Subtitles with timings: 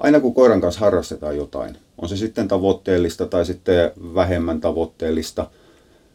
[0.00, 5.50] aina kun koiran kanssa harrastetaan jotain, on se sitten tavoitteellista tai sitten vähemmän tavoitteellista,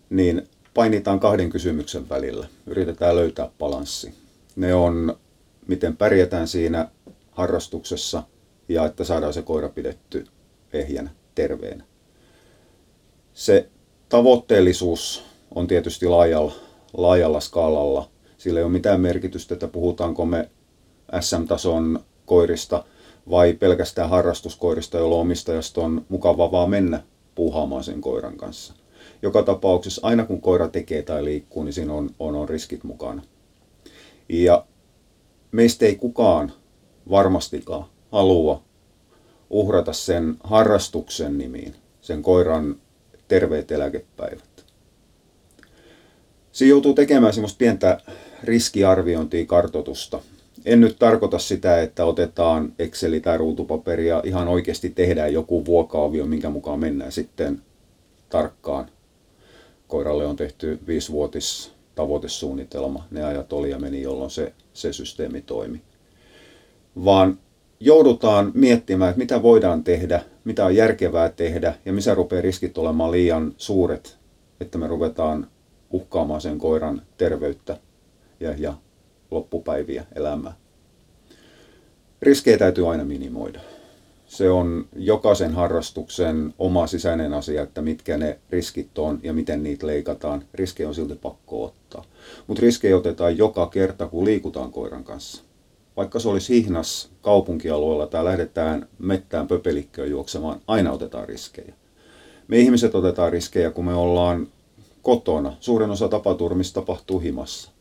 [0.10, 2.48] niin painitaan kahden kysymyksen välillä.
[2.68, 4.14] Yritetään löytää balanssi.
[4.56, 5.18] Ne on,
[5.68, 6.90] miten pärjätään siinä
[7.32, 8.24] harrastuksessa
[8.70, 10.28] ja että saadaan se koira pidetty
[10.74, 11.84] ehjänä, terveenä.
[13.34, 13.70] Se
[14.10, 15.24] tavoitteellisuus
[15.56, 16.54] on tietysti laajalla,
[16.98, 18.10] laajalla skaalalla.
[18.38, 20.50] Sillä ei ole mitään merkitystä, että puhutaanko me
[21.20, 22.84] SM-tason koirista
[23.30, 27.04] vai pelkästään harrastuskoirista, joilla omistajasta on mukava vaan mennä
[27.36, 28.74] puuhaamaan sen koiran kanssa.
[29.22, 33.24] Joka tapauksessa aina kun koira tekee tai liikkuu, niin siinä on, on, on riskit mukana.
[34.30, 34.66] Ja
[35.52, 36.52] meistä ei kukaan
[37.10, 38.64] varmastikaan halua
[39.50, 42.76] uhrata sen harrastuksen nimiin, sen koiran
[43.28, 44.66] terveet eläkepäivät.
[46.52, 48.02] Siinä joutuu tekemään semmoista pientä
[48.44, 50.22] riskiarviointia, kartotusta.
[50.66, 56.50] En nyt tarkoita sitä, että otetaan Exceli tai ruutupaperia ihan oikeasti tehdään joku vuokaavio, minkä
[56.50, 57.62] mukaan mennään sitten
[58.30, 58.86] tarkkaan.
[59.88, 63.06] Koiralle on tehty viisivuotis tavoitesuunnitelma.
[63.12, 65.82] Ne ajat oli ja meni, jolloin se, se systeemi toimi.
[67.06, 67.40] Vaan
[67.80, 73.12] joudutaan miettimään, että mitä voidaan tehdä, mitä on järkevää tehdä ja missä rupeaa riskit olemaan
[73.12, 74.18] liian suuret,
[74.60, 75.48] että me ruvetaan
[75.92, 77.78] uhkaamaan sen koiran terveyttä
[78.40, 78.74] ja, ja
[79.36, 80.54] loppupäiviä elämää.
[82.22, 83.60] Riskejä täytyy aina minimoida.
[84.28, 89.88] Se on jokaisen harrastuksen oma sisäinen asia, että mitkä ne riskit on ja miten niitä
[89.88, 90.46] leikataan.
[90.54, 92.04] Riskejä on silti pakko ottaa.
[92.48, 95.44] Mutta riskejä otetaan joka kerta, kun liikutaan koiran kanssa
[95.98, 101.74] vaikka se olisi hihnas kaupunkialueella tai lähdetään mettään pöpelikköön juoksemaan, aina otetaan riskejä.
[102.48, 104.48] Me ihmiset otetaan riskejä, kun me ollaan
[105.02, 105.58] kotona.
[105.60, 107.72] Suurin osa tapaturmista tapahtuu himassa.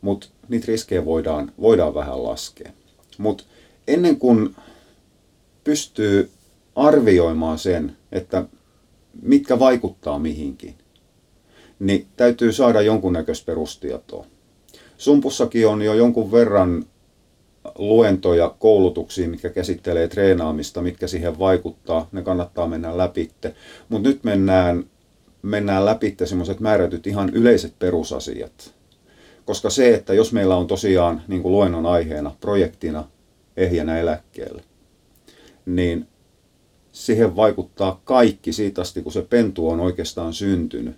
[0.00, 2.72] Mutta niitä riskejä voidaan, voidaan vähän laskea.
[3.18, 3.44] Mutta
[3.88, 4.56] ennen kuin
[5.64, 6.30] pystyy
[6.76, 8.44] arvioimaan sen, että
[9.22, 10.74] mitkä vaikuttaa mihinkin,
[11.78, 14.26] niin täytyy saada jonkunnäköistä perustietoa.
[14.98, 16.84] Sumpussakin on jo jonkun verran
[17.78, 22.08] luentoja koulutuksiin, mitkä käsittelee treenaamista, mitkä siihen vaikuttaa.
[22.12, 23.30] Ne kannattaa mennä läpi.
[23.88, 24.84] Mutta nyt mennään,
[25.42, 28.74] mennään läpi semmoiset määrätyt ihan yleiset perusasiat.
[29.44, 33.04] Koska se, että jos meillä on tosiaan niin kuin luennon aiheena, projektina
[33.56, 34.62] ehjänä eläkkeelle,
[35.66, 36.08] niin
[36.92, 40.96] siihen vaikuttaa kaikki siitä asti, kun se pentu on oikeastaan syntynyt.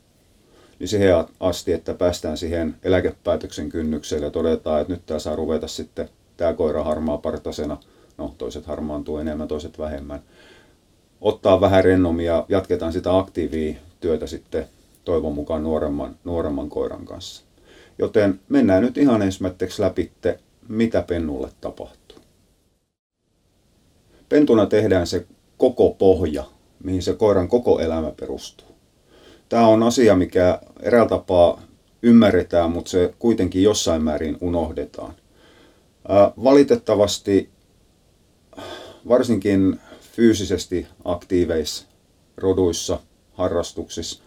[0.78, 5.68] Niin siihen asti, että päästään siihen eläkepäätöksen kynnykselle ja todetaan, että nyt tämä saa ruveta
[5.68, 7.76] sitten tämä koira harmaa partasena,
[8.18, 10.22] no toiset harmaantuu enemmän, toiset vähemmän.
[11.20, 14.66] Ottaa vähän rennomia ja jatketaan sitä aktiivia työtä sitten
[15.04, 17.44] toivon mukaan nuoremman, nuoremman koiran kanssa.
[17.98, 20.12] Joten mennään nyt ihan ensimmäiseksi läpi,
[20.68, 22.18] mitä pennulle tapahtuu.
[24.28, 25.26] Pentuna tehdään se
[25.58, 26.44] koko pohja,
[26.84, 28.68] mihin se koiran koko elämä perustuu.
[29.48, 31.62] Tämä on asia, mikä eräällä tapaa
[32.02, 35.14] ymmärretään, mutta se kuitenkin jossain määrin unohdetaan.
[36.44, 37.50] Valitettavasti
[39.08, 41.86] varsinkin fyysisesti aktiiveissa
[42.36, 42.98] roduissa,
[43.32, 44.23] harrastuksissa,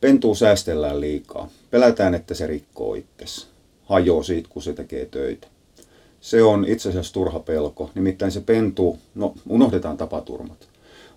[0.00, 1.48] pentuu säästellään liikaa.
[1.70, 3.46] Pelätään, että se rikkoo itsensä.
[3.84, 5.46] Hajoaa siitä, kun se tekee töitä.
[6.20, 7.90] Se on itse asiassa turha pelko.
[7.94, 10.68] Nimittäin se pentu, no unohdetaan tapaturmat.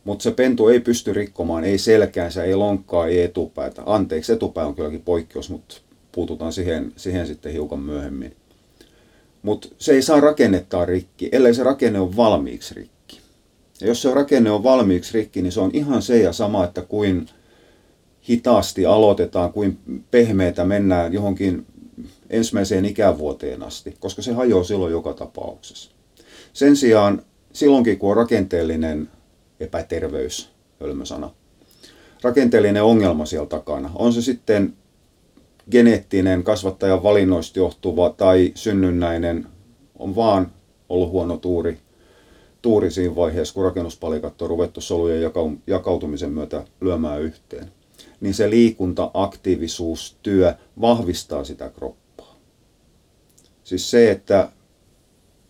[0.03, 3.83] Mutta se pentu ei pysty rikkomaan, ei selkäänsä, ei lonkkaa, ei etupäätä.
[3.85, 5.75] Anteeksi, etupää on kylläkin poikkeus, mutta
[6.11, 8.35] puututaan siihen, siihen sitten hiukan myöhemmin.
[9.41, 13.19] Mutta se ei saa rakennettaa rikki, ellei se rakenne ole valmiiksi rikki.
[13.81, 16.81] Ja jos se rakenne on valmiiksi rikki, niin se on ihan se ja sama, että
[16.81, 17.29] kuin
[18.29, 19.79] hitaasti aloitetaan, kuin
[20.11, 21.65] pehmeitä mennään johonkin
[22.29, 25.91] ensimmäiseen ikävuoteen asti, koska se hajoaa silloin joka tapauksessa.
[26.53, 27.21] Sen sijaan
[27.53, 29.09] silloinkin, kun on rakenteellinen
[29.59, 30.49] epäterveys,
[30.81, 31.29] hölmösana,
[32.21, 34.73] rakenteellinen ongelma siellä takana, on se sitten
[35.71, 39.47] geneettinen, kasvattajan valinnoista johtuva tai synnynnäinen
[39.99, 40.51] on vaan
[40.89, 41.77] ollut huono tuuri,
[42.61, 45.31] tuuri siinä vaiheessa, kun rakennuspalikat on ruvettu solujen
[45.67, 47.71] jakautumisen myötä lyömään yhteen.
[48.21, 52.35] Niin se liikunta, aktiivisuus, työ vahvistaa sitä kroppaa.
[53.63, 54.49] Siis se, että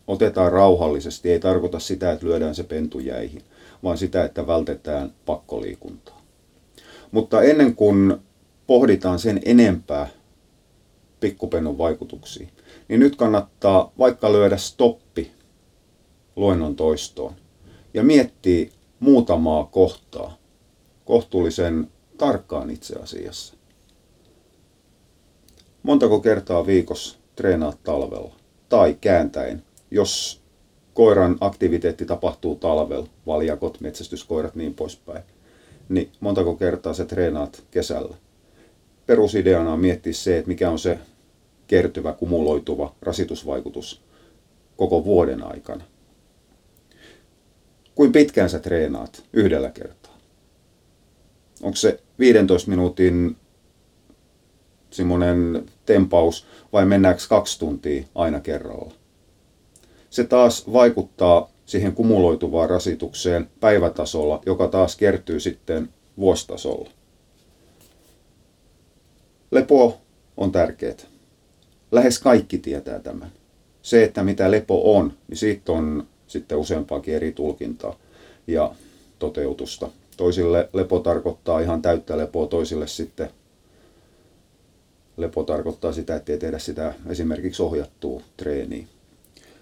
[0.08, 3.42] otetaan rauhallisesti, ei tarkoita sitä, että lyödään se pentu jäihin,
[3.84, 6.22] vaan sitä, että vältetään pakkoliikuntaa.
[7.12, 8.18] Mutta ennen kuin
[8.68, 10.10] pohditaan sen enempää
[11.20, 12.48] pikkupennun vaikutuksia,
[12.88, 15.32] niin nyt kannattaa vaikka lyödä stoppi
[16.36, 17.34] luennon toistoon
[17.94, 18.70] ja miettiä
[19.00, 20.38] muutamaa kohtaa
[21.06, 21.88] kohtuullisen
[22.22, 23.54] tarkkaan itse asiassa.
[25.84, 28.36] Montako kertaa viikossa treenaat talvella
[28.70, 30.42] tai kääntäen, jos
[30.94, 35.24] koiran aktiviteetti tapahtuu talvella, valjakot, metsästyskoirat, niin poispäin.
[35.90, 38.16] Niin montako kertaa sä treenaat kesällä?
[39.06, 41.00] Perusideana on miettiä se, että mikä on se
[41.68, 44.02] kertyvä, kumuloituva rasitusvaikutus
[44.78, 45.84] koko vuoden aikana.
[47.96, 50.01] Kuin pitkään sä treenaat yhdellä kertaa?
[51.72, 53.38] Onko se 15 minuutin
[54.90, 58.94] semmoinen tempaus vai mennäänkö kaksi tuntia aina kerralla?
[60.10, 66.90] Se taas vaikuttaa siihen kumuloituvaan rasitukseen päivätasolla, joka taas kertyy sitten vuostasolla.
[69.52, 70.02] Lepo
[70.38, 70.96] on tärkeää.
[71.92, 73.32] Lähes kaikki tietää tämän.
[73.82, 77.96] Se, että mitä lepo on, niin siitä on sitten useampaakin eri tulkintaa
[78.48, 78.76] ja
[79.20, 79.90] toteutusta.
[80.22, 83.30] Toisille lepo tarkoittaa ihan täyttä lepoa, toisille sitten
[85.18, 88.86] lepo tarkoittaa sitä, että ei tehdä sitä esimerkiksi ohjattua treeniä.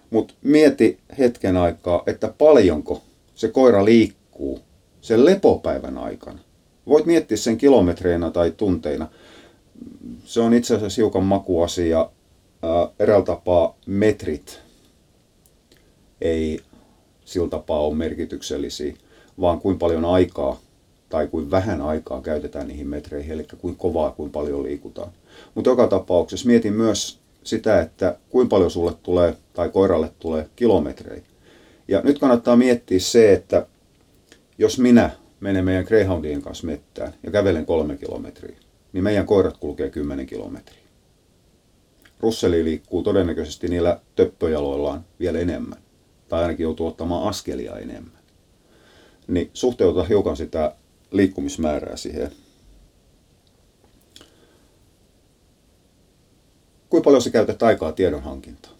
[0.10, 3.02] Mutta mieti hetken aikaa, että paljonko
[3.36, 4.60] se koira liikkuu
[5.02, 6.40] sen lepopäivän aikana.
[6.88, 9.08] Voit miettiä sen kilometreina tai tunteina.
[10.26, 12.10] Se on itse asiassa hiukan makuasia.
[13.00, 14.62] Eräällä tapaa metrit
[16.22, 16.60] ei
[17.26, 18.94] sillä tapaa ole merkityksellisiä,
[19.42, 20.60] vaan kuinka paljon aikaa
[21.10, 25.12] tai kuin vähän aikaa käytetään niihin metreihin, eli kuinka kovaa, kuinka paljon liikutaan.
[25.56, 31.24] Mutta joka tapauksessa mietin myös sitä, että kuinka paljon sulle tulee tai koiralle tulee kilometrejä.
[31.88, 33.68] Ja nyt kannattaa miettiä se, että
[34.58, 35.10] jos minä
[35.40, 38.56] menen meidän Greyhoundien kanssa mettään ja kävelen kolme kilometriä,
[38.94, 40.80] niin meidän koirat kulkee 10 kilometriä.
[42.20, 45.80] Russeli liikkuu todennäköisesti niillä töppöjaloillaan vielä enemmän,
[46.30, 48.19] tai ainakin joutuu ottamaan askelia enemmän.
[49.30, 50.76] Niin suhteuta hiukan sitä
[51.12, 52.32] liikkumismäärää siihen
[56.90, 58.76] kuinka paljon sä käytät aikaa tiedonhankintaan?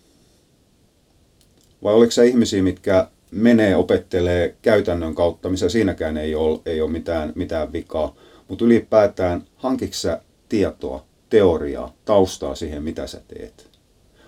[1.84, 6.92] Vai oliko se ihmisiä, mitkä menee, opettelee käytännön kautta, missä siinäkään ei ole, ei ole
[6.92, 8.16] mitään, mitään vikaa,
[8.48, 13.70] mutta ylipäätään hankiksä tietoa, teoriaa, taustaa siihen, mitä sä teet?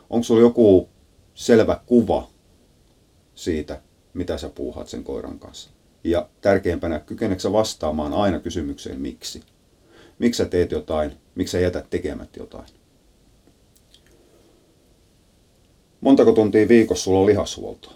[0.09, 0.89] Onko sulla joku
[1.33, 2.27] selvä kuva
[3.35, 3.81] siitä,
[4.13, 5.69] mitä sä puuhaat sen koiran kanssa?
[6.03, 9.41] Ja tärkeimpänä, kykeneekö vastaamaan aina kysymykseen miksi?
[10.19, 11.11] Miksi sä teet jotain?
[11.35, 12.65] Miksi sä jätät tekemättä jotain?
[16.01, 17.93] Montako tuntia viikossa sulla on lihashuoltoa?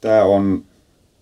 [0.00, 0.64] Tämä on,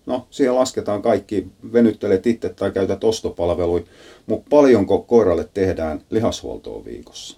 [0.05, 3.83] no siihen lasketaan kaikki, venyttelet itse tai käytät ostopalveluja,
[4.25, 7.37] mutta paljonko koiralle tehdään lihashuoltoa viikossa?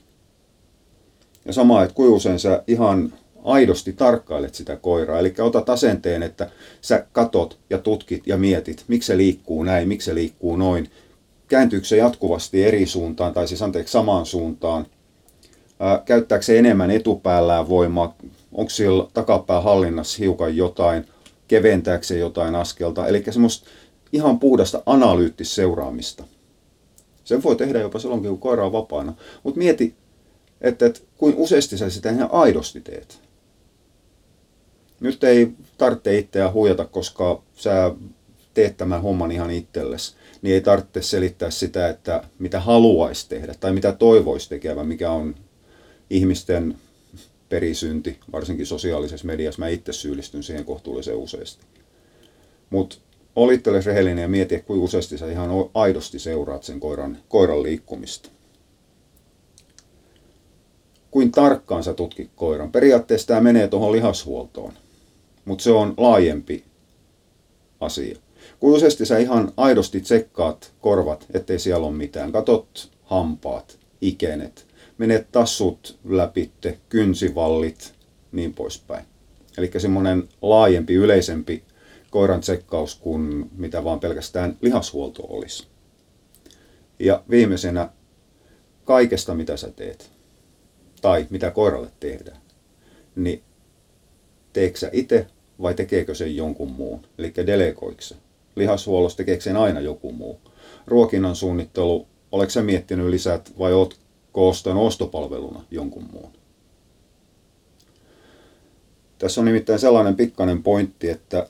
[1.46, 3.14] Ja sama, että kuinka usein sä ihan
[3.44, 5.20] aidosti tarkkailet sitä koiraa.
[5.20, 6.50] Eli otat asenteen, että
[6.82, 10.90] sä katot ja tutkit ja mietit, miksi se liikkuu näin, miksi se liikkuu noin.
[11.48, 14.86] Kääntyykö se jatkuvasti eri suuntaan tai siis anteeksi samaan suuntaan
[16.06, 18.16] käyttääkö se enemmän etupäällään voimaa,
[18.52, 21.06] onko siellä takapää hallinnassa hiukan jotain,
[21.48, 23.70] keventääkö se jotain askelta, eli semmoista
[24.14, 26.24] ihan puhdasta analyyttistä seuraamista.
[27.24, 29.14] Sen voi tehdä jopa silloin, kun koira on vapaana.
[29.44, 29.96] Mutta mieti,
[30.62, 33.20] että, että kuin useasti sä sitä ihan aidosti teet.
[35.00, 37.96] Nyt ei tarvitse itseä huijata, koska sä
[38.54, 40.16] teet tämän homman ihan itsellesi.
[40.42, 45.36] Niin ei tarvitse selittää sitä, että mitä haluaisi tehdä tai mitä toivoisi tekevän, mikä on
[46.10, 46.78] ihmisten
[47.50, 49.60] perisynti, varsinkin sosiaalisessa mediassa.
[49.60, 51.66] Mä itse syyllistyn siihen kohtuullisen useasti.
[52.70, 52.96] Mutta
[53.36, 58.30] olittele rehellinen ja mieti, kuinka useasti sä ihan aidosti seuraat sen koiran, koiran liikkumista.
[61.12, 62.72] Kuin tarkkaan sä tutkit koiran.
[62.72, 64.74] Periaatteessa tämä menee tuohon lihashuoltoon,
[65.50, 66.64] mutta se on laajempi
[67.80, 68.18] asia.
[68.60, 72.32] Kuin useasti sä ihan aidosti tsekkaat korvat, ettei siellä ole mitään.
[72.32, 77.94] Katot hampaat, ikenet, menet tassut läpitte, kynsivallit,
[78.32, 79.06] niin poispäin.
[79.58, 81.64] Eli semmoinen laajempi, yleisempi
[82.12, 85.68] koiran tsekkaus kuin mitä vaan pelkästään lihashuolto olisi.
[87.00, 87.90] Ja viimeisenä
[88.86, 90.12] kaikesta, mitä sä teet,
[91.02, 92.42] tai mitä koiralle tehdään,
[93.16, 93.44] niin
[94.54, 95.28] teekö sä itse
[95.62, 97.00] vai tekeekö sen jonkun muun?
[97.18, 98.16] Eli delegoiko se?
[98.56, 100.40] Lihashuollossa tekeekö sen aina joku muu?
[100.88, 104.00] Ruokinnan suunnittelu, oletko sä miettinyt lisät vai oot
[104.32, 106.32] koostaan ostopalveluna jonkun muun.
[109.18, 111.48] Tässä on nimittäin sellainen pikkainen pointti, että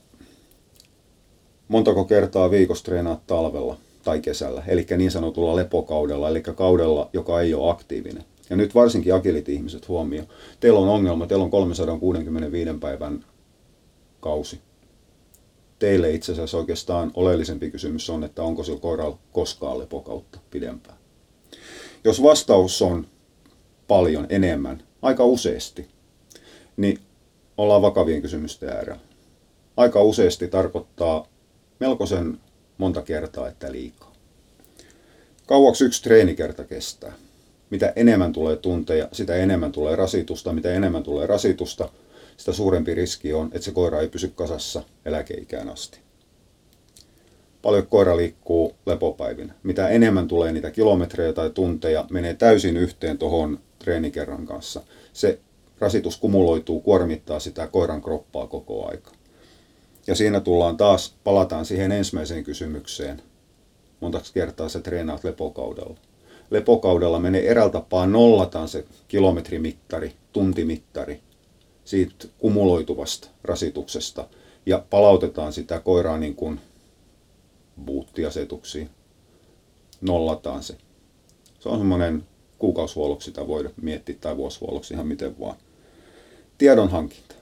[1.68, 7.54] montako kertaa viikossa treenaat talvella tai kesällä, eli niin sanotulla lepokaudella, eli kaudella, joka ei
[7.54, 8.24] ole aktiivinen.
[8.50, 10.24] Ja nyt varsinkin agilit ihmiset huomio.
[10.60, 13.26] Teillä on ongelma, teillä on 365 päivän
[14.20, 14.62] kausi.
[15.80, 20.98] Teille itse asiassa oikeastaan oleellisempi kysymys on, että onko sillä koiralla koskaan lepokautta pidempään.
[22.04, 23.08] Jos vastaus on
[23.88, 25.88] paljon enemmän, aika useasti,
[26.78, 27.00] niin
[27.58, 29.00] ollaan vakavien kysymysten äärellä.
[29.78, 31.28] Aika useasti tarkoittaa
[31.80, 32.40] melkoisen
[32.78, 34.14] monta kertaa, että liikaa.
[35.46, 37.14] Kauaksi yksi treenikerta kestää.
[37.70, 40.54] Mitä enemmän tulee tunteja, sitä enemmän tulee rasitusta.
[40.54, 41.90] Mitä enemmän tulee rasitusta,
[42.40, 46.00] sitä suurempi riski on, että se koira ei pysy kasassa eläkeikään asti.
[47.62, 49.54] Paljon koira liikkuu lepopäivinä.
[49.64, 54.82] Mitä enemmän tulee niitä kilometrejä tai tunteja, menee täysin yhteen tuohon treenikerran kanssa.
[55.14, 55.40] Se
[55.80, 59.12] rasitus kumuloituu, kuormittaa sitä koiran kroppaa koko aika.
[60.08, 63.22] Ja siinä tullaan taas, palataan siihen ensimmäiseen kysymykseen.
[64.00, 65.96] Montaksi kertaa sä treenaat lepokaudella.
[66.52, 71.22] Lepokaudella menee eräällä tapaa nollataan se kilometrimittari, tuntimittari
[71.90, 74.28] siitä kumuloituvasta rasituksesta
[74.66, 76.60] ja palautetaan sitä koiraa niin kuin
[77.86, 78.90] buuttiasetuksiin.
[80.02, 80.78] Nollataan se.
[81.60, 82.24] Se on semmoinen
[82.58, 85.56] kuukausihuolloksi sitä voida miettiä tai vuosihuolloksi ihan miten vaan.
[86.58, 87.36] Tiedonhankinta.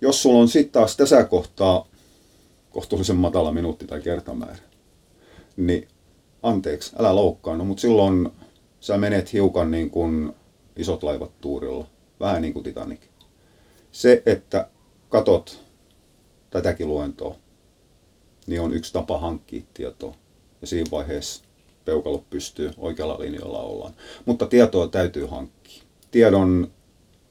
[0.00, 1.88] Jos sulla on sitten taas tässä kohtaa
[2.70, 4.62] kohtuullisen matala minuutti tai kertamäärä,
[5.56, 5.88] niin
[6.42, 8.30] anteeksi, älä loukkaannut, mutta silloin
[8.80, 10.32] sä menet hiukan niin kuin
[10.76, 11.86] isot laivat tuurilla,
[12.20, 13.11] vähän niin kuin Titanic.
[13.92, 14.68] Se, että
[15.08, 15.60] katot
[16.50, 17.36] tätäkin luentoa,
[18.46, 20.14] niin on yksi tapa hankkia tietoa.
[20.60, 21.44] Ja siinä vaiheessa
[21.84, 23.94] peukalot pystyy, oikealla linjalla ollaan.
[24.24, 25.82] Mutta tietoa täytyy hankkia.
[26.10, 26.70] Tiedon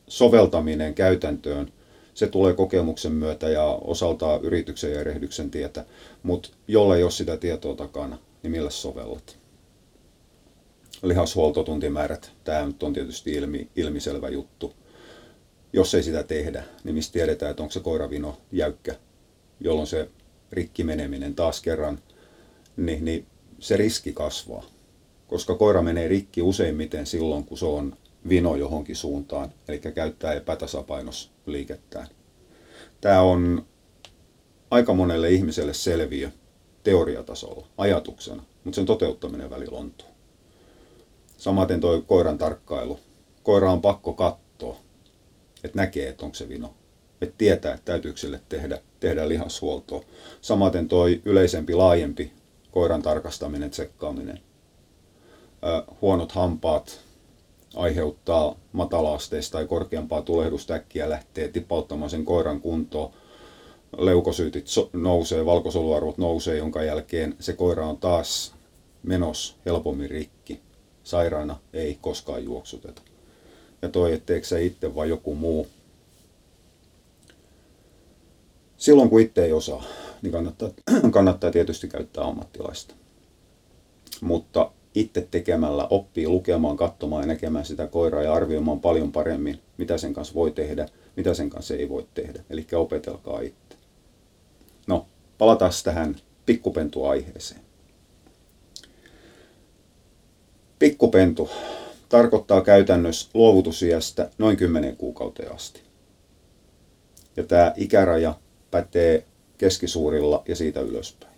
[0.07, 1.71] soveltaminen käytäntöön,
[2.13, 5.85] se tulee kokemuksen myötä ja osaltaan yrityksen ja erehdyksen tietä,
[6.23, 9.37] mutta jolle ei ole sitä tietoa takana, niin millä sovellat?
[11.03, 14.73] Lihashuoltotuntimäärät, tämä nyt on tietysti ilmi, ilmiselvä juttu.
[15.73, 18.95] Jos ei sitä tehdä, niin mistä tiedetään, että onko se koiravino jäykkä,
[19.59, 20.09] jolloin se
[20.51, 21.99] rikki meneminen taas kerran,
[22.77, 23.27] niin, niin
[23.59, 24.65] se riski kasvaa.
[25.27, 27.95] Koska koira menee rikki useimmiten silloin, kun se on
[28.29, 32.07] vino johonkin suuntaan, eli käyttää epätasapainos liikettään.
[33.01, 33.65] Tämä on
[34.71, 36.29] aika monelle ihmiselle selviö
[36.83, 40.07] teoriatasolla, ajatuksena, mutta sen toteuttaminen välillä ontuu.
[41.37, 42.99] Samaten tuo koiran tarkkailu.
[43.43, 44.40] Koira on pakko katsoa,
[45.63, 46.73] että näkee, että onko se vino.
[47.21, 50.03] Että tietää, että täytyykö sille tehdä, tehdä lihashuoltoa.
[50.41, 52.31] Samaten toi yleisempi, laajempi
[52.71, 54.39] koiran tarkastaminen, tsekkaaminen.
[56.01, 57.01] huonot hampaat
[57.75, 63.13] aiheuttaa matalaasteista tai korkeampaa tulehdusta äkkiä lähtee tipauttamaan sen koiran kuntoon.
[63.97, 68.55] Leukosyytit nousee, valkosoluarvot nousee, jonka jälkeen se koira on taas
[69.03, 70.61] menos helpommin rikki.
[71.03, 73.01] Sairaana ei koskaan juoksuteta.
[73.81, 75.67] Ja toi, etteikö sä itse vai joku muu.
[78.77, 79.83] Silloin kun itse ei osaa,
[80.21, 80.69] niin kannattaa,
[81.11, 82.93] kannattaa tietysti käyttää ammattilaista.
[84.21, 89.97] Mutta itse tekemällä oppii lukemaan, katsomaan ja näkemään sitä koiraa ja arvioimaan paljon paremmin, mitä
[89.97, 92.43] sen kanssa voi tehdä, mitä sen kanssa ei voi tehdä.
[92.49, 93.75] Eli opetelkaa itse.
[94.87, 95.05] No,
[95.37, 97.61] palataan tähän pikkupentu-aiheeseen.
[100.79, 101.49] Pikkupentu
[102.11, 105.81] tarkoittaa käytännössä luovutusiästä noin 10 kuukauteen asti.
[107.37, 108.33] Ja tämä ikäraja
[108.71, 109.25] pätee
[109.57, 111.33] keskisuurilla ja siitä ylöspäin.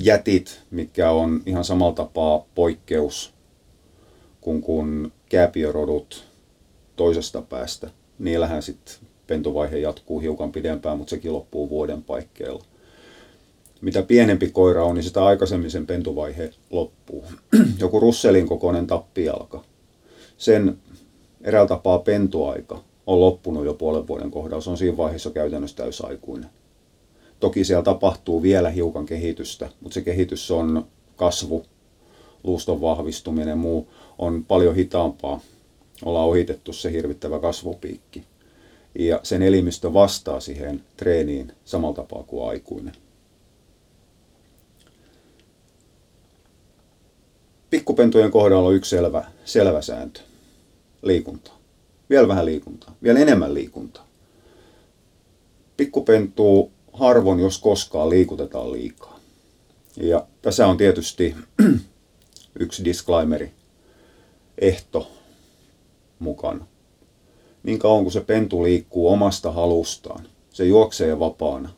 [0.00, 3.34] Jätit, mitkä on ihan samalla tapaa poikkeus
[4.40, 6.24] kuin kun kääpiorodut
[6.96, 7.90] toisesta päästä.
[8.18, 8.94] Niillähän sitten
[9.26, 12.64] pentuvaihe jatkuu hiukan pidempään, mutta sekin loppuu vuoden paikkeilla.
[13.82, 17.24] Mitä pienempi koira on, niin sitä aikaisemmin sen pentuvaihe loppuu.
[17.80, 19.64] Joku russelin kokoinen tappialka.
[20.38, 20.78] Sen
[21.40, 24.62] eräällä tapaa pentuaika on loppunut jo puolen vuoden kohdalla.
[24.62, 26.50] Se on siinä vaiheessa käytännössä täysaikuinen.
[27.40, 30.86] Toki siellä tapahtuu vielä hiukan kehitystä, mutta se kehitys on
[31.16, 31.64] kasvu,
[32.44, 35.40] luuston vahvistuminen ja muu on paljon hitaampaa.
[36.04, 38.24] Ollaan ohitettu se hirvittävä kasvupiikki.
[38.98, 42.94] Ja sen elimistö vastaa siihen treeniin samalla tapaa kuin aikuinen.
[47.72, 50.20] Pikkupentujen kohdalla on yksi selvä, selvä sääntö.
[51.02, 51.58] Liikuntaa.
[52.10, 52.94] Vielä vähän liikuntaa.
[53.02, 54.06] Vielä enemmän liikuntaa.
[55.76, 59.20] Pikkupentuu harvoin, jos koskaan, liikutetaan liikaa.
[59.96, 61.34] Ja tässä on tietysti
[62.60, 63.52] yksi disclaimeri,
[64.58, 65.10] ehto
[66.18, 66.66] mukana.
[67.62, 71.70] Niin kauan kuin se pentu liikkuu omasta halustaan, se juoksee vapaana,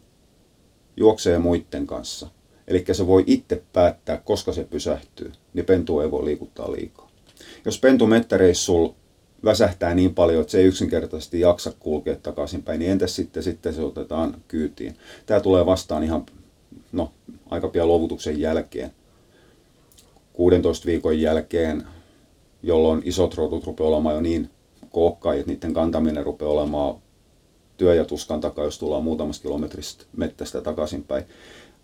[0.97, 2.29] juoksee muiden kanssa.
[2.69, 7.11] Eli se voi itse päättää, koska se pysähtyy, niin pentu ei voi liikuttaa liikaa.
[7.65, 8.95] Jos pentu mettäreissulla
[9.45, 13.83] väsähtää niin paljon, että se ei yksinkertaisesti jaksa kulkea takaisinpäin, niin entäs sitten, sitten se
[13.83, 14.97] otetaan kyytiin.
[15.27, 16.27] Tämä tulee vastaan ihan
[16.93, 17.13] no,
[17.51, 18.91] aika pian luovutuksen jälkeen.
[20.33, 21.85] 16 viikon jälkeen,
[22.63, 24.51] jolloin isot rodut rupeaa olemaan jo niin
[24.93, 26.95] olekaan, että niiden kantaminen rupeaa olemaan
[27.77, 31.25] työ- ja tuskan takaa, jos tullaan muutamasta kilometristä mettästä takaisinpäin.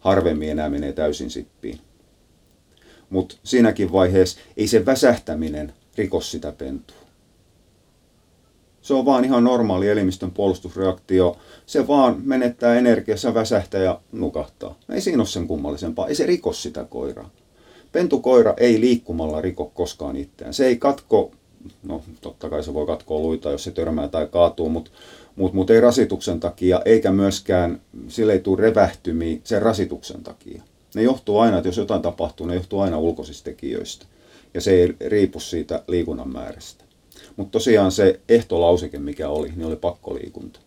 [0.01, 1.81] Harvemmin enää menee täysin sippiin.
[3.11, 6.97] Mutta siinäkin vaiheessa ei se väsähtäminen rikos sitä pentua.
[8.83, 11.37] Se on vaan ihan normaali elimistön puolustusreaktio.
[11.67, 14.79] Se vaan menettää energiassa, väsähtää ja nukahtaa.
[14.89, 16.09] Ei siinä ole sen kummallisempaa.
[16.09, 17.31] Ei se rikos sitä koiraa.
[17.93, 20.55] Pentukoira ei liikkumalla riko koskaan itseään.
[20.55, 21.33] Se ei katko,
[21.83, 24.91] no totta kai se voi katkoa luita, jos se törmää tai kaatuu, mutta
[25.41, 30.63] mut, mut ei rasituksen takia, eikä myöskään, sille ei tule revähtymiä sen rasituksen takia.
[30.95, 34.07] Ne johtuu aina, että jos jotain tapahtuu, ne johtuu aina ulkoisista tekijöistä.
[34.55, 36.85] Ja se ei riipu siitä liikunnan määrästä.
[37.37, 40.61] Mutta tosiaan se ehtolauseke, mikä oli, niin oli pakkoliikunta.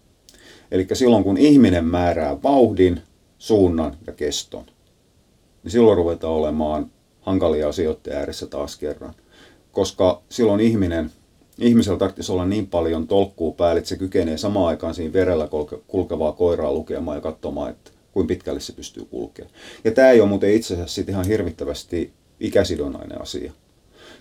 [0.72, 3.02] Eli silloin kun ihminen määrää vauhdin,
[3.38, 4.66] suunnan ja keston,
[5.64, 9.14] niin silloin ruvetaan olemaan hankalia asioita ääressä taas kerran.
[9.72, 11.12] Koska silloin ihminen,
[11.60, 15.48] ihmisellä tarvitsisi olla niin paljon tolkkuu päälle, että se kykenee samaan aikaan siinä verellä
[15.88, 19.54] kulkevaa koiraa lukemaan ja katsomaan, että kuin pitkälle se pystyy kulkemaan.
[19.84, 23.52] Ja tämä ei ole muuten itse asiassa ihan hirvittävästi ikäsidonainen asia.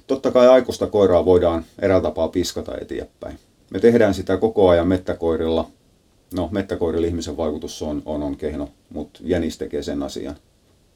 [0.06, 3.38] Totta kai aikuista koiraa voidaan eräällä tapaa piskata eteenpäin.
[3.70, 5.68] Me tehdään sitä koko ajan mettäkoirilla.
[6.34, 10.36] No, mettäkoirilla ihmisen vaikutus on, on, on kehno, mutta jänis tekee sen asian.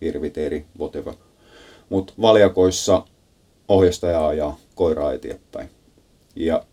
[0.00, 1.14] Irviteeri, whatever.
[1.88, 3.02] Mutta valjakoissa
[3.68, 5.75] ohjastaja ajaa koiraa eteenpäin.
[6.36, 6.64] Ja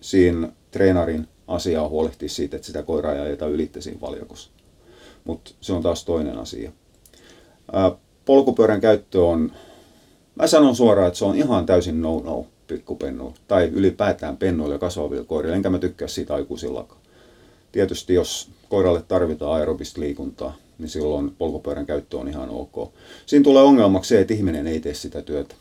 [0.00, 4.00] siinä treenarin asiaa huolehtii siitä, että sitä koiraa ei ajeta ylitte siinä.
[5.24, 6.72] Mutta se on taas toinen asia.
[7.72, 7.92] Ää,
[8.24, 9.52] polkupyörän käyttö on
[10.40, 15.24] Mä sanon suoraan, että se on ihan täysin no-no pikkupennu tai ylipäätään pennuille ja kasvaville
[15.24, 17.00] koirille, enkä mä tykkää siitä aikuisillakaan.
[17.72, 22.92] Tietysti jos koiralle tarvitaan aerobista liikuntaa, niin silloin polkupyörän käyttö on ihan ok.
[23.26, 25.54] Siinä tulee ongelmaksi se, että ihminen ei tee sitä työtä,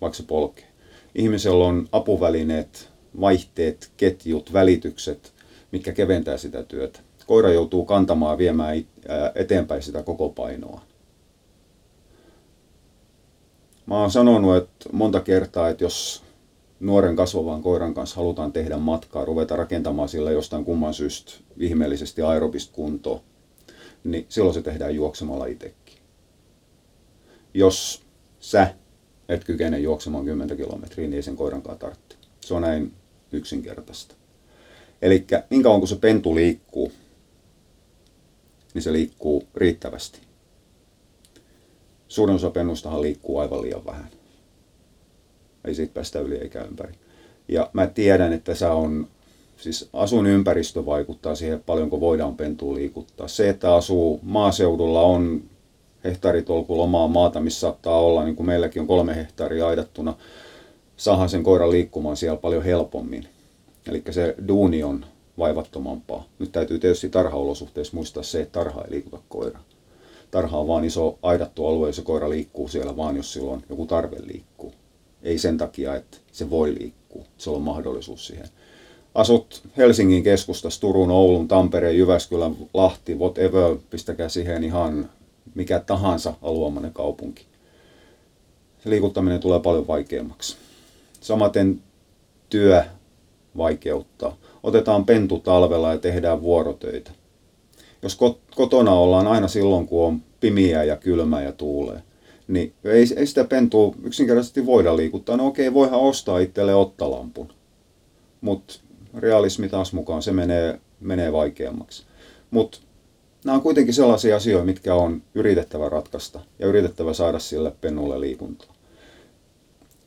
[0.00, 0.67] vaikka se polkee.
[1.14, 5.32] Ihmisellä on apuvälineet, vaihteet, ketjut, välitykset,
[5.72, 7.00] mikä keventää sitä työtä.
[7.26, 8.84] Koira joutuu kantamaan viemään
[9.34, 10.80] eteenpäin sitä koko painoa.
[13.86, 16.22] Mä oon sanonut että monta kertaa, että jos
[16.80, 22.72] nuoren kasvavan koiran kanssa halutaan tehdä matkaa, ruveta rakentamaan sillä jostain kumman syystä ihmeellisesti aerobista
[22.74, 23.20] kuntoa,
[24.04, 25.98] niin silloin se tehdään juoksemalla itsekin.
[27.54, 28.02] Jos
[28.40, 28.74] sä
[29.28, 32.16] et kykene juoksemaan 10 kilometriä, niin ei sen koirankaan tarvitse.
[32.40, 32.92] Se on näin
[33.32, 34.14] yksinkertaista.
[35.02, 36.92] Eli niin kauan kun se pentu liikkuu,
[38.74, 40.28] niin se liikkuu riittävästi
[42.08, 44.08] suurin osa pennustahan liikkuu aivan liian vähän.
[45.64, 46.92] Ei siitä päästä yli eikä ympäri.
[47.48, 49.08] Ja mä tiedän, että se on,
[49.56, 53.28] siis asuinympäristö vaikuttaa siihen, paljonko voidaan pentua liikuttaa.
[53.28, 55.42] Se, että asuu maaseudulla on
[56.10, 60.14] hehtaaritolkulla omaa maata, missä saattaa olla, niin kuin meilläkin on kolme hehtaaria aidattuna,
[60.96, 63.28] saadaan sen koiran liikkumaan siellä paljon helpommin.
[63.86, 65.04] Eli se duuni on
[65.38, 66.24] vaivattomampaa.
[66.38, 69.62] Nyt täytyy tietysti tarhaolosuhteissa muistaa se, että tarha ei liikuta koiraa
[70.30, 74.16] tarha on vaan iso aidattu alue, se koira liikkuu siellä vaan, jos silloin joku tarve
[74.20, 74.72] liikkuu.
[75.22, 78.48] Ei sen takia, että se voi liikkua, se on mahdollisuus siihen.
[79.14, 85.10] Asut Helsingin keskustassa, Turun, Oulun, Tampereen, Jyväskylän, Lahti, whatever, pistäkää siihen ihan
[85.54, 87.46] mikä tahansa alueamainen kaupunki.
[88.82, 90.56] Se liikuttaminen tulee paljon vaikeammaksi.
[91.20, 91.80] Samaten
[92.48, 92.84] työ
[93.56, 94.36] vaikeuttaa.
[94.62, 97.10] Otetaan pentu talvella ja tehdään vuorotöitä
[98.02, 98.18] jos
[98.54, 102.02] kotona ollaan aina silloin, kun on pimiä ja kylmä ja tuulee,
[102.48, 105.36] niin ei, ei sitä pentua yksinkertaisesti voida liikuttaa.
[105.36, 107.52] No okei, voihan ostaa itselle ottalampun,
[108.40, 108.74] mutta
[109.18, 112.04] realismi taas mukaan se menee, menee vaikeammaksi.
[112.50, 112.78] Mutta
[113.48, 118.74] nämä on kuitenkin sellaisia asioita, mitkä on yritettävä ratkaista ja yritettävä saada sille pennulle liikuntaa.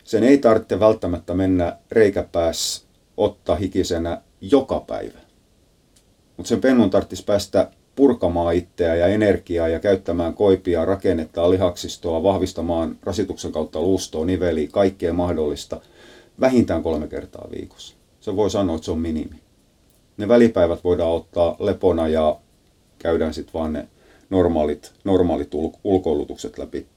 [0.04, 2.86] Sen ei tarvitse välttämättä mennä reikäpäässä
[3.18, 5.20] ottaa hikisenä joka päivä.
[6.38, 12.98] Mutta sen pennun tarvitsisi päästä purkamaan itseä ja energiaa ja käyttämään koipia, rakennetta, lihaksistoa, vahvistamaan
[13.04, 15.82] rasituksen kautta luustoa, niveliä, kaikkea mahdollista
[16.40, 17.96] vähintään kolme kertaa viikossa.
[18.20, 19.40] Se voi sanoa, että se on minimi.
[20.18, 22.40] Ne välipäivät voidaan ottaa lepona ja
[23.02, 23.88] käydään sitten vaan ne
[24.30, 26.88] normaalit, normaalit ul- ulkoilutukset läpi.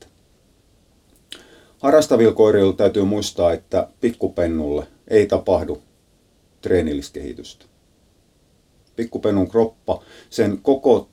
[1.78, 5.82] Harrastavilla koirilla täytyy muistaa, että pikkupennulle ei tapahdu
[6.60, 7.66] treenillistä kehitystä
[8.96, 11.08] pikkupennun kroppa, sen koko,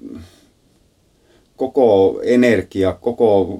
[1.55, 3.59] koko energia, koko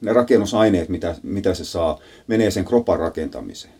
[0.00, 3.74] ne rakennusaineet, mitä, mitä se saa, menee sen kropan rakentamiseen.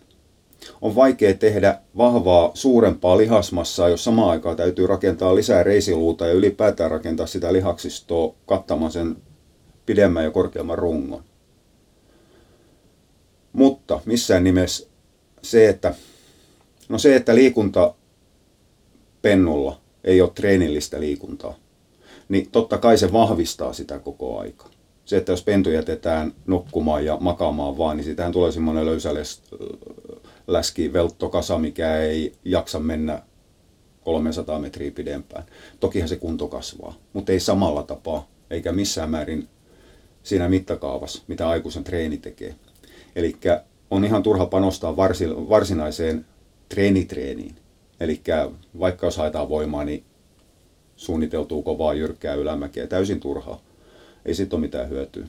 [0.81, 6.91] On vaikea tehdä vahvaa, suurempaa lihasmassaa, jos samaan aikaan täytyy rakentaa lisää reisiluuta ja ylipäätään
[6.91, 9.17] rakentaa sitä lihaksistoa kattamaan sen
[9.87, 11.23] pidemmän ja korkeamman rungon.
[13.53, 14.89] Mutta missään nimessä
[15.43, 15.95] se, että
[16.89, 17.95] No se, että liikunta
[19.23, 21.55] pennulla ei ole treenillistä liikuntaa,
[22.29, 24.67] niin totta kai se vahvistaa sitä koko aika.
[25.05, 29.15] Se, että jos pentu jätetään nukkumaan ja makaamaan vaan, niin sitähän tulee semmoinen löysä
[30.49, 33.23] läski velttokasa, mikä ei jaksa mennä
[34.05, 35.45] 300 metriä pidempään.
[35.81, 39.49] Tokihan se kunto kasvaa, mutta ei samalla tapaa, eikä missään määrin
[40.23, 42.55] siinä mittakaavassa, mitä aikuisen treeni tekee.
[43.17, 43.37] Eli
[43.91, 44.97] on ihan turha panostaa
[45.49, 46.27] varsinaiseen
[46.69, 47.57] treenitreeniin.
[48.01, 48.21] Eli
[48.79, 50.05] vaikka jos haetaan voimaa, niin
[50.97, 53.61] suunniteltuu kovaa jyrkkää ylämäkeä, täysin turhaa.
[54.25, 55.27] Ei siitä ole mitään hyötyä.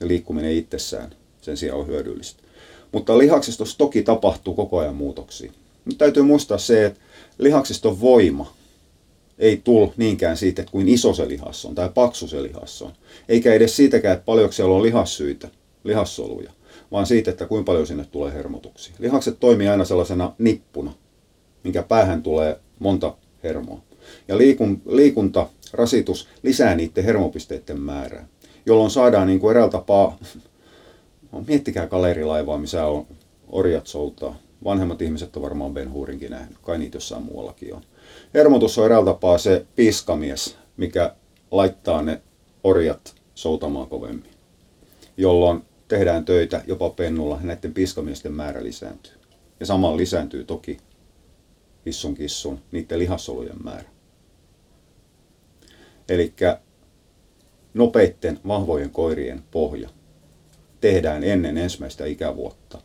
[0.00, 1.10] Ja liikkuminen itsessään
[1.40, 2.42] sen sijaan on hyödyllistä.
[2.96, 5.52] Mutta lihaksistossa toki tapahtuu koko ajan muutoksia.
[5.84, 7.00] Nyt täytyy muistaa se, että
[7.38, 8.54] lihaksiston voima
[9.38, 12.92] ei tule niinkään siitä, että kuin iso se lihas on tai paksu se lihas on.
[13.28, 15.48] Eikä edes siitäkään, että paljonko siellä on lihassyitä,
[15.84, 16.50] lihassoluja,
[16.92, 18.94] vaan siitä, että kuinka paljon sinne tulee hermotuksia.
[18.98, 20.92] Lihakset toimii aina sellaisena nippuna,
[21.64, 23.80] minkä päähän tulee monta hermoa.
[24.28, 28.28] Ja liikun, liikunta, rasitus lisää niiden hermopisteiden määrää,
[28.66, 30.18] jolloin saadaan niin kuin eräällä tapaa,
[31.32, 33.06] no, miettikää galerilaivaa, missä on
[33.48, 34.36] orjat soutaa.
[34.64, 37.82] Vanhemmat ihmiset on varmaan Ben Hurinkin nähnyt, kai niitä jossain muuallakin on.
[38.34, 41.14] Hermotus on eräällä tapaa se piskamies, mikä
[41.50, 42.22] laittaa ne
[42.64, 44.30] orjat soutamaan kovemmin,
[45.16, 49.12] jolloin tehdään töitä jopa pennulla näiden piskamiesten määrä lisääntyy.
[49.60, 50.78] Ja samalla lisääntyy toki
[51.86, 53.88] hissun kissun niiden lihassolujen määrä.
[56.08, 56.34] Eli
[57.74, 59.88] nopeitten vahvojen koirien pohja
[60.80, 62.78] tehdään ennen ensimmäistä ikävuotta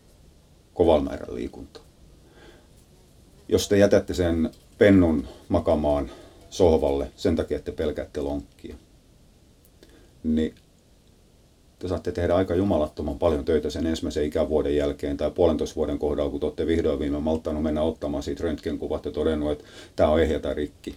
[0.73, 1.83] kovalla määrällä liikuntaa.
[3.47, 6.11] Jos te jätätte sen pennun makamaan
[6.49, 8.75] sohvalle sen takia, että te pelkäätte lonkkia,
[10.23, 10.55] niin
[11.79, 16.31] te saatte tehdä aika jumalattoman paljon töitä sen ensimmäisen ikävuoden jälkeen tai puolentoista vuoden kohdalla,
[16.31, 19.63] kun te olette vihdoin viime malttanut mennä ottamaan siitä röntgenkuvat ja todennut, että
[19.95, 20.95] tämä on ehjä tai rikki.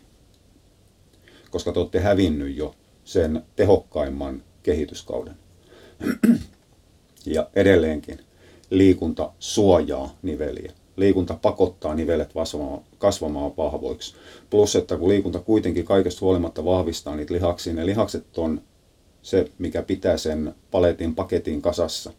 [1.50, 5.34] Koska te olette hävinnyt jo sen tehokkaimman kehityskauden.
[7.26, 8.18] Ja edelleenkin
[8.70, 10.72] liikunta suojaa niveliä.
[10.96, 12.30] Liikunta pakottaa nivelet
[12.98, 14.14] kasvamaan, vahvoiksi.
[14.50, 18.62] Plus, että kun liikunta kuitenkin kaikesta huolimatta vahvistaa niitä lihaksia, ne lihakset on
[19.22, 22.12] se, mikä pitää sen paletin paketin kasassa.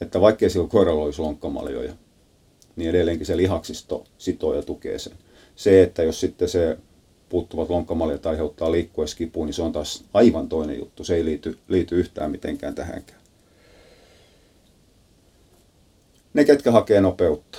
[0.00, 1.92] Että vaikkei sillä koiralla olisi lonkkamaljoja,
[2.76, 5.12] niin edelleenkin se lihaksisto sitoo ja tukee sen.
[5.56, 6.78] Se, että jos sitten se
[7.28, 11.04] puuttuvat lonkkamaljat aiheuttaa liikkueskipuun, niin se on taas aivan toinen juttu.
[11.04, 13.21] Se ei liity, liity yhtään mitenkään tähänkään.
[16.34, 17.58] Ne, ketkä hakee nopeutta,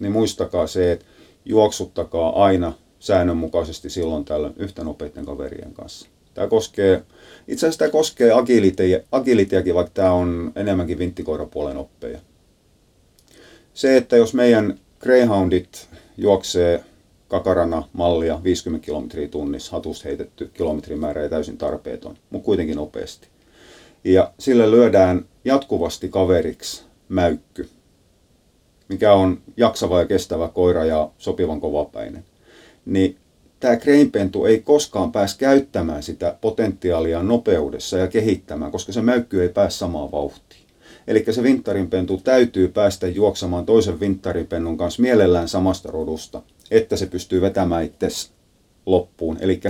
[0.00, 1.04] niin muistakaa se, että
[1.44, 6.08] juoksuttakaa aina säännönmukaisesti silloin tällöin yhtä nopeiden kaverien kanssa.
[6.34, 7.02] Tämä koskee,
[7.48, 8.30] itse asiassa tämä koskee
[9.12, 12.18] agilitiakin, vaikka tämä on enemmänkin vinttikoirapuolen oppeja.
[13.74, 16.84] Se, että jos meidän Greyhoundit juoksee
[17.28, 23.28] kakarana mallia 50 kilometriä tunnissa, hatusta heitetty kilometrimäärä ei täysin tarpeeton, mutta kuitenkin nopeasti.
[24.04, 27.68] Ja sille lyödään jatkuvasti kaveriksi mäykky,
[28.88, 32.24] mikä on jaksava ja kestävä koira ja sopivan kovapäinen.
[32.86, 33.16] Niin
[33.60, 39.48] tämä kreinpentu ei koskaan pääs käyttämään sitä potentiaalia nopeudessa ja kehittämään, koska se mäykky ei
[39.48, 40.62] pääse samaan vauhtiin.
[41.06, 47.40] Eli se vinttarinpentu täytyy päästä juoksemaan toisen vinttarinpennun kanssa mielellään samasta rodusta, että se pystyy
[47.40, 48.08] vetämään itse
[48.86, 49.60] loppuun, eli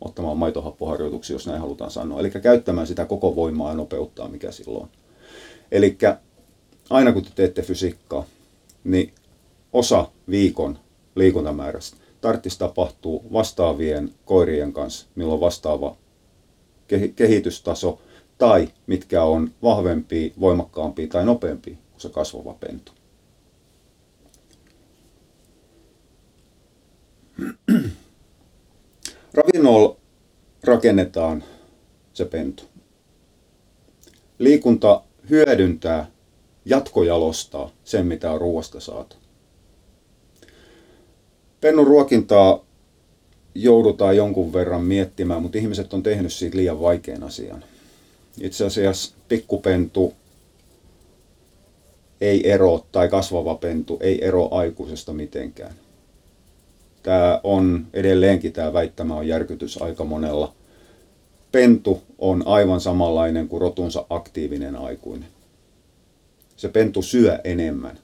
[0.00, 2.20] ottamaan maitohappoharjoituksia, jos näin halutaan sanoa.
[2.20, 4.88] Eli käyttämään sitä koko voimaa ja nopeuttaa, mikä silloin
[5.72, 5.96] Eli
[6.90, 8.24] aina kun te teette fysiikkaa,
[8.84, 9.14] niin
[9.72, 10.78] osa viikon
[11.14, 15.96] liikuntamäärästä tarttisi tapahtuu vastaavien koirien kanssa, milloin vastaava
[17.16, 18.00] kehitystaso
[18.38, 22.92] tai mitkä on vahvempia, voimakkaampia tai nopeampia kuin se kasvava pentu.
[29.34, 29.96] Ravinnolla
[30.64, 31.44] rakennetaan
[32.12, 32.62] se pentu.
[34.38, 36.10] Liikunta hyödyntää,
[36.68, 39.16] jatkojalostaa sen, mitä on ruoasta saatu.
[41.60, 42.64] Pennun ruokintaa
[43.54, 47.64] joudutaan jonkun verran miettimään, mutta ihmiset on tehnyt siitä liian vaikean asian.
[48.40, 50.14] Itse asiassa pikkupentu
[52.20, 55.74] ei ero, tai kasvava pentu ei ero aikuisesta mitenkään.
[57.02, 60.52] Tämä on edelleenkin tämä väittämä on järkytys aika monella.
[61.52, 65.37] Pentu on aivan samanlainen kuin rotunsa aktiivinen aikuinen.
[66.58, 67.98] Se pentu syö enemmän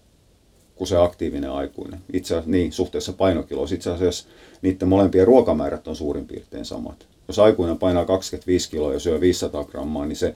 [0.75, 2.01] kuin se aktiivinen aikuinen.
[2.13, 3.75] Itse asiassa, niin, suhteessa painokiloissa.
[3.75, 4.29] Itse asiassa
[4.63, 7.07] niiden molempien ruokamäärät on suurin piirtein samat.
[7.29, 10.35] Jos aikuinen painaa 25 kiloa ja syö 500 grammaa, niin se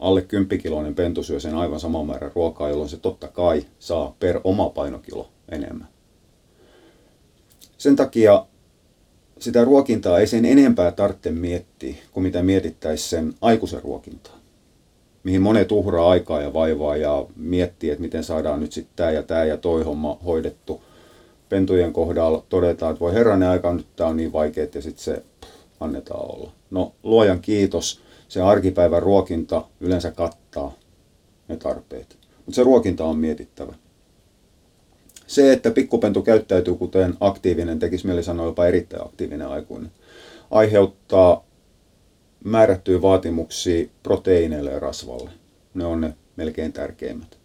[0.00, 4.40] alle 10-kiloinen pentu syö sen aivan saman määrän ruokaa, jolloin se totta kai saa per
[4.44, 5.88] oma painokilo enemmän.
[7.78, 8.46] Sen takia
[9.38, 14.39] sitä ruokintaa ei sen enempää tarvitse miettiä kuin mitä mietittäisiin sen aikuisen ruokintaa.
[15.24, 19.22] Mihin monet uhraa aikaa ja vaivaa ja miettii, että miten saadaan nyt sitten tämä ja
[19.22, 20.82] tämä ja toi homma hoidettu.
[21.48, 25.22] Pentujen kohdalla todetaan, että voi herranen aika, nyt tämä on niin vaikeaa ja sitten se
[25.40, 26.50] pff, annetaan olla.
[26.70, 30.72] No luojan kiitos, se arkipäivän ruokinta yleensä kattaa
[31.48, 32.18] ne tarpeet.
[32.36, 33.74] Mutta se ruokinta on mietittävä.
[35.26, 39.90] Se, että pikkupentu käyttäytyy kuten aktiivinen, tekisi mieli sanoa jopa erittäin aktiivinen aikuinen,
[40.50, 41.44] aiheuttaa
[42.44, 45.30] määrättyjä vaatimuksia proteiineille ja rasvalle.
[45.74, 47.38] Ne on ne melkein tärkeimmät.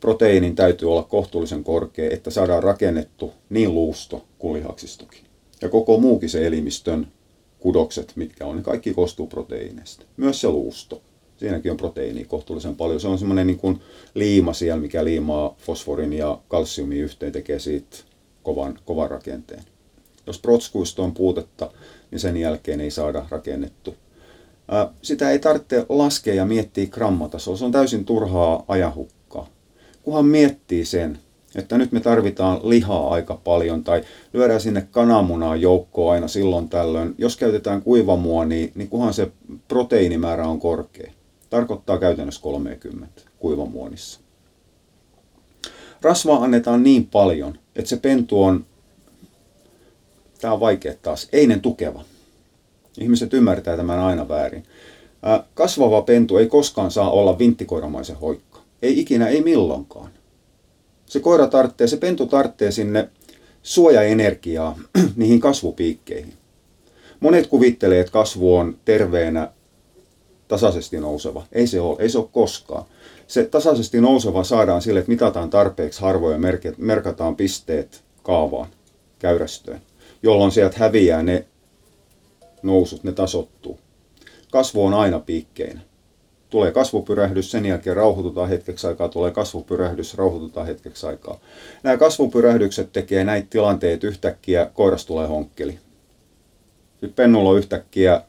[0.00, 5.24] Proteiinin täytyy olla kohtuullisen korkea, että saadaan rakennettu niin luusto kuin lihaksistokin.
[5.62, 7.06] Ja koko muukin se elimistön
[7.58, 10.06] kudokset, mitkä on, ne kaikki koostuu proteiineista.
[10.16, 11.02] Myös se luusto.
[11.36, 13.00] Siinäkin on proteiini kohtuullisen paljon.
[13.00, 13.80] Se on semmoinen niin
[14.14, 17.96] liima siellä, mikä liimaa fosforin ja kalsiumin yhteen, tekee siitä
[18.42, 19.62] kovan, kovan rakenteen.
[20.26, 21.70] Jos protskuista on puutetta,
[22.10, 23.94] niin sen jälkeen ei saada rakennettu.
[25.02, 27.58] Sitä ei tarvitse laskea ja miettiä grammatasolla.
[27.58, 29.48] Se on täysin turhaa ajahukkaa.
[30.02, 31.18] Kunhan miettii sen,
[31.54, 37.14] että nyt me tarvitaan lihaa aika paljon tai lyödään sinne kananmunaa joukkoon aina silloin tällöin.
[37.18, 39.30] Jos käytetään kuivamuonia, niin kunhan se
[39.68, 41.12] proteiinimäärä on korkea.
[41.50, 44.20] Tarkoittaa käytännössä 30 kuivamuonissa.
[46.02, 48.66] Rasvaa annetaan niin paljon, että se pentu on,
[50.40, 52.04] tämä on vaikea taas, einen tukeva.
[52.98, 54.62] Ihmiset ymmärtää tämän aina väärin.
[55.54, 58.60] Kasvava pentu ei koskaan saa olla vinttikoiramaisen hoikka.
[58.82, 60.10] Ei ikinä, ei milloinkaan.
[61.06, 63.08] Se koira tarvitsee, se pentu tarvitsee sinne
[63.62, 64.78] suojaenergiaa
[65.16, 66.32] niihin kasvupiikkeihin.
[67.20, 69.50] Monet kuvittelee, että kasvu on terveenä
[70.48, 71.46] tasaisesti nouseva.
[71.52, 72.84] Ei se ole, ei se ole koskaan.
[73.26, 76.38] Se tasaisesti nouseva saadaan sille, että mitataan tarpeeksi harvoja,
[76.76, 78.68] merkataan pisteet kaavaan,
[79.18, 79.80] käyrästöön,
[80.22, 81.44] jolloin sieltä häviää ne
[82.64, 83.78] nousut, ne tasottuu.
[84.50, 85.80] Kasvu on aina piikkeinä.
[86.50, 91.40] Tulee kasvupyrähdys, sen jälkeen rauhoitutaan hetkeksi aikaa, tulee kasvupyrähdys, rauhoitutaan hetkeksi aikaa.
[91.82, 95.78] Nämä kasvupyrähdykset tekee näitä tilanteita yhtäkkiä, koiras tulee honkkeli.
[96.90, 98.22] Sitten pennulla on yhtäkkiä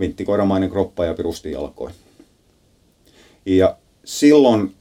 [0.00, 1.90] vinttikoiramainen kroppa ja pirusti jalkoi.
[3.46, 4.74] Ja silloin,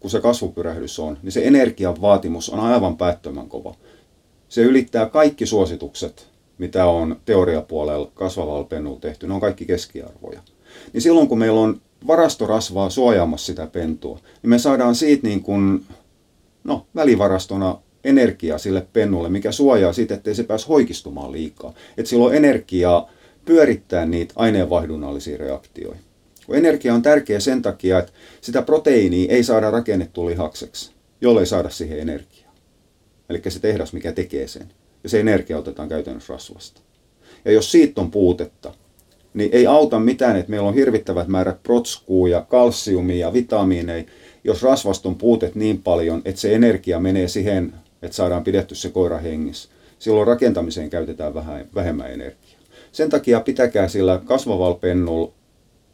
[0.00, 3.74] kun se kasvupyrähdys on, niin se energian vaatimus on aivan päättömän kova.
[4.48, 9.26] Se ylittää kaikki suositukset, mitä on teoriapuolella kasvavalla pennulla tehty.
[9.26, 10.40] Ne on kaikki keskiarvoja.
[10.92, 15.84] Niin silloin, kun meillä on varastorasvaa suojaamassa sitä pentua, niin me saadaan siitä niin kuin,
[16.64, 21.74] no, välivarastona energiaa sille pennulle, mikä suojaa siitä, ettei se pääse hoikistumaan liikaa.
[21.96, 23.10] Että sillä on energiaa
[23.44, 26.00] pyörittää niitä aineenvaihdunnallisia reaktioita.
[26.46, 31.70] Kun energia on tärkeä sen takia, että sitä proteiiniä ei saada rakennettu lihakseksi, jollei saada
[31.70, 32.52] siihen energiaa.
[33.28, 34.68] Eli se tehdas, mikä tekee sen.
[35.02, 36.80] Ja se energia otetaan käytännössä rasvasta.
[37.44, 38.74] Ja jos siitä on puutetta,
[39.34, 44.04] niin ei auta mitään, että meillä on hirvittävät määrät protskuu ja kalsiumia ja vitamiineja,
[44.44, 48.88] jos rasvasta on puutet niin paljon, että se energia menee siihen, että saadaan pidetty se
[48.88, 49.68] koira hengissä.
[49.98, 52.60] Silloin rakentamiseen käytetään vähän, vähemmän energiaa.
[52.92, 55.32] Sen takia pitäkää sillä kasvavalla pennulla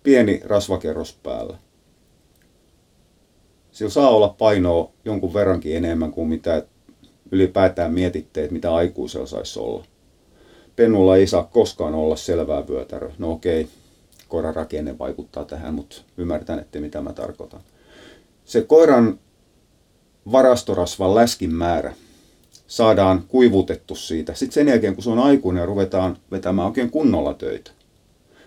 [0.02, 1.56] pieni rasvakerros päällä.
[3.72, 6.66] Sillä saa olla painoa jonkun verrankin enemmän kuin mitä
[7.32, 9.84] ylipäätään mietitte, että mitä aikuisella saisi olla.
[10.76, 13.12] Pennulla ei saa koskaan olla selvää vyötäröä.
[13.18, 13.68] No okei,
[14.28, 17.60] koiran rakenne vaikuttaa tähän, mutta ymmärtän, että mitä mä tarkoitan.
[18.44, 19.18] Se koiran
[20.32, 21.94] varastorasvan läskin määrä
[22.66, 24.34] saadaan kuivutettu siitä.
[24.34, 27.70] Sitten sen jälkeen, kun se on aikuinen ja ruvetaan vetämään oikein kunnolla töitä,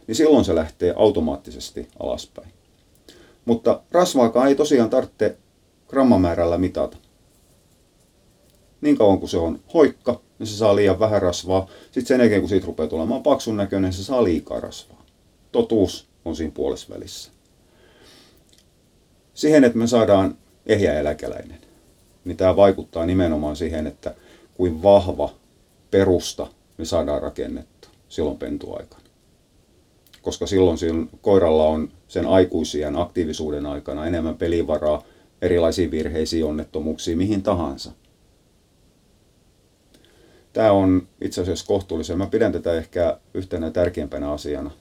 [0.08, 2.48] niin silloin se lähtee automaattisesti alaspäin.
[3.46, 5.38] Mutta rasvaakaan ei tosiaan tarvitse
[5.88, 6.98] grammamäärällä mitata.
[8.82, 11.68] Niin kauan kuin se on hoikka, niin se saa liian vähän rasvaa.
[11.86, 15.06] Sitten sen jälkeen, kun siitä rupeaa tulemaan paksun näköinen, se saa liikaa rasvaa.
[15.52, 17.32] Totuus on siinä puolessa välissä.
[19.34, 21.60] Siihen, että me saadaan ehjä eläkeläinen,
[22.26, 24.16] niin tämä vaikuttaa nimenomaan siihen, että
[24.54, 25.34] kuin vahva
[25.92, 29.02] perusta me saadaan rakennettu silloin pentuaikana.
[30.22, 30.78] Koska silloin
[31.22, 35.04] koiralla on sen aikuisien aktiivisuuden aikana enemmän pelivaraa
[35.42, 37.92] erilaisiin virheisiin, onnettomuuksiin, mihin tahansa.
[40.54, 42.18] Tämä on itse asiassa kohtuullisen.
[42.18, 44.72] Mä pidän tätä ehkä yhtenä tärkeimpänä asiana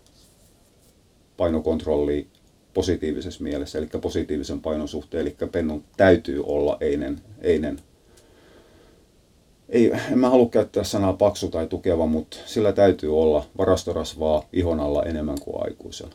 [1.37, 2.27] painokontrolli
[2.75, 7.81] positiivisessa mielessä, eli positiivisen painon suhteen, eli pennun täytyy olla einen, einen
[9.71, 14.81] ei, en mä halua käyttää sanaa paksu tai tukeva, mutta sillä täytyy olla varastorasvaa ihon
[14.81, 16.15] alla enemmän kuin aikuisella.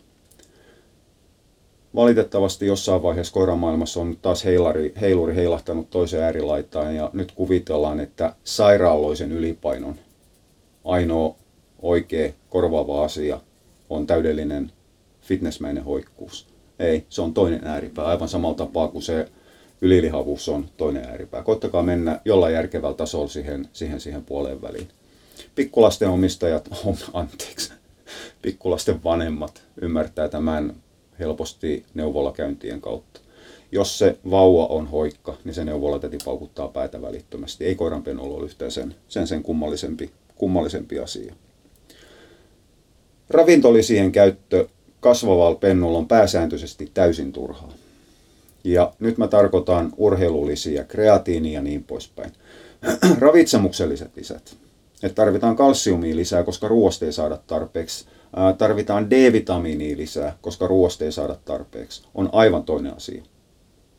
[1.96, 8.36] Valitettavasti jossain vaiheessa koiramaailmassa on taas heilari, heiluri heilahtanut toiseen äärilaitaan ja nyt kuvitellaan, että
[8.44, 9.96] sairaaloisen ylipainon
[10.86, 11.36] ainoa
[11.82, 13.40] oikea korvaava asia
[13.90, 14.72] on täydellinen
[15.22, 16.48] fitnessmäinen hoikkuus.
[16.80, 19.30] Ei, se on toinen ääripää, aivan samalla tapaa kuin se
[19.82, 21.44] ylilihavuus on toinen ääripää.
[21.44, 24.88] Koittakaa mennä jollain järkevällä tasolla siihen, siihen, siihen puoleen väliin.
[25.56, 27.74] Pikkulasten omistajat, on, anteeksi,
[28.42, 30.76] pikkulasten vanhemmat ymmärtää tämän
[31.20, 33.20] helposti neuvolakäyntien kautta.
[33.72, 37.66] Jos se vauva on hoikka, niin se neuvolatäti paukuttaa päätä välittömästi.
[37.66, 41.34] Ei koiranpenolu ole yhtään sen, sen, sen kummallisempi, kummallisempi asia.
[43.30, 44.68] Ravintolisien käyttö
[45.00, 47.74] kasvavalla pennulla on pääsääntöisesti täysin turhaa.
[48.64, 52.32] Ja nyt mä tarkoitan urheilulisia, kreatiinia ja niin poispäin.
[53.20, 54.58] Ravitsemukselliset lisät.
[55.04, 58.06] Että tarvitaan kalsiumia lisää, koska ruoasta ei saada tarpeeksi.
[58.58, 62.04] Tarvitaan D-vitamiinia lisää, koska ruoasta ei saada tarpeeksi.
[62.16, 63.24] On aivan toinen asia.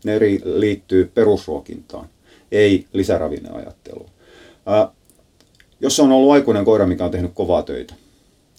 [0.04, 2.08] Ne liittyy perusruokintaan,
[2.52, 4.10] ei lisäravinneajatteluun.
[5.80, 7.94] Jos se on ollut aikuinen koira, mikä on tehnyt kovaa töitä,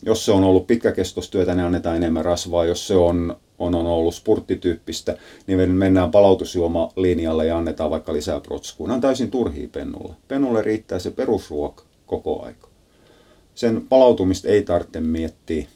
[0.03, 2.65] jos se on ollut pitkäkestostyötä, niin annetaan enemmän rasvaa.
[2.65, 8.93] Jos se on, on, on ollut spurttityyppistä, niin mennään palautusjuomalinjalle ja annetaan vaikka lisää protskua.
[8.93, 10.13] on täysin turhia pennulle.
[10.27, 12.66] Pennulle riittää se perusruoka koko aika.
[13.57, 15.67] Sen palautumista ei tarvitse miettiä.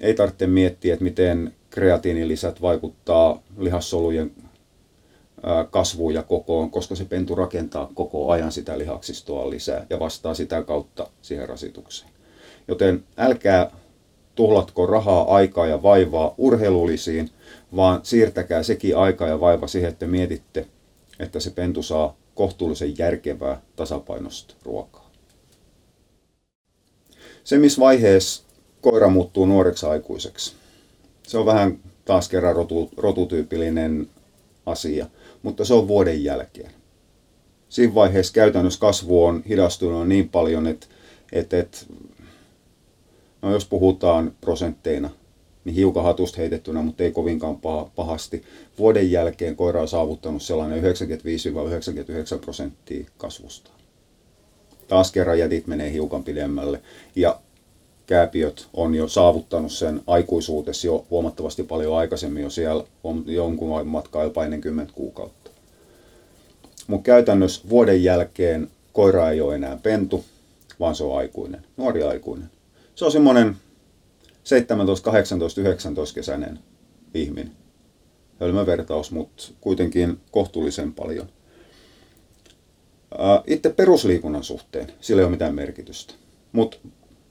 [0.00, 4.32] Ei tarvitse miettiä, että miten kreatiinilisät vaikuttaa lihassolujen
[5.70, 10.62] kasvuun ja kokoon, koska se pentu rakentaa koko ajan sitä lihaksistoa lisää ja vastaa sitä
[10.62, 12.10] kautta siihen rasitukseen.
[12.68, 13.70] Joten älkää
[14.34, 17.30] tuhlatko rahaa, aikaa ja vaivaa urheilulisiin,
[17.76, 20.66] vaan siirtäkää sekin aika ja vaiva siihen, että mietitte,
[21.18, 25.09] että se pentu saa kohtuullisen järkevää tasapainosta ruokaa.
[27.50, 28.42] Se, missä vaiheessa
[28.80, 30.52] koira muuttuu nuoreksi aikuiseksi,
[31.22, 34.08] se on vähän taas kerran rotu, rotutyypillinen
[34.66, 35.06] asia,
[35.42, 36.70] mutta se on vuoden jälkeen.
[37.68, 40.86] Siinä vaiheessa käytännössä kasvu on hidastunut niin paljon, että,
[41.32, 41.78] että, että
[43.42, 45.10] No jos puhutaan prosentteina,
[45.64, 47.58] niin hiukan hatusta heitettynä, mutta ei kovinkaan
[47.96, 48.42] pahasti.
[48.78, 53.79] Vuoden jälkeen koira on saavuttanut sellainen 95-99 prosenttia kasvusta.
[54.90, 56.80] Taas kerran jätit menee hiukan pidemmälle
[57.16, 57.40] ja
[58.06, 64.24] kääpiöt on jo saavuttanut sen aikuisuutessa jo huomattavasti paljon aikaisemmin jo siellä on jonkun matkaa
[64.24, 65.50] jopa ennen 10 kuukautta.
[66.86, 70.24] Mutta käytännössä vuoden jälkeen koira ei ole enää pentu,
[70.80, 72.50] vaan se on aikuinen, nuori aikuinen
[73.00, 73.56] se on semmoinen
[74.44, 76.58] 17, 18, 19 kesäinen
[77.14, 77.52] ihminen.
[78.40, 81.28] Hölmö vertaus, mutta kuitenkin kohtuullisen paljon.
[83.46, 86.14] Itse perusliikunnan suhteen sillä ei ole mitään merkitystä.
[86.52, 86.76] Mutta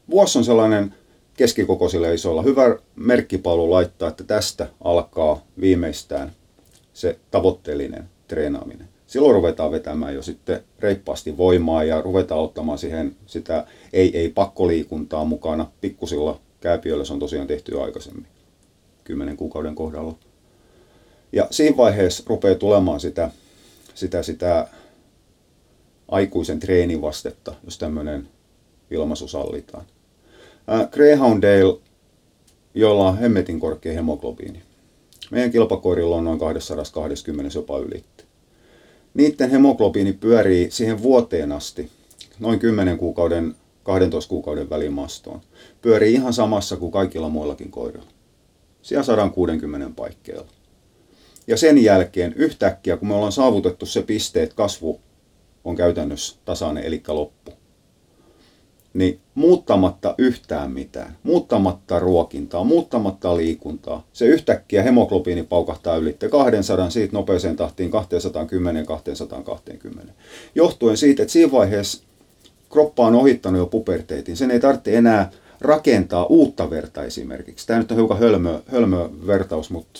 [0.09, 0.95] vuosi on sellainen
[1.33, 6.31] keskikokoisilla isolla hyvä merkkipallo laittaa, että tästä alkaa viimeistään
[6.93, 13.65] se tavoitteellinen treenaaminen silloin ruvetaan vetämään jo sitten reippaasti voimaa ja ruvetaan ottamaan siihen sitä
[13.93, 15.71] ei-ei pakkoliikuntaa mukana.
[15.81, 18.27] Pikkusilla kääpiöillä se on tosiaan tehty jo aikaisemmin,
[19.03, 20.15] kymmenen kuukauden kohdalla.
[21.31, 23.31] Ja siinä vaiheessa rupeaa tulemaan sitä,
[23.95, 24.67] sitä, sitä
[26.11, 28.27] aikuisen treenivastetta, jos tämmöinen
[28.91, 29.85] ilmaisu sallitaan.
[30.71, 31.79] Äh, Greyhoundale,
[32.73, 34.61] jolla on hemmetin korkea hemoglobiini.
[35.31, 38.29] Meidän kilpakoirilla on noin 220 jopa ylitti
[39.13, 41.89] niiden hemoglobiini pyörii siihen vuoteen asti,
[42.39, 45.41] noin 10 kuukauden, 12 kuukauden välimastoon.
[45.81, 48.07] Pyörii ihan samassa kuin kaikilla muillakin koirilla.
[48.81, 50.45] Siellä 160 paikkeilla.
[51.47, 55.01] Ja sen jälkeen yhtäkkiä, kun me ollaan saavutettu se piste, että kasvu
[55.65, 57.51] on käytännössä tasainen, eli loppu,
[58.93, 67.13] niin muuttamatta yhtään mitään, muuttamatta ruokintaa, muuttamatta liikuntaa, se yhtäkkiä hemoglobiini paukahtaa yli 200, siitä
[67.13, 70.09] nopeeseen tahtiin 210-220.
[70.55, 72.03] Johtuen siitä, että siinä vaiheessa
[72.69, 77.67] kroppa on ohittanut jo puberteetin, sen ei tarvitse enää rakentaa uutta verta esimerkiksi.
[77.67, 79.99] Tämä nyt on hiukan hölmö, hölmö vertaus, mutta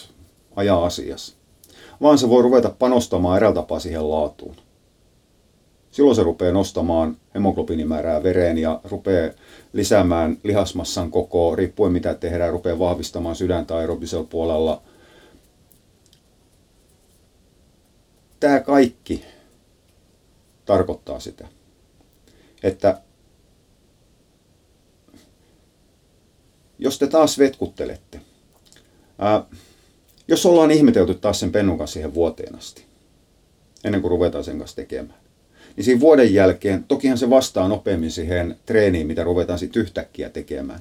[0.55, 1.36] ajaa asiassa.
[2.01, 4.55] Vaan se voi ruveta panostamaan eräällä tapaa siihen laatuun
[5.92, 9.34] silloin se rupeaa nostamaan hemoglobiinimäärää vereen ja rupeaa
[9.74, 14.82] lisäämään lihasmassan kokoa, riippuen mitä tehdään, rupeaa vahvistamaan sydäntä aerobisella puolella.
[18.40, 19.26] Tämä kaikki
[20.66, 21.48] tarkoittaa sitä,
[22.64, 23.02] että
[26.80, 28.22] jos te taas vetkuttelette,
[29.20, 29.44] ää,
[30.28, 32.86] jos ollaan ihmetelty taas sen pennun kanssa siihen vuoteen asti,
[33.84, 35.20] ennen kuin ruvetaan sen kanssa tekemään,
[35.80, 40.80] niin siinä vuoden jälkeen, tokihan se vastaa nopeammin siihen treeniin, mitä ruvetaan sitten yhtäkkiä tekemään.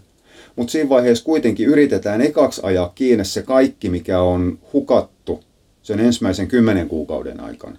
[0.56, 5.40] Mutta siinä vaiheessa kuitenkin yritetään ekaksi ajaa kiinni se kaikki, mikä on hukattu
[5.82, 7.76] sen ensimmäisen kymmenen kuukauden aikana.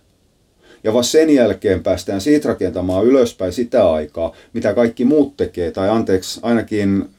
[0.83, 5.89] Ja vasta sen jälkeen päästään siitä rakentamaan ylöspäin sitä aikaa, mitä kaikki muut tekee, tai
[5.89, 7.09] anteeksi, ainakin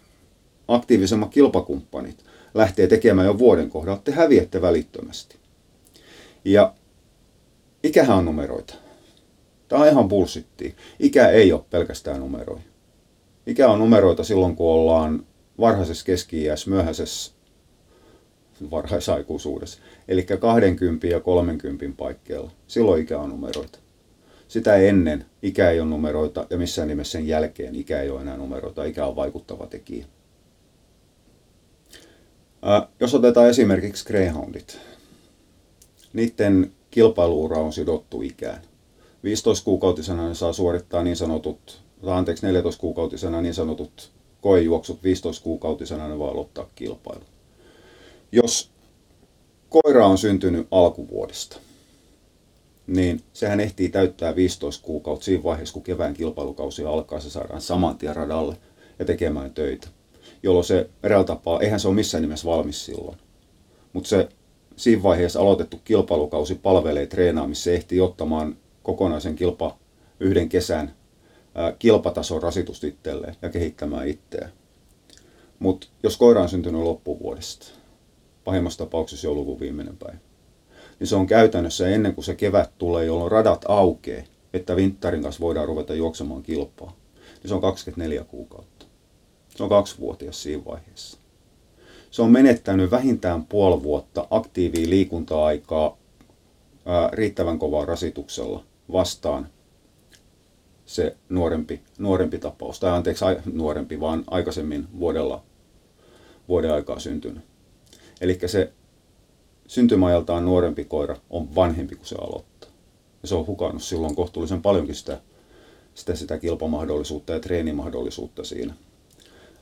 [0.69, 2.25] aktiivisemmat kilpakumppanit
[2.55, 5.37] lähtee tekemään jo vuoden kohdalla, te häviätte välittömästi.
[6.45, 6.75] Ja
[7.83, 8.75] ikähän on numeroita.
[9.71, 10.73] Tämä on ihan bullshittia.
[10.99, 12.63] Ikä ei ole pelkästään numeroja.
[13.47, 15.27] Ikä on numeroita silloin, kun ollaan
[15.61, 17.33] varhaisessa keski myöhäisessä
[18.71, 19.79] varhaisaikuisuudessa.
[20.09, 22.51] Eli 20 ja 30 paikkeilla.
[22.67, 23.79] Silloin ikä on numeroita.
[24.49, 28.37] Sitä ennen ikä ei ole numeroita ja missään nimessä sen jälkeen ikä ei ole enää
[28.37, 28.85] numeroita.
[28.85, 30.07] Ikä on vaikuttava tekijä.
[32.63, 34.79] Ää, jos otetaan esimerkiksi Greyhoundit.
[36.13, 38.70] Niiden kilpailuura on sidottu ikään.
[39.25, 44.11] 15-kuukautisena ne saa suorittaa niin sanotut, anteeksi 14-kuukautisena niin sanotut
[44.41, 47.25] koejuoksut, 15-kuukautisena ne voi aloittaa kilpailu.
[48.33, 48.71] Jos
[49.69, 51.59] koira on syntynyt alkuvuodesta,
[52.87, 57.99] niin sehän ehtii täyttää 15 kuukautta siinä vaiheessa, kun kevään kilpailukausi alkaa, se saadaan saman
[57.99, 58.57] tien radalle
[58.99, 59.89] ja tekemään töitä.
[60.43, 63.19] Jolloin se eräällä tapaa, eihän se ole missään nimessä valmis silloin.
[63.93, 64.29] Mutta se
[64.77, 69.79] siinä vaiheessa aloitettu kilpailukausi palvelee treenaamista, se ehtii ottamaan kokonaisen kilpa
[70.21, 70.95] yhden kesän
[71.79, 74.53] kilpatason rasitusta itselleen ja kehittämään itseään.
[75.59, 77.67] Mutta jos koira on syntynyt loppuvuodesta,
[78.45, 80.19] pahimmassa tapauksessa joulukuun viimeinen päivä.
[81.01, 85.41] Niin se on käytännössä ennen kuin se kevät tulee, jolloin radat aukeaa, että Vinttarin kanssa
[85.41, 86.97] voidaan ruveta juoksemaan kilpaa.
[87.15, 88.87] Niin se on 24 kuukautta.
[89.57, 91.19] Se on kaksivuotias siinä vaiheessa.
[92.11, 95.99] Se on menettänyt vähintään puoli vuotta aktiivia liikunta-aikaa
[96.87, 99.49] ää, riittävän kovaa rasituksella vastaan
[100.87, 105.43] se nuorempi, nuorempi tapaus, tai anteeksi nuorempi, vaan aikaisemmin vuodella,
[106.49, 107.45] vuoden aikaa syntynyt.
[108.21, 108.73] Eli se
[109.67, 112.71] syntymäajaltaan nuorempi koira on vanhempi kuin se aloittaa.
[113.23, 115.21] Ja se on hukannut silloin kohtuullisen paljonkin sitä,
[115.95, 118.75] sitä, sitä kilpamahdollisuutta ja treenimahdollisuutta siinä.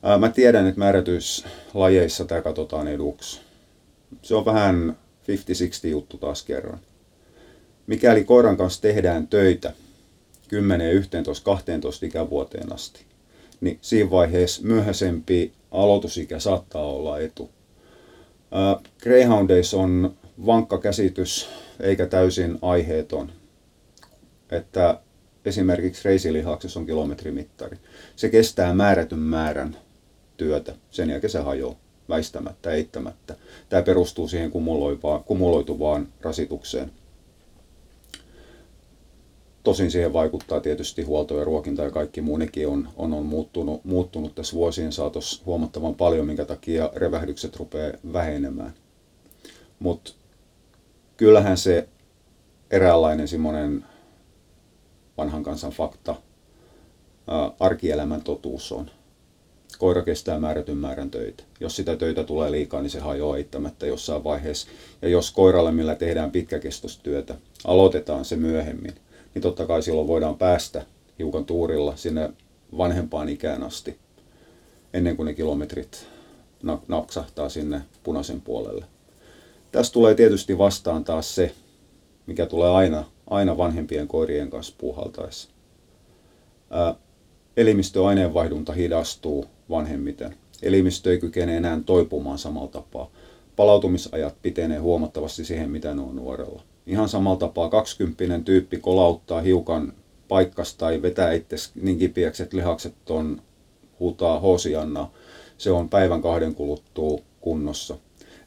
[0.03, 3.41] Ää, mä tiedän, että määrätyislajeissa tämä katsotaan eduksi.
[4.21, 4.97] Se on vähän
[5.85, 6.79] 50-60 juttu taas kerran.
[7.89, 9.73] Mikäli koiran kanssa tehdään töitä
[10.47, 13.05] 10, 11, 12 ikävuoteen asti,
[13.61, 17.49] niin siinä vaiheessa myöhäisempi aloitusikä saattaa olla etu.
[19.03, 23.31] Greyhoundeissa on vankka käsitys, eikä täysin aiheeton,
[24.51, 24.99] että
[25.45, 27.77] esimerkiksi reisilihaksessa on kilometrimittari.
[28.15, 29.77] Se kestää määrätyn määrän
[30.37, 31.75] työtä, sen jälkeen se hajoaa
[32.09, 33.35] väistämättä, eittämättä.
[33.69, 34.51] Tämä perustuu siihen
[35.25, 36.91] kumuloituvaan rasitukseen.
[39.63, 44.35] Tosin siihen vaikuttaa tietysti huolto ja ruokinta ja kaikki muunekin on, on, on muuttunut, muuttunut
[44.35, 48.73] tässä vuosien saatossa huomattavan paljon, minkä takia revähdykset rupeaa vähenemään.
[49.79, 50.11] Mutta
[51.17, 51.87] kyllähän se
[52.71, 53.85] eräänlainen semmoinen
[55.17, 56.15] vanhan kansan fakta,
[57.27, 58.91] ää, arkielämän totuus on.
[59.79, 61.43] Koira kestää määrätyn määrän töitä.
[61.59, 64.67] Jos sitä töitä tulee liikaa, niin se hajoaa eittämättä jossain vaiheessa.
[65.01, 68.95] Ja jos koiralle, millä tehdään pitkäkestoista työtä, aloitetaan se myöhemmin,
[69.35, 70.85] niin totta kai silloin voidaan päästä
[71.19, 72.33] hiukan tuurilla sinne
[72.77, 73.97] vanhempaan ikään asti,
[74.93, 76.07] ennen kuin ne kilometrit
[76.87, 78.85] napsahtaa sinne punaisen puolelle.
[79.71, 81.51] Tässä tulee tietysti vastaan taas se,
[82.25, 85.49] mikä tulee aina, aina vanhempien koirien kanssa puuhaltaessa.
[86.69, 86.95] Ää,
[87.57, 90.35] elimistöaineenvaihdunta hidastuu vanhemmiten.
[90.61, 93.11] Elimistö ei kykene enää toipumaan samalla tapaa.
[93.55, 96.61] Palautumisajat pitenee huomattavasti siihen, mitä ne on nuorella.
[96.87, 99.93] Ihan samalla tapaa 20 tyyppi kolauttaa hiukan
[100.27, 103.41] paikkasta tai vetää itse niin kipiäksi, että lihakset on
[103.99, 105.09] huutaa hosianna.
[105.57, 107.97] Se on päivän kahden kuluttua kunnossa.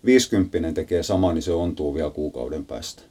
[0.04, 3.02] 50 tekee sama, niin se ontuu vielä kuukauden päästä.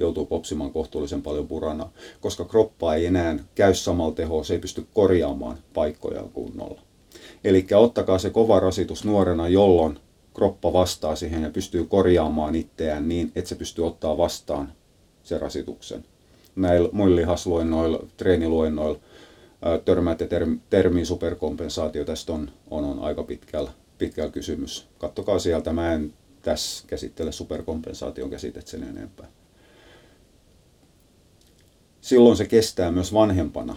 [0.00, 4.86] Joutuu popsimaan kohtuullisen paljon purana, koska kroppa ei enää käy samalla tehoa, se ei pysty
[4.94, 6.80] korjaamaan paikkoja kunnolla.
[7.44, 9.98] Eli ottakaa se kova rasitus nuorena, jolloin
[10.34, 14.72] kroppa vastaa siihen ja pystyy korjaamaan itseään niin, että se pystyy ottaa vastaan
[15.22, 16.04] sen rasituksen.
[16.56, 18.98] Näillä muilla lihasluennoilla, treeniluennoilla
[19.84, 22.04] törmäätte termi, termiin superkompensaatio.
[22.04, 24.88] Tästä on, on, on aika pitkällä, pitkällä kysymys.
[24.98, 26.12] Kattokaa sieltä, mä en
[26.42, 29.26] tässä käsittele superkompensaation käsitettä sen enempää.
[32.00, 33.76] Silloin se kestää myös vanhempana,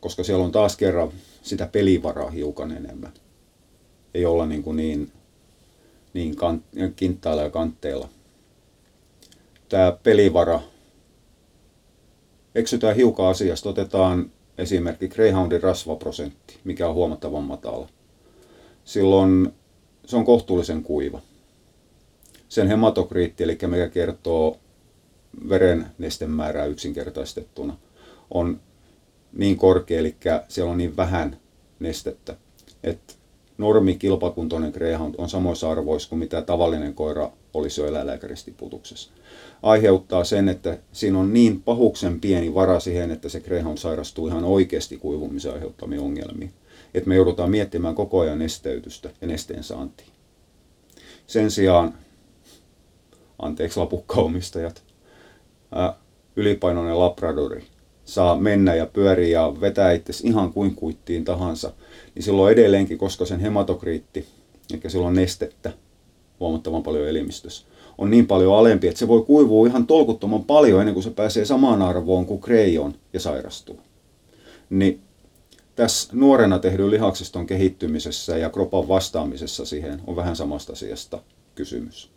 [0.00, 1.12] koska siellä on taas kerran
[1.42, 3.12] sitä pelivaraa hiukan enemmän.
[4.14, 5.12] Ei olla niin, kuin niin
[6.14, 6.36] niin
[6.96, 8.08] kinttailla ja kantteilla.
[9.68, 10.60] Tämä pelivara.
[12.54, 13.68] Eksytään hiukan asiasta.
[13.68, 17.88] Otetaan esimerkki Greyhoundin rasvaprosentti, mikä on huomattavan matala.
[18.84, 19.52] silloin
[20.06, 21.20] se on kohtuullisen kuiva.
[22.48, 24.58] Sen hematokriitti, eli mikä kertoo
[25.48, 27.76] veren nestemäärää yksinkertaistettuna,
[28.30, 28.60] on
[29.32, 30.16] niin korkea, eli
[30.48, 31.36] siellä on niin vähän
[31.78, 32.36] nestettä,
[32.82, 33.14] että
[33.62, 39.10] normi kilpakuntoinen greyhound on samoissa arvoissa kuin mitä tavallinen koira olisi jo eläinlääkäristiputuksessa.
[39.62, 44.44] Aiheuttaa sen, että siinä on niin pahuksen pieni vara siihen, että se greyhound sairastuu ihan
[44.44, 46.48] oikeasti kuivumisen aiheuttamia ongelmia.
[46.94, 50.06] Että me joudutaan miettimään koko ajan nesteytystä ja nesteen saantia.
[51.26, 51.94] Sen sijaan,
[53.38, 54.82] anteeksi lapukkaomistajat,
[56.36, 57.71] ylipainoinen labradori
[58.04, 61.72] saa mennä ja pyöriä ja vetää itse ihan kuin kuittiin tahansa,
[62.14, 64.26] niin silloin edelleenkin, koska sen hematokriitti,
[64.72, 65.72] eli silloin nestettä
[66.40, 67.66] huomattavan paljon elimistössä,
[67.98, 71.44] on niin paljon alempi, että se voi kuivua ihan tolkuttoman paljon ennen kuin se pääsee
[71.44, 73.80] samaan arvoon kuin kreijon ja sairastuu.
[74.70, 75.00] Niin
[75.76, 81.22] tässä nuorena tehdyn lihaksiston kehittymisessä ja kropan vastaamisessa siihen on vähän samasta asiasta
[81.54, 82.10] kysymys.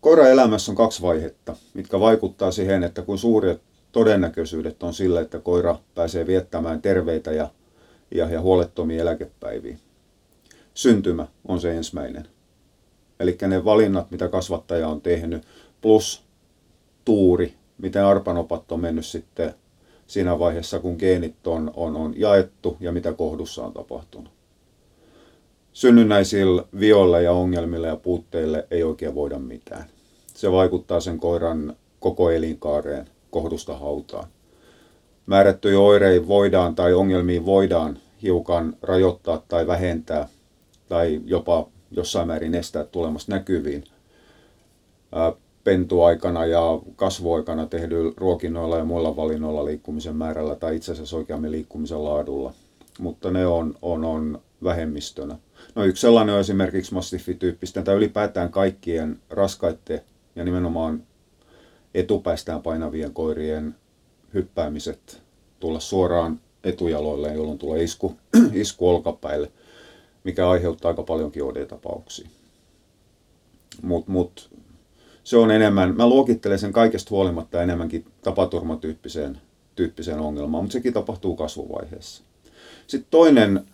[0.00, 3.62] Koiran elämässä on kaksi vaihetta, mitkä vaikuttaa siihen, että kun suuret
[3.92, 7.48] todennäköisyydet on sillä, että koira pääsee viettämään terveitä ja,
[8.10, 9.76] ja, ja huolettomia eläkepäiviä.
[10.74, 12.28] Syntymä on se ensimmäinen.
[13.20, 15.42] Eli ne valinnat, mitä kasvattaja on tehnyt,
[15.80, 16.22] plus
[17.04, 19.54] tuuri, miten arpanopat on mennyt sitten
[20.06, 24.32] siinä vaiheessa, kun geenit on, on, on jaettu ja mitä kohdussa on tapahtunut.
[25.72, 29.84] Synnynnäisillä vioilla ja ongelmilla ja puutteille ei oikein voida mitään.
[30.34, 34.28] Se vaikuttaa sen koiran koko elinkaareen kohdusta hautaan.
[35.26, 40.28] Määrättyjä oireita voidaan tai ongelmiin voidaan hiukan rajoittaa tai vähentää
[40.88, 43.84] tai jopa jossain määrin estää tulemasta näkyviin
[45.64, 46.60] pentuaikana ja
[46.96, 52.52] kasvuaikana tehdyillä ruokinnoilla ja muilla valinnoilla liikkumisen määrällä tai itse asiassa oikeammin liikkumisen laadulla.
[52.98, 55.38] Mutta ne on, on, on vähemmistönä.
[55.74, 60.00] No yksi sellainen on esimerkiksi mastiffityyppisten tai ylipäätään kaikkien raskaiden
[60.36, 61.02] ja nimenomaan
[61.94, 63.74] etupäästään painavien koirien
[64.34, 65.22] hyppäämiset
[65.60, 68.16] tulla suoraan etujaloille, jolloin tulee isku,
[68.52, 69.52] isku olkapäille,
[70.24, 72.28] mikä aiheuttaa aika paljonkin OD-tapauksia.
[73.82, 74.50] Mutta mut,
[75.24, 79.40] se on enemmän, mä luokittelen sen kaikesta huolimatta enemmänkin tapaturmatyyppiseen
[79.76, 82.22] tyyppiseen ongelmaan, mutta sekin tapahtuu kasvuvaiheessa.
[82.86, 83.66] Sitten toinen,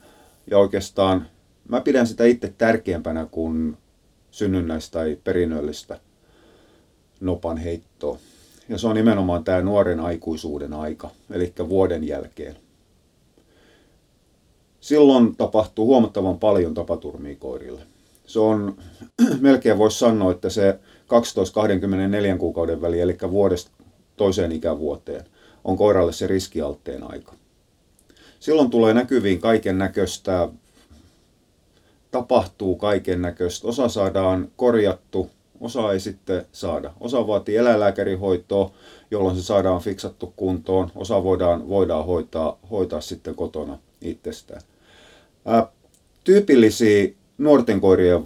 [0.50, 1.28] ja oikeastaan
[1.68, 3.76] mä pidän sitä itse tärkeämpänä kuin
[4.30, 6.00] synnynnäistä tai perinnöllistä
[7.20, 8.18] nopan heittoa.
[8.68, 12.56] Ja se on nimenomaan tämä nuoren aikuisuuden aika, eli vuoden jälkeen.
[14.80, 17.80] Silloin tapahtuu huomattavan paljon tapaturmia koirille.
[18.26, 18.76] Se on,
[19.40, 20.78] melkein voisi sanoa, että se
[22.34, 23.70] 12-24 kuukauden väli, eli vuodesta
[24.16, 25.24] toiseen ikävuoteen,
[25.64, 27.34] on koiralle se riskialtteen aika.
[28.40, 30.48] Silloin tulee näkyviin kaiken näköistä,
[32.10, 33.68] tapahtuu kaiken näköistä.
[33.68, 35.30] Osa saadaan korjattu,
[35.60, 36.92] osa ei sitten saada.
[37.00, 38.70] Osa vaatii eläinlääkärihoitoa,
[39.10, 40.90] jolloin se saadaan fiksattu kuntoon.
[40.94, 44.60] Osa voidaan, voidaan hoitaa, hoitaa sitten kotona itsestään.
[45.44, 45.68] Ää,
[46.24, 48.24] tyypillisiä nuorten koirien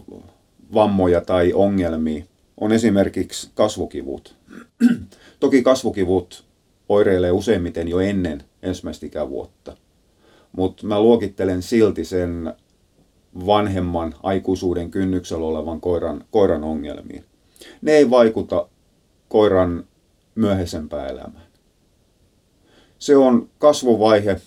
[0.74, 2.24] vammoja tai ongelmia
[2.60, 4.34] on esimerkiksi kasvukivut.
[5.40, 6.44] Toki kasvukivut
[6.88, 9.76] oireilee useimmiten jo ennen ensimmäistä ikävuotta,
[10.52, 12.54] mutta mä luokittelen silti sen
[13.46, 17.24] vanhemman aikuisuuden kynnyksellä olevan koiran, koiran ongelmiin.
[17.82, 18.68] Ne ei vaikuta
[19.28, 19.84] koiran
[20.34, 21.46] myöhäisempään elämään.
[22.98, 24.40] Se on kasvuvaihe,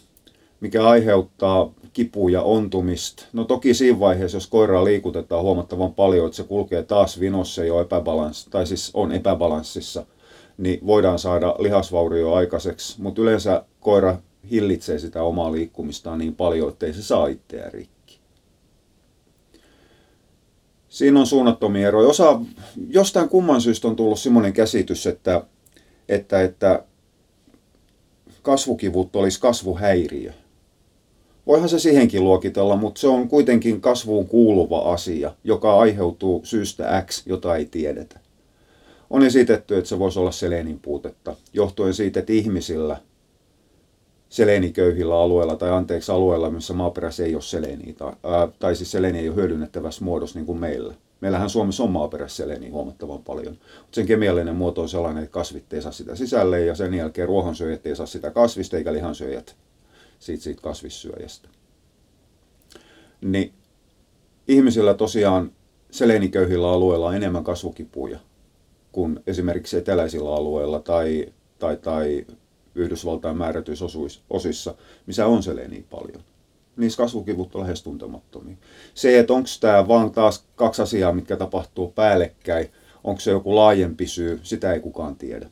[0.60, 3.26] mikä aiheuttaa kipua ja ontumista.
[3.34, 7.82] No toki siinä vaiheessa, jos koiraa liikutetaan huomattavan paljon, että se kulkee taas vinossa jo
[7.82, 10.06] epäbalans, tai siis on epäbalanssissa,
[10.58, 14.18] niin voidaan saada lihasvaurio aikaiseksi, mutta yleensä koira
[14.52, 17.93] hillitsee sitä omaa liikkumistaan niin paljon, että ei se saa itseään rikki.
[20.94, 22.08] Siinä on suunnattomia eroja.
[22.08, 22.40] Osa,
[22.90, 25.44] jostain kumman syystä on tullut semmoinen käsitys, että,
[26.10, 26.84] että, että
[28.42, 30.34] kasvukivut olisi kasvuhäiriö.
[31.48, 37.28] Voihan se siihenkin luokitella, mutta se on kuitenkin kasvuun kuuluva asia, joka aiheutuu syystä X,
[37.28, 38.20] jota ei tiedetä.
[39.10, 42.98] On esitetty, että se voisi olla selenin puutetta, johtuen siitä, että ihmisillä–
[44.34, 49.20] seleniköyhillä alueilla tai anteeksi alueilla, missä maaperässä ei ole seleniä, tai, ää, tai siis seleni
[49.20, 50.94] ei ole hyödynnettävässä muodossa niin kuin meillä.
[51.22, 55.74] Meillähän Suomessa on maaperässä seleniä huomattavan paljon, mutta sen kemiallinen muoto on sellainen, että kasvit
[55.74, 59.56] ei saa sitä sisälle ja sen jälkeen ruohonsyöjät ei saa sitä kasvista eikä lihansyöjät
[60.20, 61.50] siitä, siitä kasvissyöjästä.
[63.22, 63.54] Niin
[64.48, 65.52] ihmisillä tosiaan
[65.92, 68.20] seleninköyhillä alueilla on enemmän kasvukipuja
[68.92, 72.26] kuin esimerkiksi eteläisillä alueilla tai, tai, tai
[72.76, 73.86] Yhdysvaltain määrätyissä
[74.30, 76.24] osissa, missä on seleniä paljon.
[76.78, 78.56] niissä kasvukivut on lähes tuntemattomia.
[78.94, 82.72] Se, että onko tämä vaan taas kaksi asiaa, mitkä tapahtuu päällekkäin,
[83.04, 85.50] onko se joku laajempi syy, sitä ei kukaan tiedä.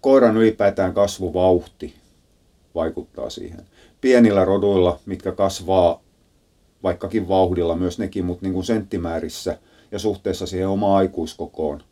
[0.00, 1.94] Koiran ylipäätään kasvuvauhti
[2.74, 3.66] vaikuttaa siihen.
[4.00, 6.02] Pienillä roduilla, mitkä kasvaa
[6.82, 9.58] vaikkakin vauhdilla myös nekin, mutta niin kuin senttimäärissä
[9.92, 11.82] ja suhteessa siihen omaan aikuiskokoon,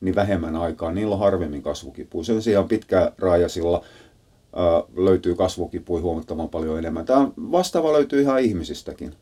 [0.00, 2.24] niin vähemmän aikaa, niillä on harvemmin kasvukipua.
[2.24, 3.84] Sen sijaan pitkäraajasilla
[4.56, 7.04] ää, löytyy kasvukipui huomattavan paljon enemmän.
[7.04, 9.14] Tämä vastaava löytyy ihan ihmisistäkin.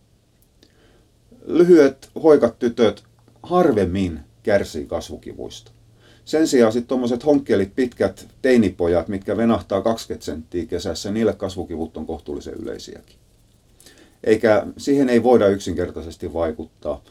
[1.46, 3.04] Lyhyet hoikat tytöt
[3.42, 5.70] harvemmin kärsii kasvukivuista.
[6.24, 12.06] Sen sijaan sitten tuommoiset honkkelit, pitkät teinipojat, mitkä venahtaa 20 senttiä kesässä, niille kasvukivut on
[12.06, 13.16] kohtuullisen yleisiäkin.
[14.24, 17.02] Eikä siihen ei voida yksinkertaisesti vaikuttaa.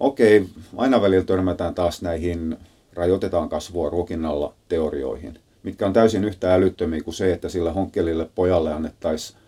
[0.00, 0.46] Okei,
[0.76, 2.56] aina välillä törmätään taas näihin
[2.94, 8.72] rajoitetaan kasvua ruokinnalla teorioihin, mitkä on täysin yhtä älyttömiä kuin se, että sillä honkkelille pojalle
[8.72, 9.38] annettaisiin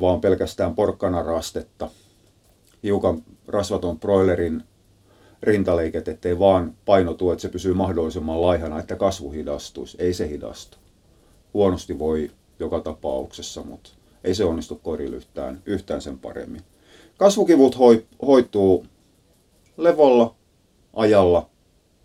[0.00, 1.88] vaan pelkästään porkkanarastetta,
[2.82, 4.62] hiukan rasvaton broilerin
[5.42, 9.96] rintaleiket, ettei vaan painotu, että se pysyy mahdollisimman laihana, että kasvu hidastuisi.
[10.00, 10.78] Ei se hidastu.
[11.54, 13.90] Huonosti voi joka tapauksessa, mutta
[14.24, 15.16] ei se onnistu korilla
[15.66, 16.62] yhtään, sen paremmin.
[17.18, 18.86] Kasvukivut hoi, hoituu
[19.76, 20.34] levolla,
[20.94, 21.50] ajalla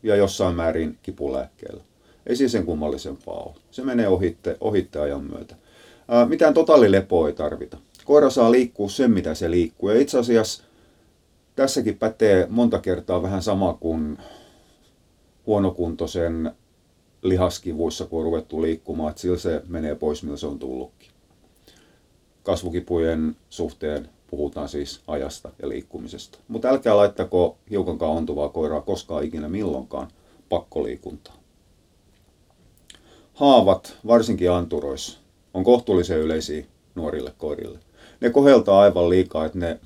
[0.05, 1.83] ja jossain määrin kipulääkkeellä.
[2.27, 3.55] Ei siis sen kummallisempaa ole.
[3.71, 5.55] Se menee ohitte, ohitte ajan myötä.
[6.07, 7.77] Ää, mitään totaalilepoa ei tarvita.
[8.05, 9.89] Koira saa liikkua sen, mitä se liikkuu.
[9.89, 10.63] Ja itse asiassa
[11.55, 14.17] tässäkin pätee monta kertaa vähän sama kuin
[15.45, 16.51] huonokuntoisen
[17.21, 21.09] lihaskivuissa, kun on ruvettu liikkumaan, että sillä se menee pois, millä se on tullutkin.
[22.43, 26.37] Kasvukipujen suhteen puhutaan siis ajasta ja liikkumisesta.
[26.47, 30.07] Mutta älkää laittako hiukankaan ontuvaa koiraa koskaan ikinä milloinkaan
[30.49, 31.35] pakkoliikuntaa.
[33.33, 35.19] Haavat, varsinkin anturoissa,
[35.53, 36.65] on kohtuullisen yleisiä
[36.95, 37.79] nuorille koirille.
[38.21, 39.79] Ne koheltaa aivan liikaa, että ne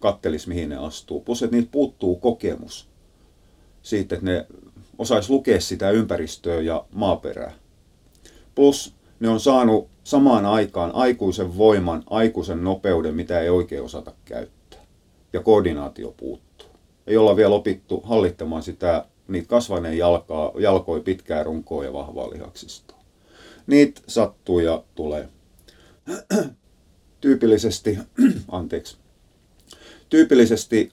[0.00, 1.20] kattelis mihin ne astuu.
[1.20, 2.88] Plus, että niiltä puuttuu kokemus
[3.82, 4.46] siitä, että ne
[4.98, 7.52] osais lukea sitä ympäristöä ja maaperää.
[8.54, 14.80] Plus ne on saanut samaan aikaan aikuisen voiman, aikuisen nopeuden, mitä ei oikein osata käyttää.
[15.32, 16.68] Ja koordinaatio puuttuu.
[17.06, 22.98] Ei olla vielä opittu hallittamaan sitä, niitä kasvaneen jalkaa, jalkoi pitkää runkoa ja vahvaa lihaksistoa.
[23.66, 25.28] Niitä sattuu ja tulee.
[27.20, 27.98] Tyypillisesti,
[28.52, 28.96] anteeksi,
[30.08, 30.92] tyypillisesti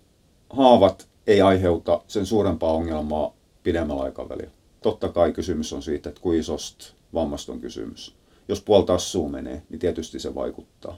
[0.50, 4.52] haavat ei aiheuta sen suurempaa ongelmaa pidemmällä aikavälillä.
[4.82, 8.16] Totta kai kysymys on siitä, että kuin isosta vammasta on kysymys
[8.48, 10.98] jos puolta assuu menee, niin tietysti se vaikuttaa.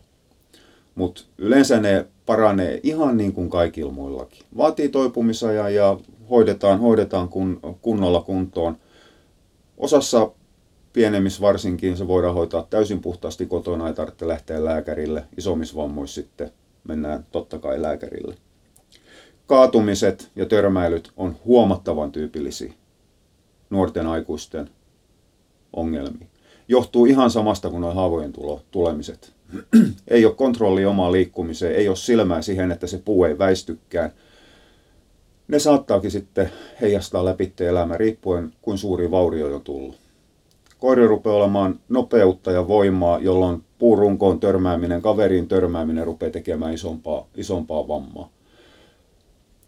[0.95, 4.43] Mutta yleensä ne paranee ihan niin kuin kaikilla muillakin.
[4.57, 8.77] Vaatii toipumisajan ja hoidetaan, hoidetaan kun, kunnolla kuntoon.
[9.77, 10.31] Osassa
[10.93, 15.23] pienemmissä varsinkin se voidaan hoitaa täysin puhtaasti kotona, ei tarvitse lähteä lääkärille.
[15.37, 16.51] Isommissa vammoissa sitten
[16.83, 18.35] mennään totta kai lääkärille.
[19.45, 22.73] Kaatumiset ja törmäilyt on huomattavan tyypillisiä
[23.69, 24.69] nuorten aikuisten
[25.73, 26.27] ongelmia
[26.67, 29.33] johtuu ihan samasta kuin nuo haavojen tulo, tulemiset.
[30.07, 34.11] ei ole kontrolli omaan liikkumiseen, ei ole silmää siihen, että se puu ei väistykään.
[35.47, 36.49] Ne saattaakin sitten
[36.81, 39.95] heijastaa läpi elämä riippuen, kuin suuri vaurio on tullut.
[40.77, 47.87] Koiri rupeaa olemaan nopeutta ja voimaa, jolloin puurunkoon törmääminen, kaveriin törmääminen rupeaa tekemään isompaa, isompaa
[47.87, 48.29] vammaa.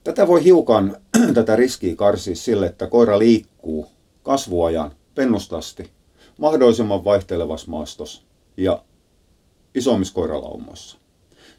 [0.04, 0.98] Tätä voi hiukan,
[1.34, 3.88] tätä riskiä karsia sille, että koira liikkuu
[4.24, 5.90] kasvuajan pennustasti–
[6.40, 8.22] mahdollisimman vaihtelevassa maastossa
[8.58, 8.84] ja
[9.76, 10.98] isommissa koiralaumoissa.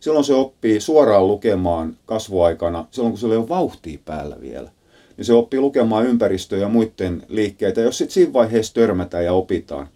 [0.00, 4.70] Silloin se oppii suoraan lukemaan kasvuaikana, silloin kun sillä ei ole vauhtia päällä vielä,
[5.16, 7.80] niin se oppii lukemaan ympäristöä ja muiden liikkeitä.
[7.80, 9.88] Jos sitten siinä vaiheessa törmätään ja opitaan,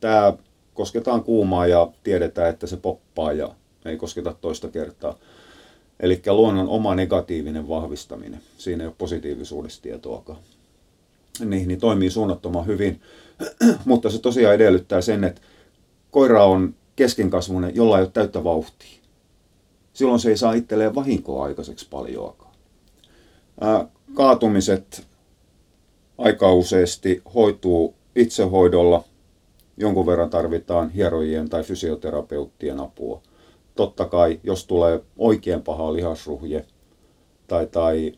[0.00, 0.32] tämä
[0.74, 5.18] kosketaan kuumaa ja tiedetään, että se poppaa ja ei kosketa toista kertaa.
[6.00, 8.40] Eli luonnon oma negatiivinen vahvistaminen.
[8.58, 10.38] Siinä ei ole positiivisuudesta tietoakaan.
[11.44, 13.00] Niin, niin toimii suunnattoman hyvin.
[13.84, 15.40] mutta se tosiaan edellyttää sen, että
[16.10, 19.00] koira on keskenkasvunen, jolla ei ole täyttä vauhtia.
[19.92, 22.54] Silloin se ei saa itselleen vahinkoa aikaiseksi paljoakaan.
[23.60, 25.06] Ää, kaatumiset
[26.18, 29.04] aika useasti hoituu itsehoidolla.
[29.76, 33.22] Jonkun verran tarvitaan hierojien tai fysioterapeuttien apua.
[33.74, 36.66] Totta kai, jos tulee oikein paha lihasruhje
[37.46, 38.12] tai, tai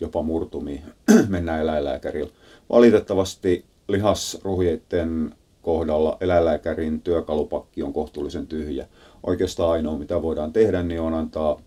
[0.00, 0.82] jopa murtumi,
[1.28, 2.30] mennään eläinlääkärillä.
[2.70, 8.86] Valitettavasti lihasruhjeiden kohdalla eläinlääkärin työkalupakki on kohtuullisen tyhjä.
[9.22, 11.60] Oikeastaan ainoa mitä voidaan tehdä, niin on antaa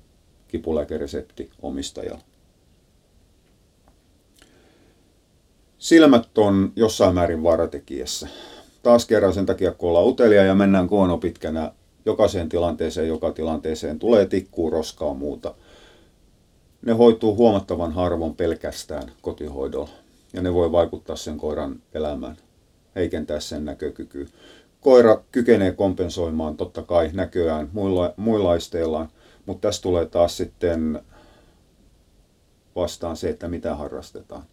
[0.47, 2.23] kipulääkeresepti omistajalle.
[5.77, 8.27] Silmät on jossain määrin vaaratekijässä.
[8.83, 11.71] Taas kerran sen takia, kun ollaan utelia ja mennään kuono pitkänä
[12.05, 15.55] jokaiseen tilanteeseen, joka tilanteeseen tulee tikkuu, roskaa muuta.
[16.85, 20.02] Ne hoituu huomattavan harvoin pelkästään kotihoidolla
[20.33, 22.37] ja ne voi vaikuttaa sen koiran elämään,
[22.95, 24.25] heikentää sen näkökykyä.
[24.81, 29.09] Koira kykenee kompensoimaan totta kai näköään muilla, muilla aisteillaan,
[29.45, 31.01] mutta tässä tulee taas sitten
[32.75, 34.43] vastaan se, että mitä harrastetaan.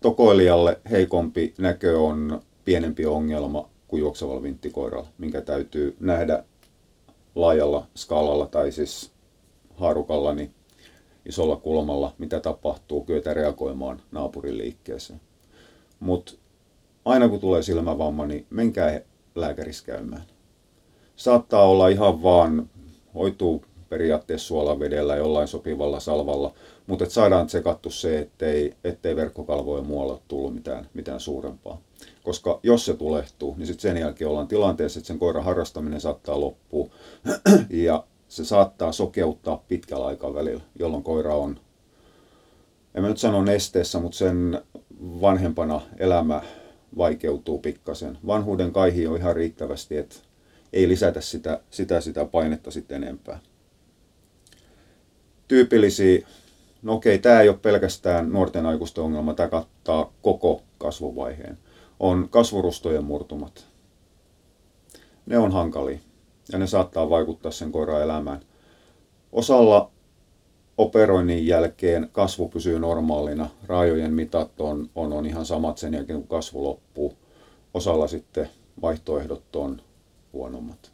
[0.00, 6.44] Tokoilijalle heikompi näkö on pienempi ongelma kuin juoksevalla vinttikoiralla, minkä täytyy nähdä
[7.34, 9.10] laajalla skaalalla tai siis
[9.76, 10.54] haarukalla niin
[11.28, 15.20] isolla kulmalla, mitä tapahtuu, kyetä reagoimaan naapurin liikkeeseen.
[16.00, 16.32] Mutta
[17.04, 19.00] aina kun tulee silmävamma, niin menkää
[19.34, 20.22] lääkärissä käymään.
[21.16, 22.70] Saattaa olla ihan vaan,
[23.14, 26.54] hoituu periaatteessa suolavedellä jollain sopivalla salvalla,
[26.86, 31.80] mutta et saadaan tsekattu se, ettei, ettei verkkokalvojen muualla tullut mitään, mitään suurempaa.
[32.22, 36.40] Koska jos se tulehtuu, niin sitten sen jälkeen ollaan tilanteessa, että sen koiran harrastaminen saattaa
[36.40, 36.88] loppua
[37.70, 41.60] ja se saattaa sokeuttaa pitkällä aikavälillä, jolloin koira on,
[42.94, 44.62] en mä nyt sano nesteessä, mutta sen
[45.00, 46.42] vanhempana elämä
[46.96, 48.18] vaikeutuu pikkasen.
[48.26, 50.16] Vanhuuden kaihi on ihan riittävästi, että
[50.72, 53.38] ei lisätä sitä, sitä, sitä painetta sitten enempää.
[55.48, 56.26] Tyypillisiä,
[56.82, 61.58] no okei, tämä ei ole pelkästään nuorten aikuisten ongelma, tämä kattaa koko kasvuvaiheen,
[62.00, 63.66] on kasvurustojen murtumat.
[65.26, 65.98] Ne on hankalia
[66.52, 68.40] ja ne saattaa vaikuttaa sen koiran elämään.
[69.32, 69.90] Osalla
[70.78, 76.28] operoinnin jälkeen kasvu pysyy normaalina, raajojen mitat on, on, on ihan samat sen jälkeen kun
[76.28, 77.14] kasvu loppuu.
[77.74, 78.50] Osalla sitten
[78.82, 79.82] vaihtoehdot on
[80.32, 80.92] huonommat.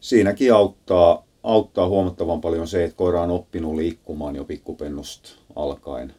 [0.00, 6.14] Siinäkin auttaa, auttaa huomattavan paljon se, että koira on oppinut liikkumaan jo pikkupennusta alkaen.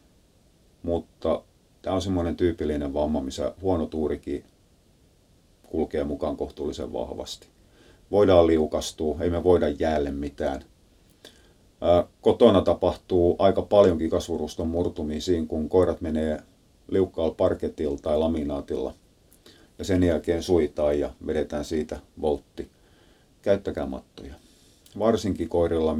[0.82, 1.42] Mutta
[1.82, 4.44] tämä on semmoinen tyypillinen vamma, missä huono tuurikin
[5.62, 7.48] kulkee mukaan kohtuullisen vahvasti
[8.10, 10.64] voidaan liukastua, ei me voida jäälle mitään.
[12.20, 16.40] Kotona tapahtuu aika paljonkin kasvuruston murtumisia, kun koirat menee
[16.88, 18.94] liukkaalla parketilla tai laminaatilla
[19.78, 22.70] ja sen jälkeen suitaan ja vedetään siitä voltti.
[23.42, 24.34] Käyttäkää mattoja.
[24.98, 25.96] Varsinkin koirilla,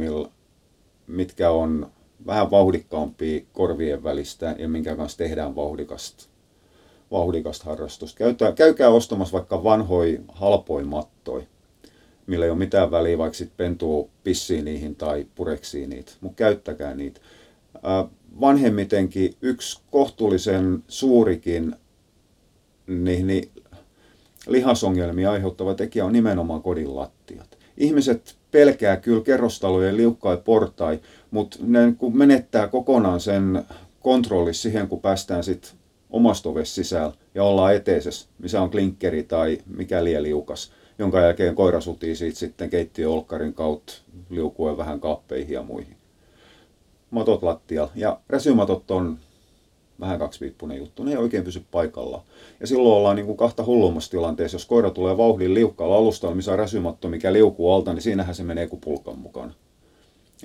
[1.06, 1.90] mitkä on
[2.26, 6.24] vähän vauhdikkaampia korvien välistä ja minkä kanssa tehdään vauhdikasta,
[7.10, 8.24] vauhdikasta harrastusta.
[8.56, 11.46] Käykää ostamassa vaikka vanhoi halpoi mattoi
[12.28, 16.94] millä ei ole mitään väliä, vaikka sitten pentuu pissii niihin tai pureksii niitä, mutta käyttäkää
[16.94, 17.20] niitä.
[18.40, 21.74] Vanhemmitenkin yksi kohtuullisen suurikin
[22.86, 23.50] niin, niin
[24.46, 27.58] lihasongelmia aiheuttava tekijä on nimenomaan kodin lattiat.
[27.76, 31.00] Ihmiset pelkää kyllä kerrostalojen liukkai portai,
[31.30, 33.64] mutta ne kun menettää kokonaan sen
[34.00, 35.70] kontrolli siihen, kun päästään sitten
[36.10, 41.80] omasta ovesta sisällä ja ollaan eteisessä, missä on klinkkeri tai mikä liukas jonka jälkeen koira
[41.80, 43.92] sutii siitä sitten keittiöolkkarin kautta
[44.30, 45.96] liukuen vähän kappeihin ja muihin.
[47.10, 47.92] Matot lattialla.
[47.94, 49.18] Ja räsymatot on
[50.00, 51.04] vähän kaksipiippunen juttu.
[51.04, 52.22] Ne ei oikein pysy paikalla.
[52.60, 54.54] Ja silloin ollaan niin kuin kahta hullummassa tilanteessa.
[54.54, 58.42] Jos koira tulee vauhdin liukkaalla alustalla, missä on räsymatto, mikä liukuu alta, niin siinähän se
[58.42, 59.54] menee kuin pulkan mukana.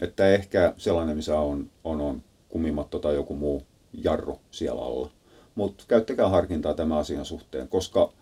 [0.01, 5.09] Että ehkä sellainen, missä on, on, on kumimatto tai joku muu jarru siellä alla.
[5.55, 8.13] Mutta käyttäkää harkintaa tämän asian suhteen, koska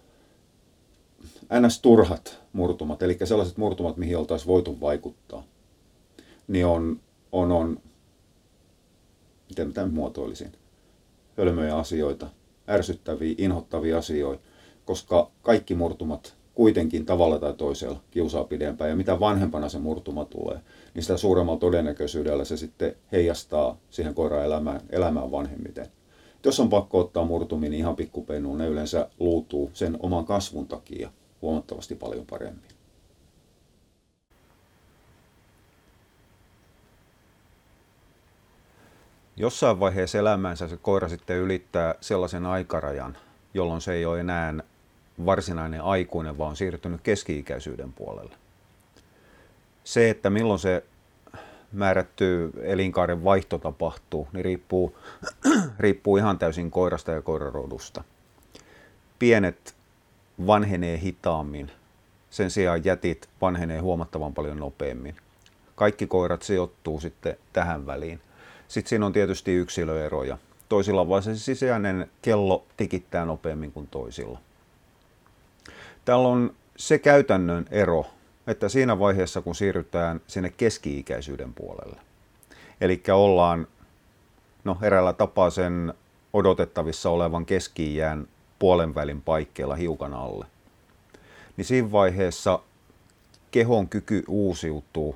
[1.60, 1.80] ns.
[1.82, 5.44] turhat murtumat, eli sellaiset murtumat, mihin oltaisiin voitu vaikuttaa,
[6.48, 7.00] niin on,
[7.32, 7.80] on, on
[9.50, 10.52] miten mä muotoilisin,
[11.38, 12.28] hölmöjä asioita,
[12.70, 14.44] ärsyttäviä, inhottavia asioita,
[14.86, 18.90] koska kaikki murtumat kuitenkin tavalla tai toisella kiusaa pidempään.
[18.90, 20.60] Ja mitä vanhempana se murtuma tulee,
[20.94, 25.88] niin sitä suuremmalla todennäköisyydellä se sitten heijastaa siihen koiran elämään, elämään vanhemmiten.
[26.46, 31.12] Jos on pakko ottaa murtuminen niin ihan pikkupennuun, ne yleensä luutuu sen oman kasvun takia
[31.42, 32.72] huomattavasti paljon paremmin.
[39.38, 43.18] Jossain vaiheessa elämäänsä se koira sitten ylittää sellaisen aikarajan,
[43.54, 44.54] jolloin se ei ole enää
[45.26, 48.36] varsinainen aikuinen, vaan on siirtynyt keski-ikäisyyden puolelle.
[49.84, 50.84] Se, että milloin se
[51.72, 54.98] määrätty elinkaaren vaihto tapahtuu, niin riippuu,
[55.80, 58.04] riippuu ihan täysin koirasta ja koirarodusta.
[59.20, 59.76] Pienet
[60.48, 61.72] vanhenee hitaammin.
[62.30, 65.16] Sen sijaan jätit vanhenee huomattavan paljon nopeammin.
[65.76, 68.22] Kaikki koirat sijoittuu sitten tähän väliin.
[68.68, 70.38] Sitten siinä on tietysti yksilöeroja.
[70.70, 74.40] Toisilla vaan se sisäinen kello tikittää nopeammin kuin toisilla.
[76.06, 78.06] Täällä on se käytännön ero,
[78.48, 81.98] että siinä vaiheessa kun siirrytään sinne keski-ikäisyyden puolelle,
[82.82, 83.68] eli ollaan
[84.64, 85.94] no, eräällä tapaa sen
[86.34, 87.98] odotettavissa olevan keski
[88.62, 90.46] puolen välin paikkeilla hiukan alle.
[91.58, 92.60] niin siinä vaiheessa
[93.52, 95.16] kehon kyky uusiutuu,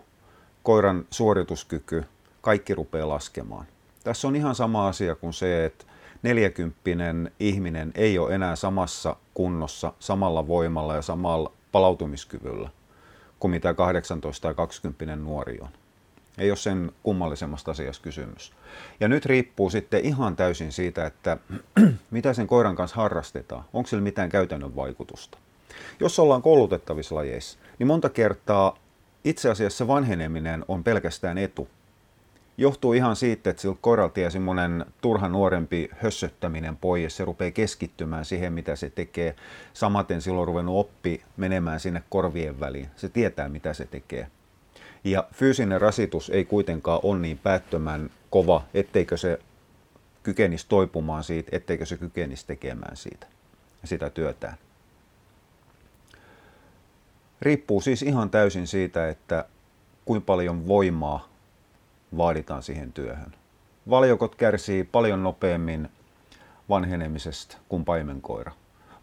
[0.64, 2.04] koiran suorituskyky,
[2.42, 3.66] kaikki rupeaa laskemaan.
[4.04, 5.86] Tässä on ihan sama asia kuin se, että
[6.24, 12.70] neljäkymppinen ihminen ei ole enää samassa kunnossa, samalla voimalla ja samalla palautumiskyvyllä
[13.40, 15.70] kuin mitä 18 tai 20 nuori on.
[16.38, 18.54] Ei ole sen kummallisemmasta asiasta kysymys.
[19.00, 21.38] Ja nyt riippuu sitten ihan täysin siitä, että
[22.12, 23.66] mitä sen koiran kanssa harrastetaan.
[23.74, 25.38] Onko sillä mitään käytännön vaikutusta.
[26.00, 28.78] Jos ollaan koulutettavissa lajeissa, niin monta kertaa
[29.24, 31.68] itse asiassa vanheneminen on pelkästään etu.
[32.58, 38.26] Johtuu ihan siitä, että sillä koiralta ja semmoinen turha nuorempi hössöttäminen pois, se rupeaa keskittymään
[38.26, 39.36] siihen, mitä se tekee.
[39.74, 42.88] Samaten silloin on ruvennut oppi menemään sinne korvien väliin.
[42.96, 44.28] Se tietää, mitä se tekee.
[45.06, 49.40] Ja fyysinen rasitus ei kuitenkaan ole niin päättömän kova, etteikö se
[50.24, 53.28] kykenisi toipumaan siitä, etteikö se kykenisi tekemään siitä
[53.84, 54.58] sitä työtään.
[57.42, 59.46] Riippuu siis ihan täysin siitä, että
[60.06, 61.30] kuinka paljon voimaa
[62.18, 63.34] vaaditaan siihen työhön.
[63.90, 65.90] Valjokot kärsii paljon nopeammin
[66.70, 68.52] vanhenemisesta kuin paimenkoira.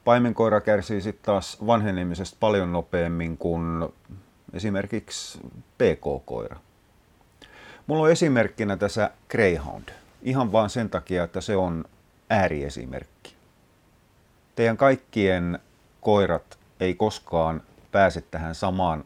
[0.05, 3.89] Paimenkoira kärsii sitten taas vanhenemisesta paljon nopeammin kuin
[4.53, 5.39] esimerkiksi
[5.79, 6.57] PK-koira.
[7.87, 9.89] Mulla on esimerkkinä tässä Greyhound.
[10.23, 11.85] Ihan vaan sen takia, että se on
[12.31, 13.35] ääriesimerkki.
[14.57, 15.59] Teidän kaikkien
[16.01, 19.05] koirat ei koskaan pääse tähän samaan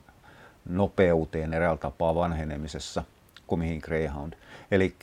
[0.68, 3.04] nopeuteen eräällä tapaa vanhenemisessa
[3.46, 4.32] kuin mihin Greyhound.
[4.70, 4.96] Eli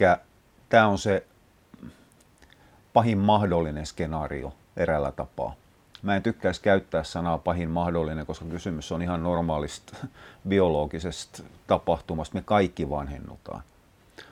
[0.69, 1.25] tämä on se
[2.93, 5.55] pahin mahdollinen skenaario eräällä tapaa.
[6.03, 9.97] Mä en tykkäisi käyttää sanaa pahin mahdollinen, koska kysymys on ihan normaalista
[10.47, 12.35] biologisesta tapahtumasta.
[12.35, 13.63] Me kaikki vanhennutaan.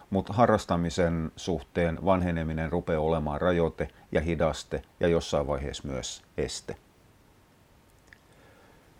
[0.09, 6.75] Mutta harrastamisen suhteen vanheneminen rupeaa olemaan rajoite ja hidaste ja jossain vaiheessa myös este.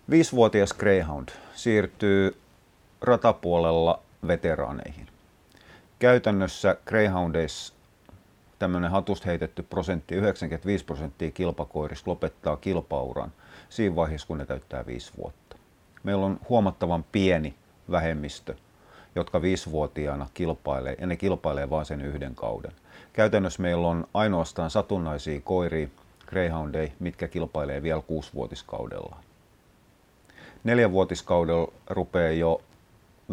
[0.09, 2.41] Viisivuotias Greyhound siirtyy
[3.01, 5.07] ratapuolella veteraaneihin.
[5.99, 7.74] Käytännössä Greyhoundeissa
[8.62, 13.32] tämmöinen hatusta heitetty prosentti, 95 prosenttia kilpakoirista lopettaa kilpauran
[13.70, 15.55] siinä vaiheessa, kun ne täyttää viisi vuotta.
[16.03, 17.55] Meillä on huomattavan pieni
[17.91, 18.55] vähemmistö,
[19.16, 22.72] jotka viisivuotiaana kilpailee, ja ne kilpailee vain sen yhden kauden.
[23.14, 25.88] Käytännössä meillä on ainoastaan satunnaisia koiria,
[26.28, 29.16] greyhoundeja, mitkä kilpailee vielä kuusivuotiskaudella.
[30.64, 32.62] Neljävuotiskaudella rupeaa jo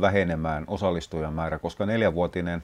[0.00, 2.62] vähenemään osallistujan määrä, koska neljävuotinen,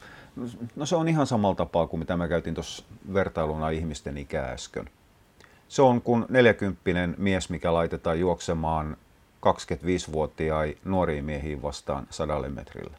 [0.77, 4.91] no se on ihan samalla tapaa kuin mitä mä käytin tuossa vertailuna ihmisten ikää äsken.
[5.69, 6.81] Se on kuin 40
[7.17, 8.97] mies, mikä laitetaan juoksemaan
[9.47, 12.97] 25-vuotiaai nuoriin miehiin vastaan sadalle metrille.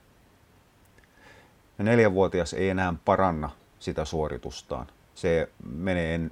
[1.77, 4.87] Ja neljävuotias ei enää paranna sitä suoritustaan.
[5.15, 6.31] Se menee en,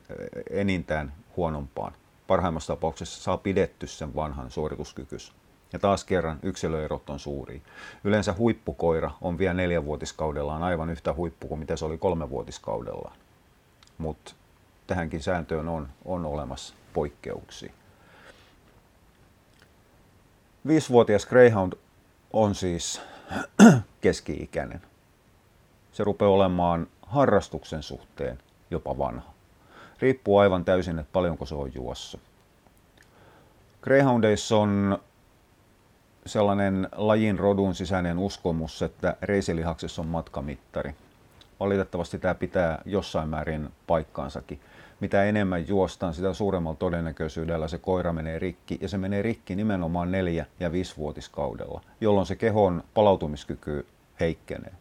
[0.50, 1.94] enintään huonompaan.
[2.28, 5.34] Parhaimmassa tapauksessa saa pidetty sen vanhan suorituskykys.
[5.74, 7.62] Ja taas kerran yksilöerot on suuri.
[8.04, 13.16] Yleensä huippukoira on vielä neljänvuotiskaudellaan aivan yhtä huippu kuin mitä se oli kolmevuotiskaudellaan.
[13.98, 14.34] Mutta
[14.88, 17.74] tähänkin sääntöön on, on olemassa poikkeuksia.
[20.68, 21.74] Viisivuotias Greyhound
[22.34, 23.02] on siis
[24.02, 24.82] keski-ikäinen.
[25.92, 28.40] Se rupeaa olemaan harrastuksen suhteen
[28.72, 29.34] jopa vanha.
[30.00, 32.18] Riippuu aivan täysin, että paljonko se on juossa.
[33.82, 35.00] Greyhoundeissa on
[36.26, 40.96] sellainen lajin rodun sisäinen uskomus, että reisilihaksessa on matkamittari.
[41.60, 44.60] Valitettavasti tämä pitää jossain määrin paikkaansakin.
[45.00, 48.78] Mitä enemmän juostaan, sitä suuremmalla todennäköisyydellä se koira menee rikki.
[48.82, 53.86] Ja se menee rikki nimenomaan neljä- ja viisivuotiskaudella, jolloin se kehon palautumiskyky
[54.20, 54.74] heikkenee.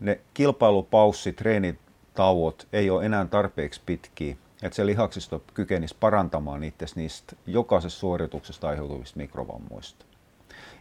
[0.00, 7.36] Ne kilpailupaussi, treenitauot ei ole enää tarpeeksi pitkiä, että se lihaksisto kykenisi parantamaan itse niistä
[7.46, 10.04] jokaisesta suorituksesta aiheutuvista mikrovammoista.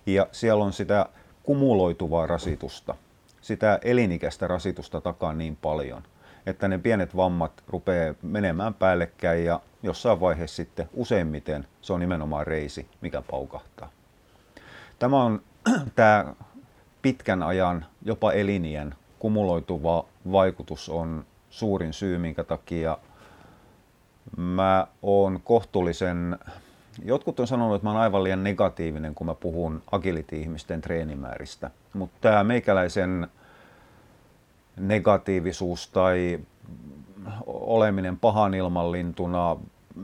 [0.05, 1.05] Ja siellä on sitä
[1.43, 2.95] kumuloituvaa rasitusta,
[3.41, 6.03] sitä elinikäistä rasitusta takaa niin paljon,
[6.45, 12.47] että ne pienet vammat rupeaa menemään päällekkäin ja jossain vaiheessa sitten useimmiten se on nimenomaan
[12.47, 13.89] reisi, mikä paukahtaa.
[14.99, 15.41] Tämä on
[15.95, 16.33] tämä
[17.01, 22.97] pitkän ajan, jopa elinien kumuloituva vaikutus on suurin syy, minkä takia
[24.37, 26.37] mä oon kohtuullisen,
[27.05, 31.71] jotkut on sanonut, että mä oon aivan liian negatiivinen, kun mä puhun agility-ihmisten treenimääristä.
[31.93, 33.27] Mutta tämä meikäläisen
[34.77, 36.39] negatiivisuus tai
[37.45, 39.57] oleminen pahan ilmanlintuna,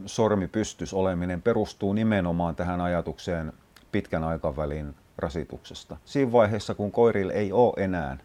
[0.05, 3.53] sormipystys oleminen perustuu nimenomaan tähän ajatukseen
[3.91, 5.97] pitkän aikavälin rasituksesta.
[6.05, 8.17] Siinä vaiheessa, kun koirille ei ole enää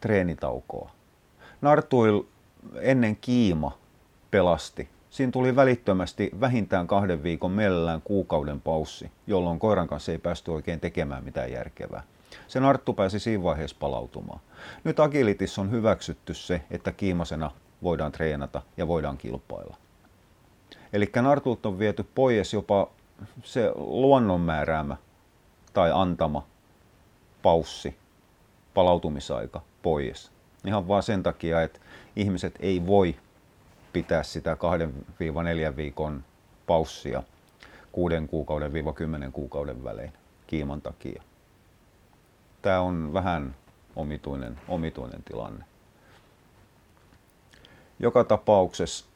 [0.00, 0.90] treenitaukoa.
[1.60, 2.22] Nartuil
[2.80, 3.78] ennen kiima
[4.36, 10.50] pelasti Siinä tuli välittömästi vähintään kahden viikon mielellään kuukauden paussi, jolloin koiran kanssa ei päästy
[10.50, 12.02] oikein tekemään mitään järkevää.
[12.48, 14.40] Sen arttu pääsi siinä vaiheessa palautumaan.
[14.84, 17.50] Nyt agilitis on hyväksytty se, että kiimasena
[17.82, 19.76] voidaan treenata ja voidaan kilpailla.
[20.92, 22.88] Eli nartult on viety pois jopa
[23.42, 24.96] se luonnon määräämä
[25.72, 26.46] tai antama
[27.42, 27.96] paussi,
[28.74, 30.30] palautumisaika pois.
[30.66, 31.80] Ihan vaan sen takia, että
[32.16, 33.16] ihmiset ei voi
[33.96, 34.56] pitää sitä
[35.72, 36.24] 2-4 viikon
[36.66, 37.22] paussia
[37.92, 40.12] 6 kuukauden 10 kuukauden välein
[40.46, 41.22] kiiman takia.
[42.62, 43.54] Tämä on vähän
[43.96, 45.64] omituinen, omituinen tilanne.
[47.98, 49.06] Joka tapauksessa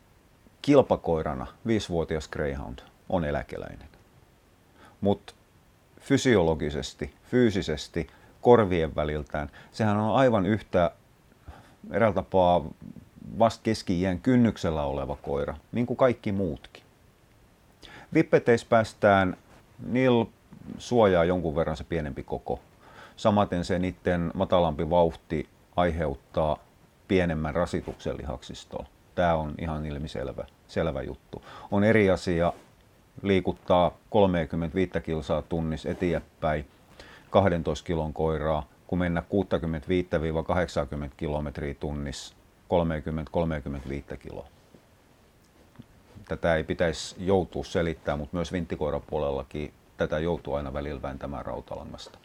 [0.63, 2.79] kilpakoirana viisivuotias Greyhound
[3.09, 3.89] on eläkeläinen.
[5.01, 5.35] Mutta
[6.01, 8.07] fysiologisesti, fyysisesti,
[8.41, 10.91] korvien väliltään, sehän on aivan yhtä
[11.91, 12.65] eräällä tapaa
[13.39, 16.83] vasta keski kynnyksellä oleva koira, niin kuin kaikki muutkin.
[18.15, 19.37] Vippeteissä päästään,
[19.87, 20.27] niillä
[20.79, 22.61] suojaa jonkun verran se pienempi koko.
[23.17, 26.57] Samaten se niiden matalampi vauhti aiheuttaa
[27.09, 28.87] pienemmän rasituksen lihaksistoon.
[29.15, 31.43] Tämä on ihan ilmiselvä selvä juttu.
[31.71, 32.53] On eri asia
[33.23, 36.67] liikuttaa 35 kilsaa tunnissa eteenpäin
[37.31, 39.23] 12 kilon koiraa, kun mennä
[41.07, 42.35] 65-80 kilometriä tunnissa
[44.15, 44.47] 30-35 kiloa.
[46.29, 52.19] Tätä ei pitäisi joutua selittämään, mutta myös vinttikoirapuolellakin tätä joutuu aina välillä vääntämään rautalangasta.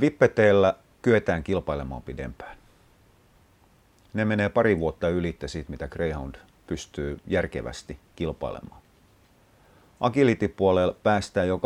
[0.00, 2.56] Vippeteillä kyetään kilpailemaan pidempään.
[4.14, 6.34] Ne menee pari vuotta ylittä siitä, mitä Greyhound
[6.66, 8.80] pystyy järkevästi kilpailemaan.
[10.00, 11.60] Agility-puolella päästään jo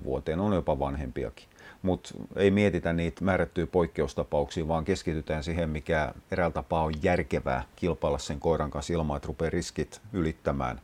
[0.00, 1.48] 8-10 vuoteen, on jopa vanhempiakin
[1.82, 8.18] mutta ei mietitä niitä määrättyjä poikkeustapauksia, vaan keskitytään siihen, mikä eräällä tapaa on järkevää kilpailla
[8.18, 10.80] sen koiran kanssa ilman, että rupeaa riskit ylittämään,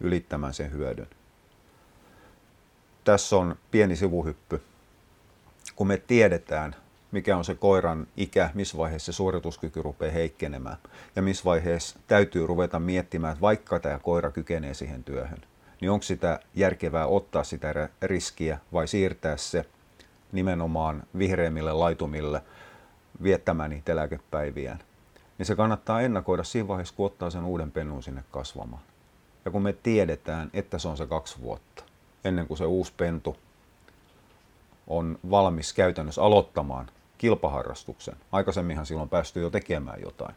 [0.00, 1.06] ylittämään sen hyödyn.
[3.04, 4.62] Tässä on pieni sivuhyppy.
[5.76, 6.76] Kun me tiedetään,
[7.12, 10.76] mikä on se koiran ikä, missä vaiheessa se suorituskyky rupeaa heikkenemään
[11.16, 15.38] ja missä vaiheessa täytyy ruveta miettimään, että vaikka tämä koira kykenee siihen työhön,
[15.80, 19.64] niin onko sitä järkevää ottaa sitä riskiä vai siirtää se
[20.32, 22.42] nimenomaan vihreimmille laitumille
[23.22, 24.78] viettämään niitä eläkepäiviään,
[25.38, 28.82] niin se kannattaa ennakoida siinä vaiheessa, kun ottaa sen uuden pennun sinne kasvamaan.
[29.44, 31.84] Ja kun me tiedetään, että se on se kaksi vuotta,
[32.24, 33.36] ennen kuin se uusi pentu
[34.86, 40.34] on valmis käytännössä aloittamaan kilpaharrastuksen, aikaisemminhan silloin päästy jo tekemään jotain,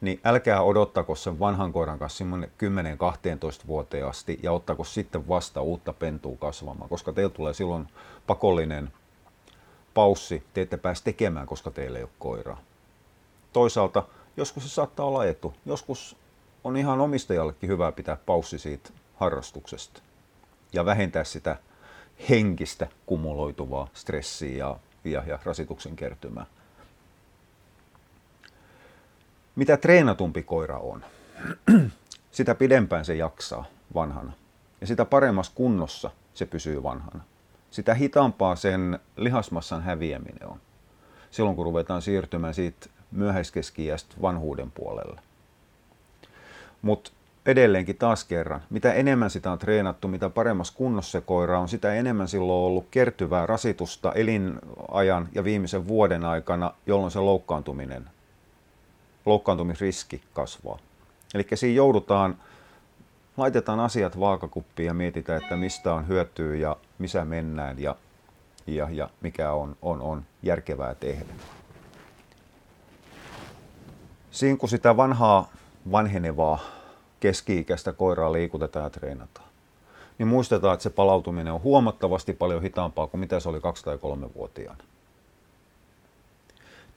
[0.00, 5.92] niin älkää odottako sen vanhan koiran kanssa 10-12 vuoteen asti ja ottako sitten vasta uutta
[5.92, 7.88] pentua kasvamaan, koska teillä tulee silloin
[8.26, 8.92] pakollinen
[9.94, 12.60] paussi te ette pääse tekemään, koska teillä ei ole koiraa.
[13.52, 14.02] Toisaalta
[14.36, 15.54] joskus se saattaa olla etu.
[15.66, 16.16] Joskus
[16.64, 20.02] on ihan omistajallekin hyvä pitää paussi siitä harrastuksesta
[20.72, 21.56] ja vähentää sitä
[22.28, 26.46] henkistä kumuloituvaa stressiä ja, ja, ja rasituksen kertymää.
[29.56, 31.04] Mitä treenatumpi koira on,
[32.30, 33.64] sitä pidempään se jaksaa
[33.94, 34.32] vanhana
[34.80, 37.24] ja sitä paremmassa kunnossa se pysyy vanhana
[37.72, 40.60] sitä hitaampaa sen lihasmassan häviäminen on.
[41.30, 43.88] Silloin kun ruvetaan siirtymään siitä myöhäiskeski
[44.22, 45.20] vanhuuden puolelle.
[46.82, 47.10] Mutta
[47.46, 51.94] edelleenkin taas kerran, mitä enemmän sitä on treenattu, mitä paremmassa kunnossa se koira on, sitä
[51.94, 58.04] enemmän silloin on ollut kertyvää rasitusta elinajan ja viimeisen vuoden aikana, jolloin se loukkaantuminen,
[59.26, 60.78] loukkaantumisriski kasvaa.
[61.34, 62.36] Eli siinä joudutaan
[63.36, 67.96] laitetaan asiat vaakakuppiin ja mietitään, että mistä on hyötyä ja missä mennään ja,
[68.66, 71.34] ja, ja mikä on, on, on järkevää tehdä.
[74.30, 75.48] Siinä kun sitä vanhaa
[75.92, 76.58] vanhenevaa
[77.20, 79.48] keski-ikäistä koiraa liikutetaan ja treenataan,
[80.18, 83.98] niin muistetaan, että se palautuminen on huomattavasti paljon hitaampaa kuin mitä se oli kaksi tai
[83.98, 84.84] kolme vuotiaana.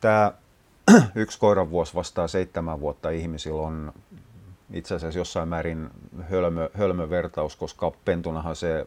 [0.02, 0.32] Tämä
[1.16, 3.94] yksi koiran vuosi vastaa seitsemän vuotta ihmisillä on
[4.74, 5.90] itse asiassa jossain määrin
[6.32, 8.86] hölmö, hölmö vertaus, koska pentunahan se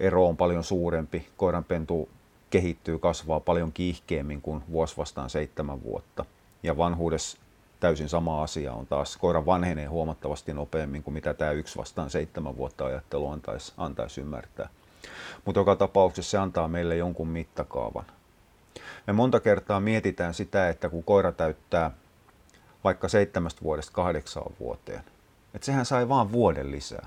[0.00, 1.28] ero on paljon suurempi.
[1.36, 2.08] Koiran pentu
[2.50, 6.24] kehittyy, kasvaa paljon kiihkeämmin kuin vuosi vastaan seitsemän vuotta.
[6.62, 7.38] Ja vanhuudessa
[7.80, 9.16] täysin sama asia on taas.
[9.16, 14.68] Koira vanhenee huomattavasti nopeammin kuin mitä tämä yksi vastaan seitsemän vuotta ajattelu antaisi, antaisi ymmärtää.
[15.44, 18.04] Mutta joka tapauksessa se antaa meille jonkun mittakaavan.
[19.06, 21.90] Me monta kertaa mietitään sitä, että kun koira täyttää
[22.84, 25.02] vaikka seitsemästä vuodesta kahdeksaan vuoteen.
[25.54, 27.06] Että sehän sai vaan vuoden lisää.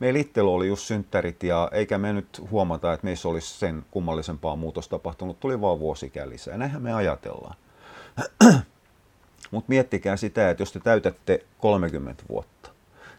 [0.00, 4.56] Meillä itsellä oli just synttärit ja eikä me nyt huomata, että meissä olisi sen kummallisempaa
[4.56, 5.40] muutos tapahtunut.
[5.40, 6.58] Tuli vaan vuosikään lisää.
[6.58, 7.56] Näinhän me ajatellaan.
[9.50, 12.70] Mutta miettikää sitä, että jos te täytätte 30 vuotta,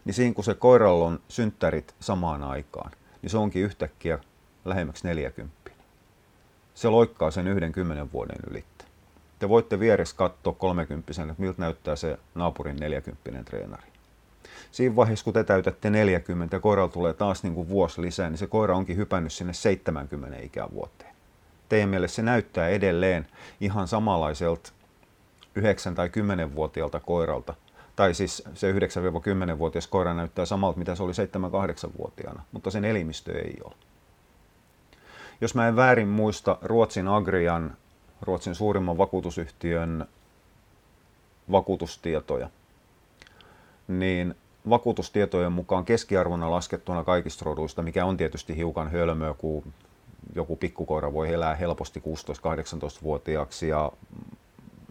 [0.06, 4.20] niin siinä kun se koiralla on synttärit samaan aikaan, niin se onkin yhtäkkiä
[4.66, 5.72] lähemmäksi 40.
[6.74, 8.86] Se loikkaa sen yhden kymmenen vuoden ylitte.
[9.40, 13.91] Te voitte vieressä katsoa 30 että miltä näyttää se naapurin 40 treenari.
[14.72, 18.38] Siinä vaiheessa, kun te täytätte 40 ja koiralla tulee taas niin kuin vuosi lisää, niin
[18.38, 21.16] se koira onkin hypännyt sinne 70 ikävuoteen.
[21.70, 23.28] Teidän mielestä se näyttää edelleen
[23.62, 24.72] ihan samanlaiselta
[25.60, 25.62] 9-
[25.96, 27.54] tai 10-vuotiaalta koiralta.
[27.96, 33.58] Tai siis se 9-10-vuotias koira näyttää samalta, mitä se oli 7-8-vuotiaana, mutta sen elimistö ei
[33.64, 33.74] ole.
[35.42, 37.78] Jos mä en väärin muista Ruotsin Agrian,
[38.22, 40.06] Ruotsin suurimman vakuutusyhtiön
[41.52, 42.50] vakuutustietoja,
[44.00, 44.36] niin
[44.70, 49.74] vakuutustietojen mukaan keskiarvona laskettuna kaikista roduista, mikä on tietysti hiukan hölmöä, kun
[50.36, 53.92] joku pikkukoira voi elää helposti 16-18-vuotiaaksi ja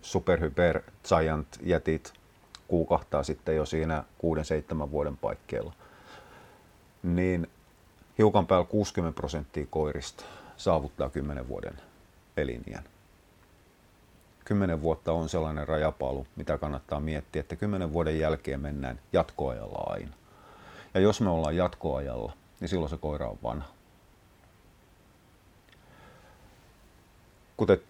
[0.03, 2.13] superhyper giant jätit
[2.69, 4.05] kuukahtaa sitten jo siinä
[4.87, 5.73] 6-7 vuoden paikkeilla.
[7.03, 7.51] Niin
[8.19, 10.25] hiukan päällä 60 prosenttia koirista
[10.57, 11.75] saavuttaa 10 vuoden
[12.37, 12.85] eliniän.
[14.51, 20.15] 10 vuotta on sellainen rajapaalu, mitä kannattaa miettiä, että 10 vuoden jälkeen mennään jatkoajalla aina.
[20.95, 23.69] Ja jos me ollaan jatkoajalla, niin silloin se koira on vanha.
[27.57, 27.81] Kun te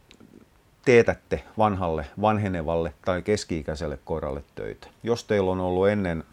[0.84, 4.88] teetätte vanhalle, vanhenevalle tai keski-ikäiselle koiralle töitä.
[5.02, 6.24] Jos teillä on ollut ennen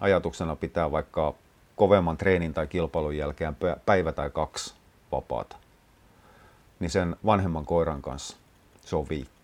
[0.00, 1.34] ajatuksena pitää vaikka
[1.76, 3.56] kovemman treenin tai kilpailun jälkeen
[3.86, 4.74] päivä tai kaksi
[5.12, 5.56] vapaata,
[6.80, 8.36] niin sen vanhemman koiran kanssa
[8.84, 9.41] se on viikko.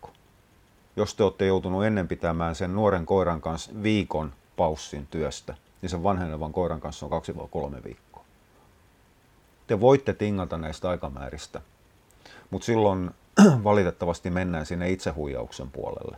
[0.99, 6.03] Jos te olette joutunut ennen pitämään sen nuoren koiran kanssa viikon paussin työstä, niin sen
[6.03, 8.25] vanhenevan koiran kanssa on kaksi vai kolme viikkoa.
[9.67, 11.61] Te voitte tingata näistä aikamääristä,
[12.51, 13.11] mutta silloin
[13.65, 16.17] valitettavasti mennään sinne itsehuijauksen puolelle.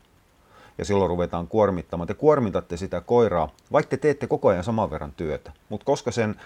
[0.79, 2.07] Ja silloin ruvetaan kuormittamaan.
[2.07, 5.53] Te kuormitatte sitä koiraa, vaikka te teette koko ajan saman verran työtä.
[5.69, 6.41] Mutta koska sen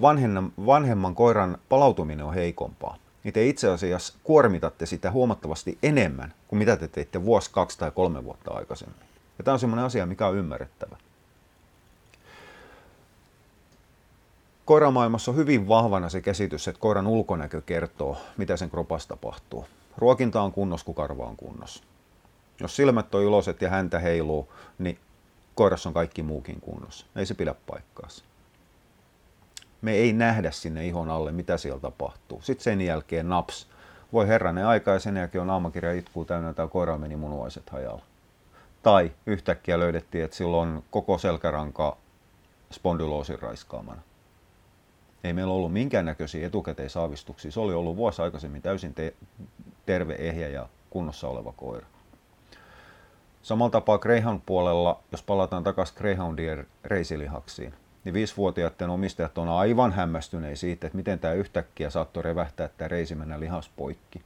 [0.00, 6.58] vanhemman, vanhemman koiran palautuminen on heikompaa, niin te itse asiassa kuormitatte sitä huomattavasti enemmän kuin
[6.58, 9.00] mitä te teitte vuosi, kaksi tai kolme vuotta aikaisemmin.
[9.38, 10.96] Ja tämä on sellainen asia, mikä on ymmärrettävä.
[14.64, 19.66] Koiramaailmassa on hyvin vahvana se käsitys, että koiran ulkonäkö kertoo, mitä sen kropassa tapahtuu.
[19.96, 21.82] Ruokinta on kunnossa, kun karva on kunnossa.
[22.60, 24.98] Jos silmät on iloiset ja häntä heiluu, niin
[25.54, 27.06] koirassa on kaikki muukin kunnossa.
[27.16, 28.24] Ei se pidä paikkaansa.
[29.84, 32.40] Me ei nähdä sinne ihon alle, mitä siellä tapahtuu.
[32.42, 33.68] Sitten sen jälkeen naps.
[34.12, 38.02] Voi herranen aika ja sen jälkeen on aamakirja itkuu täynnä tai koira meni munuaiset hajalla.
[38.82, 41.96] Tai yhtäkkiä löydettiin, että silloin koko selkäranka
[42.72, 44.02] spondyloosin raiskaamana.
[45.24, 47.50] Ei meillä ollut minkäännäköisiä etukäteisaavistuksia.
[47.50, 49.14] Se oli ollut vuosi aikaisemmin täysin te-
[49.86, 51.86] terve, ehjä ja kunnossa oleva koira.
[53.42, 57.74] Samalla tapaa Greyhound puolella, jos palataan takaisin Greyhoundien reisilihaksiin,
[58.04, 63.14] niin viisivuotiaiden omistajat on aivan hämmästyneitä siitä, että miten tämä yhtäkkiä saattoi revähtää tämä reisi
[63.14, 64.22] mennä lihaspoikki.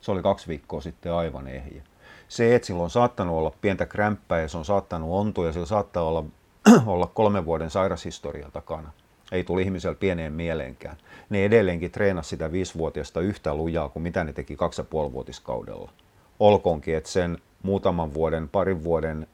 [0.00, 1.82] Se oli kaksi viikkoa sitten aivan ehjä.
[2.28, 5.66] Se, että sillä on saattanut olla pientä krämppää ja se on saattanut ontua ja sillä
[5.66, 6.24] saattaa olla,
[6.86, 8.92] olla kolmen vuoden sairashistoria takana,
[9.32, 10.96] ei tuli ihmisellä pieneen mieleenkään.
[11.30, 15.92] Ne edelleenkin treenasi sitä viisivuotiaista yhtä lujaa kuin mitä ne teki kaksi ja vuotiskaudella.
[16.40, 19.26] Olkoonkin, että sen muutaman vuoden, parin vuoden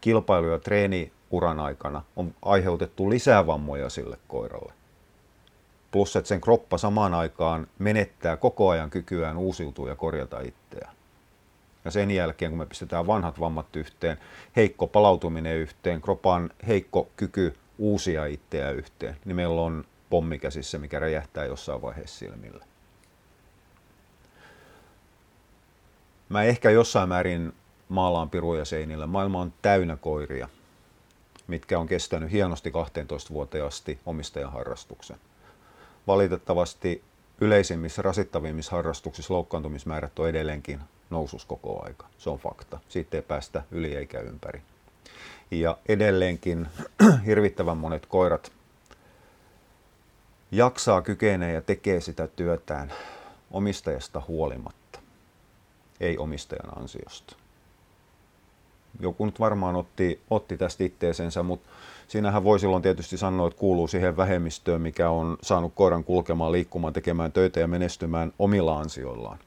[0.00, 0.58] kilpailu- ja
[1.40, 4.72] treeniuran aikana on aiheutettu lisää vammoja sille koiralle.
[5.90, 10.94] Plus, että sen kroppa samaan aikaan menettää koko ajan kykyään uusiutua ja korjata itseään.
[11.84, 14.18] Ja sen jälkeen, kun me pistetään vanhat vammat yhteen,
[14.56, 20.98] heikko palautuminen yhteen, kropan heikko kyky uusia itseä yhteen, niin meillä on pommi käsissä, mikä
[20.98, 22.64] räjähtää jossain vaiheessa silmillä.
[26.28, 27.52] Mä ehkä jossain määrin
[27.88, 29.06] maalaan piruja seinillä.
[29.06, 30.48] Maailma on täynnä koiria,
[31.46, 35.16] mitkä on kestänyt hienosti 12 vuoteen asti omistajan harrastuksen.
[36.06, 37.02] Valitettavasti
[37.40, 40.80] yleisimmissä rasittavimmissa harrastuksissa loukkaantumismäärät on edelleenkin
[41.10, 42.06] nousus koko aika.
[42.18, 42.80] Se on fakta.
[42.88, 44.62] Siitä ei päästä yli eikä ympäri.
[45.50, 46.68] Ja edelleenkin
[47.26, 48.52] hirvittävän monet koirat
[50.52, 52.92] jaksaa, kykenee ja tekee sitä työtään
[53.50, 55.00] omistajasta huolimatta,
[56.00, 57.36] ei omistajan ansiosta.
[59.00, 61.68] Joku nyt varmaan otti, otti tästä itteesensä, mutta
[62.08, 66.92] siinähän voi silloin tietysti sanoa, että kuuluu siihen vähemmistöön, mikä on saanut koiran kulkemaan, liikkumaan,
[66.92, 69.38] tekemään töitä ja menestymään omilla ansioillaan.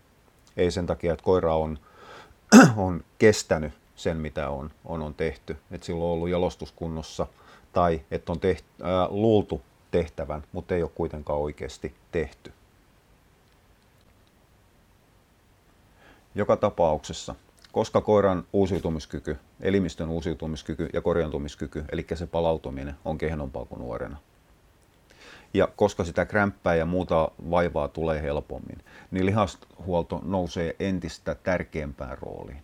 [0.57, 1.79] Ei sen takia, että koira on,
[2.77, 5.57] on kestänyt sen, mitä on, on, on tehty.
[5.71, 7.27] Että silloin on ollut jalostuskunnossa
[7.73, 9.61] tai että on tehty, ää, luultu
[9.91, 12.53] tehtävän, mutta ei ole kuitenkaan oikeasti tehty.
[16.35, 17.35] Joka tapauksessa
[17.71, 24.17] koska koiran uusiutumiskyky, elimistön uusiutumiskyky ja korjantumiskyky, eli se palautuminen on kehnompaa kuin nuorena.
[25.53, 28.77] Ja koska sitä krämppää ja muuta vaivaa tulee helpommin,
[29.11, 32.63] niin lihashuolto nousee entistä tärkeämpään rooliin.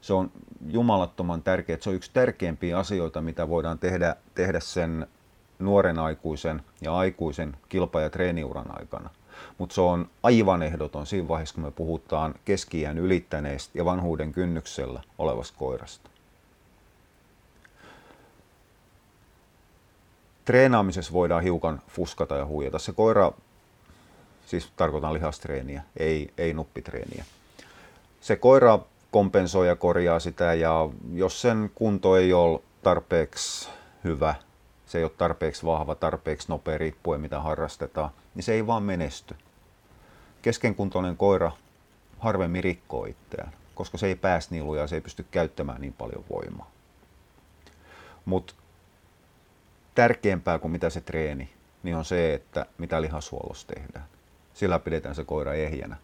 [0.00, 0.30] Se on
[0.66, 1.76] jumalattoman tärkeä.
[1.80, 5.06] Se on yksi tärkeimpiä asioita, mitä voidaan tehdä, tehdä sen
[5.58, 9.10] nuoren aikuisen ja aikuisen kilpa- ja treeniuran aikana.
[9.58, 15.02] Mutta se on aivan ehdoton siinä vaiheessa, kun me puhutaan keski ylittäneistä ja vanhuuden kynnyksellä
[15.18, 16.10] olevasta koirasta.
[20.44, 22.78] Treenaamisessa voidaan hiukan fuskata ja huijata.
[22.78, 23.32] Se koira,
[24.46, 27.24] siis tarkoitan lihastreeniä, ei, ei nuppitreeniä.
[28.20, 28.78] Se koira
[29.10, 33.68] kompensoi ja korjaa sitä ja jos sen kunto ei ole tarpeeksi
[34.04, 34.34] hyvä,
[34.90, 39.36] se ei ole tarpeeksi vahva, tarpeeksi nopea, riippuen mitä harrastetaan, niin se ei vaan menesty.
[40.42, 41.52] Keskenkuntoinen koira
[42.18, 46.24] harvemmin rikkoo itseään, koska se ei pääs niin lujaa, se ei pysty käyttämään niin paljon
[46.30, 46.70] voimaa.
[48.24, 48.54] Mutta
[49.94, 51.50] tärkeämpää kuin mitä se treeni,
[51.82, 54.04] niin on se, että mitä lihasuolossa tehdään.
[54.54, 55.96] Sillä pidetään se koira ehjänä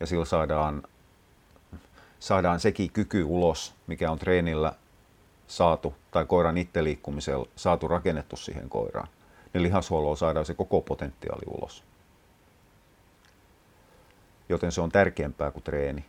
[0.00, 0.82] ja sillä saadaan,
[2.20, 4.72] saadaan sekin kyky ulos, mikä on treenillä
[5.48, 9.08] saatu tai koiran itse liikkumisella saatu rakennettu siihen koiraan.
[9.54, 11.84] Niin lihashuollolla saadaan se koko potentiaali ulos.
[14.48, 16.04] Joten se on tärkeämpää kuin treeni.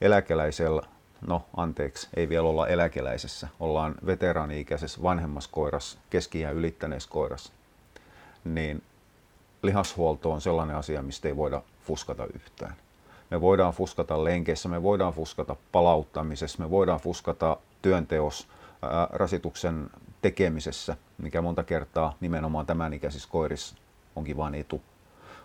[0.00, 0.82] Eläkeläisellä,
[1.26, 7.52] no anteeksi, ei vielä olla eläkeläisessä, ollaan veteraani-ikäisessä vanhemmassa koirassa, keski ylittäneessä koirassa,
[8.44, 8.82] niin
[9.62, 12.74] lihashuolto on sellainen asia, mistä ei voida fuskata yhtään.
[13.30, 18.46] Me voidaan fuskata lenkeissä, me voidaan fuskata palauttamisessa, me voidaan fuskata työnteossa,
[19.10, 19.90] rasituksen
[20.22, 23.76] tekemisessä, mikä monta kertaa nimenomaan tämän ikäisissä koirissa
[24.16, 24.82] onkin vain etu.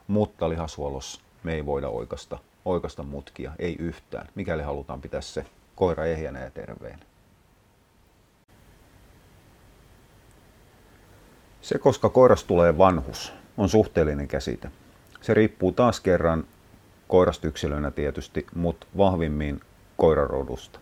[0.07, 5.45] Mutta lihashuollossa me ei voida oikasta, oikasta mutkia, ei yhtään, mikäli halutaan pitää se
[5.75, 7.05] koira ehjänä ja terveenä.
[11.61, 14.71] Se, koska koiras tulee vanhus, on suhteellinen käsite.
[15.21, 16.43] Se riippuu taas kerran
[17.07, 19.61] koirasta yksilönä tietysti, mutta vahvimmin
[19.97, 20.79] koirarodusta.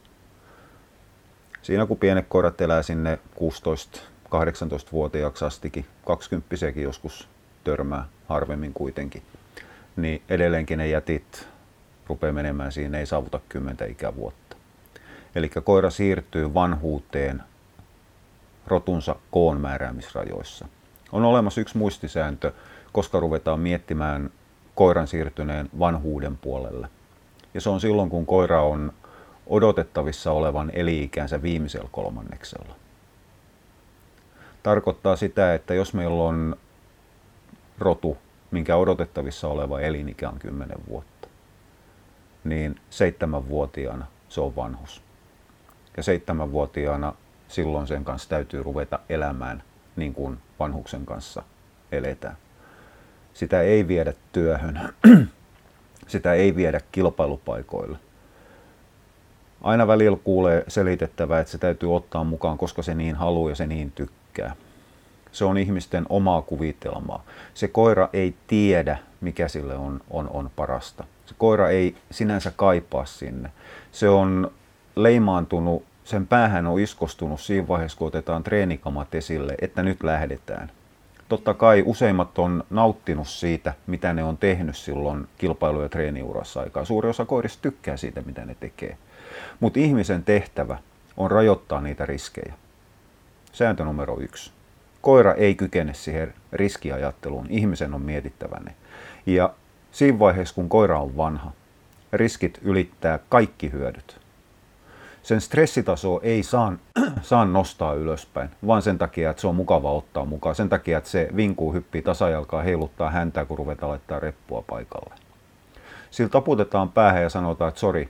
[1.63, 7.27] Siinä kun pienet koirat elää sinne 16-18-vuotiaaksi astikin, 20 joskus
[7.63, 9.23] törmää harvemmin kuitenkin,
[9.95, 11.47] niin edelleenkin ne jätit
[12.07, 14.55] rupeaa menemään siinä, ei saavuta 10 ikävuotta.
[15.35, 17.43] Eli koira siirtyy vanhuuteen
[18.67, 20.67] rotunsa koon määräämisrajoissa.
[21.11, 22.51] On olemassa yksi muistisääntö,
[22.91, 24.29] koska ruvetaan miettimään
[24.75, 26.87] koiran siirtyneen vanhuuden puolelle.
[27.53, 28.93] Ja se on silloin, kun koira on
[29.47, 32.75] odotettavissa olevan eli-ikänsä viimeisellä kolmanneksella.
[34.63, 36.55] Tarkoittaa sitä, että jos meillä on
[37.79, 38.17] rotu,
[38.51, 41.27] minkä odotettavissa oleva elinikä on 10 vuotta,
[42.43, 45.01] niin seitsemänvuotiaana se on vanhus.
[45.97, 47.13] Ja seitsemänvuotiaana
[47.47, 49.63] silloin sen kanssa täytyy ruveta elämään
[49.95, 51.43] niin kuin vanhuksen kanssa
[51.91, 52.37] eletään.
[53.33, 54.93] Sitä ei viedä työhön,
[56.07, 57.97] sitä ei viedä kilpailupaikoille–
[59.63, 63.67] aina välillä kuulee selitettävää, että se täytyy ottaa mukaan, koska se niin haluaa ja se
[63.67, 64.55] niin tykkää.
[65.31, 67.23] Se on ihmisten omaa kuvitelmaa.
[67.53, 71.03] Se koira ei tiedä, mikä sille on, on, on parasta.
[71.25, 73.51] Se koira ei sinänsä kaipaa sinne.
[73.91, 74.51] Se on
[74.95, 80.71] leimaantunut, sen päähän on iskostunut siinä vaiheessa, kun otetaan treenikamat esille, että nyt lähdetään.
[81.29, 86.85] Totta kai useimmat on nauttinut siitä, mitä ne on tehnyt silloin kilpailu- ja treeniurassa aikaa.
[86.85, 88.97] Suuri osa koirista tykkää siitä, mitä ne tekee.
[89.59, 90.77] Mutta ihmisen tehtävä
[91.17, 92.53] on rajoittaa niitä riskejä.
[93.51, 94.51] Sääntö numero yksi.
[95.01, 98.75] Koira ei kykene siihen riskiajatteluun, ihmisen on mietittävä ne.
[99.25, 99.53] Ja
[99.91, 101.51] siinä vaiheessa, kun koira on vanha,
[102.13, 104.23] riskit ylittää kaikki hyödyt.
[105.23, 106.73] Sen stressitaso ei saa,
[107.21, 110.55] saa nostaa ylöspäin, vaan sen takia, että se on mukava ottaa mukaan.
[110.55, 115.13] Sen takia, että se vinkuu, hyppii tasajalkaa, heiluttaa häntä, kun ruvetaan laittaa reppua paikalle.
[116.11, 118.09] Sillä taputetaan päähän ja sanotaan, että sori,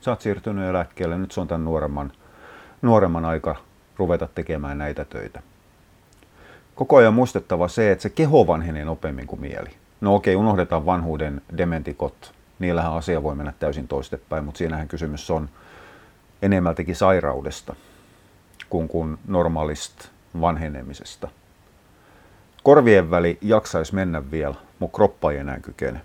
[0.00, 2.12] sä oot siirtynyt eläkkeelle, nyt se on tämän nuoremman,
[2.82, 3.56] nuoremman aika
[3.96, 5.42] ruveta tekemään näitä töitä.
[6.74, 9.70] Koko ajan muistettava se, että se keho vanhenee nopeammin kuin mieli.
[10.00, 12.32] No okei, unohdetaan vanhuuden dementikot.
[12.58, 15.48] Niillähän asia voi mennä täysin toistepäin, mutta siinähän kysymys on
[16.42, 17.74] enemmältäkin sairaudesta
[18.70, 20.08] kuin, kuin normaalista
[20.40, 21.28] vanhenemisesta.
[22.62, 26.00] Korvien väli jaksaisi mennä vielä, mutta kroppa ei enää kykene.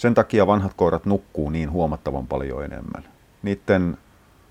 [0.00, 3.04] Sen takia vanhat koirat nukkuu niin huomattavan paljon enemmän.
[3.42, 3.98] Niiden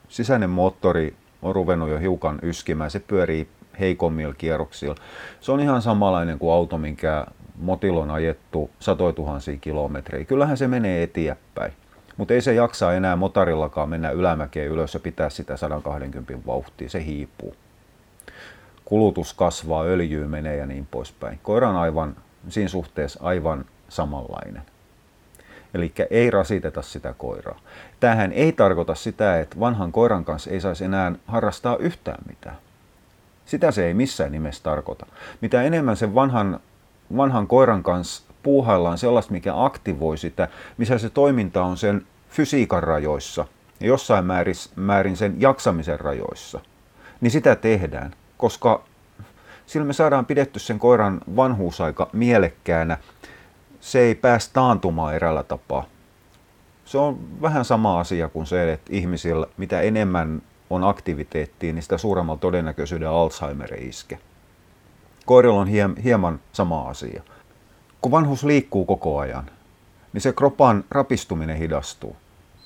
[0.09, 2.91] sisäinen moottori on ruvennut jo hiukan yskimään.
[2.91, 3.47] Se pyörii
[3.80, 4.95] heikommilla kierroksilla.
[5.41, 10.26] Se on ihan samanlainen kuin auto, minkä motilon ajettu satoja tuhansia kilometrejä.
[10.26, 11.73] Kyllähän se menee eteenpäin.
[12.17, 17.05] Mutta ei se jaksa enää motarillakaan mennä ylämäkeen ylös ja pitää sitä 120 vauhtia, se
[17.05, 17.55] hiipuu.
[18.85, 21.39] Kulutus kasvaa, öljyy menee ja niin poispäin.
[21.43, 22.15] Koira on aivan,
[22.49, 24.61] siinä suhteessa aivan samanlainen.
[25.74, 27.60] Eli ei rasiteta sitä koiraa.
[28.00, 32.58] Tähän ei tarkoita sitä, että vanhan koiran kanssa ei saisi enää harrastaa yhtään mitään.
[33.46, 35.06] Sitä se ei missään nimessä tarkoita.
[35.41, 36.60] Mitä enemmän sen vanhan,
[37.18, 40.48] vanhan koiran kanssa puuhaillaan sellaista, mikä aktivoi sitä,
[40.78, 43.46] missä se toiminta on sen fysiikan rajoissa
[43.80, 46.60] ja jossain määrin, määrin sen jaksamisen rajoissa,
[47.22, 48.84] niin sitä tehdään, koska
[49.66, 52.98] sillä me saadaan pidetty sen koiran vanhuusaika mielekkäänä.
[53.81, 55.85] Se ei päästä taantumaan erällä tapaa.
[56.85, 61.97] Se on vähän sama asia kuin se, että ihmisillä mitä enemmän on aktiviteettia, niin sitä
[61.97, 64.19] suuremmalla todennäköisyydellä Alzheimer iske.
[65.26, 65.68] Koirilla on
[66.03, 67.23] hieman sama asia.
[68.01, 69.49] Kun vanhus liikkuu koko ajan,
[70.14, 72.15] niin se kropan rapistuminen hidastuu.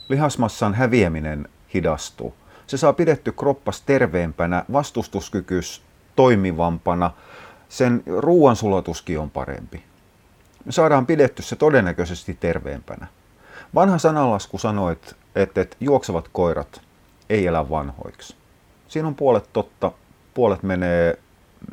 [0.10, 2.34] Lihasmassan häviäminen hidastuu.
[2.68, 5.81] Se saa pidetty kroppas terveempänä, vastustuskykyys
[6.15, 7.11] toimivampana,
[7.69, 9.84] sen ruoansulatuskin on parempi.
[10.65, 13.07] Me saadaan pidetty se todennäköisesti terveempänä.
[13.76, 16.81] Vanha sanalasku sanoi, että, että, että juoksevat koirat
[17.30, 18.35] ei elä vanhoiksi.
[18.88, 19.91] Siinä on puolet totta,
[20.34, 21.19] puolet menee,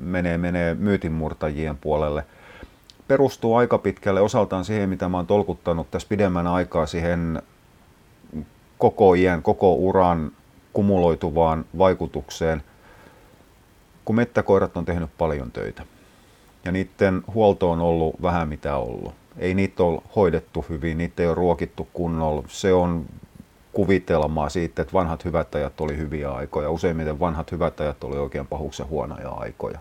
[0.00, 2.26] menee, menee myytinmurtajien puolelle.
[3.08, 7.42] Perustuu aika pitkälle osaltaan siihen, mitä mä oon tolkuttanut tässä pidemmän aikaa siihen
[8.78, 10.32] koko iän, koko uran
[10.72, 12.62] kumuloituvaan vaikutukseen,
[14.04, 15.82] kun mettäkoirat on tehnyt paljon töitä.
[16.64, 19.14] Ja niiden huolto on ollut vähän mitä ollut.
[19.38, 22.42] Ei niitä ole hoidettu hyvin, niitä ei ole ruokittu kunnolla.
[22.48, 23.06] Se on
[23.72, 26.70] kuvitelmaa siitä, että vanhat hyvät ajat oli hyviä aikoja.
[26.70, 29.78] Useimmiten vanhat hyvät ajat oli oikein pahuksen huonoja aikoja.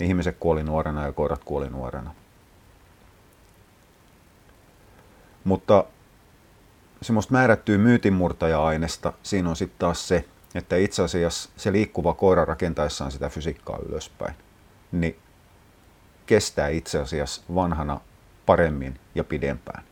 [0.00, 2.14] Ihmiset kuoli nuorena ja koirat kuoli nuorena.
[5.44, 5.84] Mutta
[7.02, 10.24] semmoista määrättyä myytinmurtaja-aineesta siinä on sitten taas se,
[10.54, 14.34] että itse asiassa se liikkuva koira rakentaessaan sitä fysiikkaa ylöspäin,
[14.92, 15.16] niin
[16.26, 18.00] kestää itse asiassa vanhana
[18.46, 19.84] paremmin ja pidempään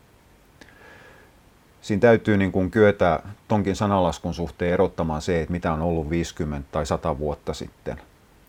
[1.83, 6.67] siinä täytyy niin kuin kyetä tonkin sanalaskun suhteen erottamaan se, että mitä on ollut 50
[6.71, 8.01] tai 100 vuotta sitten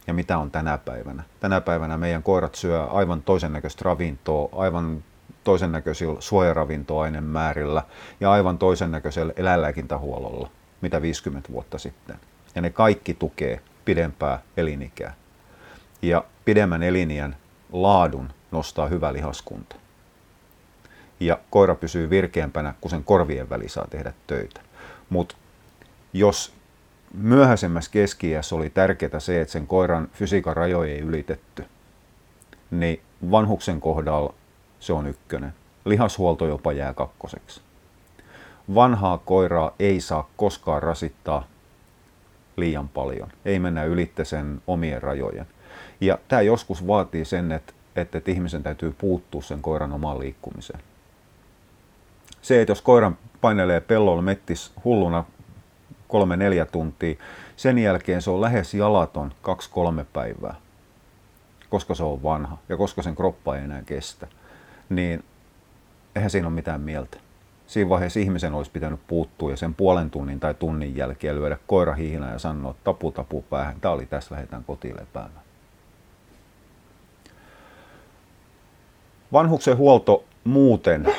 [0.06, 1.23] ja mitä on tänä päivänä.
[1.40, 5.05] Tänä päivänä meidän koirat syö aivan toisen näköistä ravintoa, aivan
[5.44, 7.82] toisen näköisillä suojaravintoainemäärillä
[8.20, 10.51] ja aivan toisen näköisellä eläinlääkintähuollolla,
[10.81, 12.16] mitä 50 vuotta sitten.
[12.55, 15.15] Ja ne kaikki tukee pidempää elinikää.
[16.02, 17.36] Ja pidemmän elinien
[17.74, 19.76] laadun nostaa hyvä lihaskunta
[21.20, 24.60] ja koira pysyy virkeämpänä, kun sen korvien väli saa tehdä töitä.
[25.10, 25.36] Mutta
[26.12, 26.55] jos
[27.14, 31.64] myöhäisemmässä keski oli tärkeää se, että sen koiran fysiikan rajoja ei ylitetty,
[32.70, 34.34] niin vanhuksen kohdalla
[34.80, 35.55] se on ykkönen.
[35.84, 37.60] Lihashuolto jopa jää kakkoseksi.
[38.74, 41.46] Vanhaa koiraa ei saa koskaan rasittaa
[42.56, 43.28] liian paljon.
[43.44, 45.46] Ei mennä ylitte sen omien rajojen.
[46.06, 50.81] Ja tämä joskus vaatii sen, että, että ihmisen täytyy puuttua sen koiran omaan liikkumiseen
[52.44, 55.24] se, että jos koiran painelee pellolla mettis hulluna
[56.09, 57.14] kolme-neljä tuntia,
[57.56, 60.55] sen jälkeen se on lähes jalaton kaksi-kolme päivää,
[61.70, 64.26] koska se on vanha ja koska sen kroppa ei enää kestä,
[64.89, 65.24] niin
[66.16, 67.18] eihän siinä ole mitään mieltä.
[67.66, 71.94] Siinä vaiheessa ihmisen olisi pitänyt puuttua ja sen puolen tunnin tai tunnin jälkeen lyödä koira
[71.94, 75.44] hihinä ja sanoa tapu tapu päähän, tämä oli tässä, lähdetään kotiin lepäämään.
[79.35, 81.12] Vanhuksen huolto muuten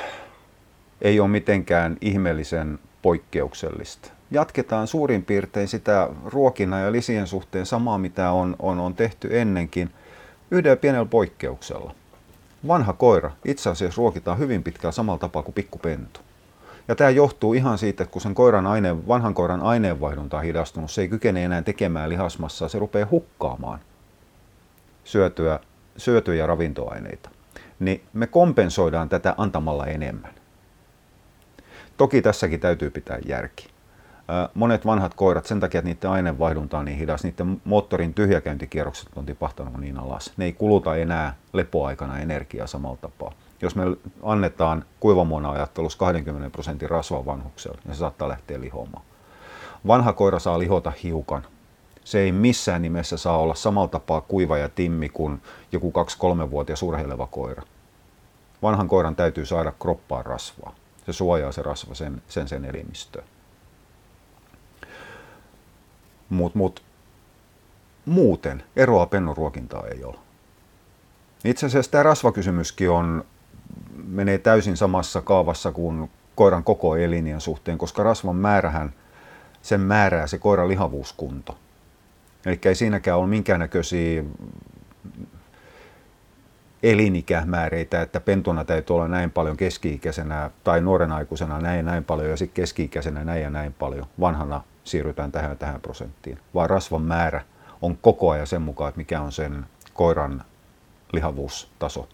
[1.01, 4.11] ei ole mitenkään ihmeellisen poikkeuksellista.
[4.31, 9.93] Jatketaan suurin piirtein sitä ruokinnan ja lisien suhteen samaa, mitä on, on, on tehty ennenkin,
[10.51, 11.95] yhdellä pienellä poikkeuksella.
[12.67, 16.19] Vanha koira itse asiassa ruokitaan hyvin pitkään samalla tapaa kuin pikkupentu.
[16.87, 20.91] Ja tämä johtuu ihan siitä, että kun sen koiran aine, vanhan koiran aineenvaihdunta on hidastunut,
[20.91, 23.79] se ei kykene enää tekemään lihasmassaa, se rupeaa hukkaamaan
[25.03, 25.59] syötyä,
[25.97, 27.34] syötyjä ravintoaineita.
[27.79, 30.33] Niin me kompensoidaan tätä antamalla enemmän.
[31.97, 33.67] Toki tässäkin täytyy pitää järki.
[34.53, 39.25] Monet vanhat koirat, sen takia, että niiden aineenvaihdunta on niin hidas, niiden moottorin tyhjäkäyntikierrokset on
[39.25, 40.33] tipahtanut niin alas.
[40.37, 43.31] Ne ei kuluta enää lepoaikana energiaa samalla tapaa.
[43.61, 43.83] Jos me
[44.23, 49.05] annetaan kuivamuona ajattelussa 20 prosentin rasva vanhukselle, niin se saattaa lähteä lihomaan.
[49.87, 51.45] Vanha koira saa lihota hiukan.
[52.05, 55.41] Se ei missään nimessä saa olla samalla tapaa kuiva ja timmi kuin
[55.71, 55.93] joku
[56.45, 57.63] 2-3-vuotias urheileva koira.
[58.61, 60.75] Vanhan koiran täytyy saada kroppaan rasvaa
[61.05, 63.23] se suojaa se rasva sen sen, sen elimistöä.
[66.29, 66.83] Mut, mut,
[68.05, 70.17] muuten eroa pennuruokintaa ei ole.
[71.43, 73.25] Itse asiassa tämä rasvakysymyskin on,
[74.07, 78.93] menee täysin samassa kaavassa kuin koiran koko elinien suhteen, koska rasvan määrähän,
[79.61, 81.57] sen määrää se koiran lihavuuskunto.
[82.45, 84.23] Eli ei siinäkään ole minkäännäköisiä
[86.83, 92.37] elinikämääreitä, että pentuna täytyy olla näin paljon keski-ikäisenä tai nuoren aikuisena näin näin paljon ja
[92.37, 94.05] sitten keski-ikäisenä näin ja näin paljon.
[94.19, 97.41] Vanhana siirrytään tähän ja tähän prosenttiin, vaan rasvan määrä
[97.81, 100.43] on koko ajan sen mukaan, että mikä on sen koiran
[101.11, 102.09] lihavuustaso.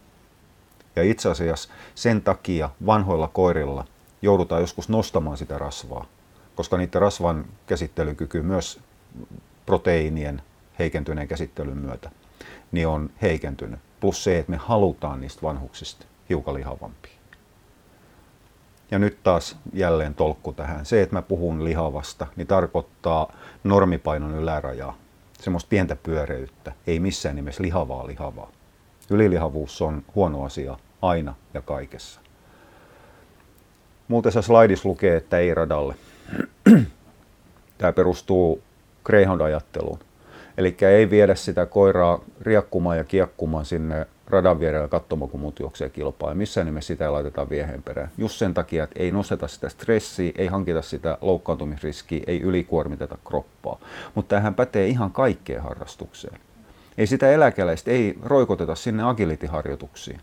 [0.96, 3.86] Ja itse asiassa sen takia vanhoilla koirilla
[4.22, 6.06] joudutaan joskus nostamaan sitä rasvaa,
[6.56, 8.80] koska niiden rasvan käsittelykyky myös
[9.66, 10.42] proteiinien
[10.80, 12.10] heikentyneen käsittelyn myötä
[12.72, 13.80] niin on heikentynyt.
[14.00, 17.12] Plus se, että me halutaan niistä vanhuksista hiukan lihavampia.
[18.92, 20.86] Ja nyt taas jälleen tolkku tähän.
[20.86, 23.34] Se, että mä puhun lihavasta, niin tarkoittaa
[23.64, 24.98] normipainon ylärajaa.
[25.40, 26.72] Semmoista pientä pyöreyttä.
[26.88, 28.52] Ei missään nimessä lihavaa lihavaa.
[29.10, 32.22] Ylilihavuus on huono asia aina ja kaikessa.
[34.08, 35.96] Muuten se slaidis lukee, että ei radalle.
[37.78, 38.64] Tämä perustuu
[39.04, 40.00] Greyhound-ajatteluun.
[40.58, 45.90] Eli ei viedä sitä koiraa riakkumaan ja kiekkumaan sinne radan vierellä katsomaan, kun muut juoksee
[45.90, 46.30] kilpaa.
[46.30, 48.12] Ja missään nimessä sitä ei laiteta vieheen perään.
[48.18, 53.80] Just sen takia, että ei nosteta sitä stressiä, ei hankita sitä loukkaantumisriskiä, ei ylikuormiteta kroppaa.
[54.16, 56.40] Mutta tämähän pätee ihan kaikkeen harrastukseen.
[56.98, 60.22] Ei sitä eläkeläistä ei roikoteta sinne agilitiharjoituksiin.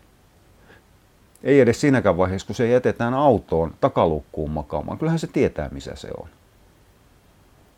[1.43, 4.97] Ei edes siinäkään vaiheessa, kun se jätetään autoon takalukkuun makaamaan.
[4.97, 6.29] Kyllähän se tietää, missä se on.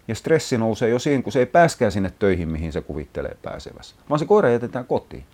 [0.07, 3.95] Ja stressi nousee jo siihen, kun se ei pääskään sinne töihin, mihin se kuvittelee pääsevässä,
[4.09, 5.25] vaan se koira jätetään kotiin.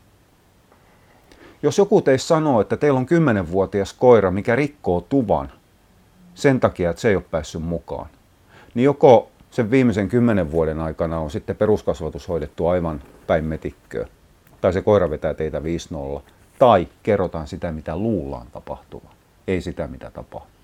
[1.63, 5.51] Jos joku teistä sanoo, että teillä on 10-vuotias koira, mikä rikkoo tuvan
[6.35, 8.09] sen takia, että se ei ole päässyt mukaan,
[8.73, 14.07] niin joko sen viimeisen kymmenen vuoden aikana on sitten peruskasvatus hoidettu aivan päin metikköä,
[14.61, 16.21] tai se koira vetää teitä 5-0,
[16.59, 19.13] tai kerrotaan sitä, mitä luullaan tapahtuvan,
[19.47, 20.56] ei sitä, mitä tapahtuu.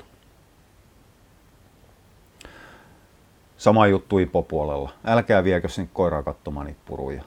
[3.63, 4.91] Sama juttu ipopuolella.
[5.05, 7.23] Älkää viekö sinne koiraa katsomaan niitä puruja.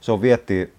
[0.00, 0.74] Se on vietti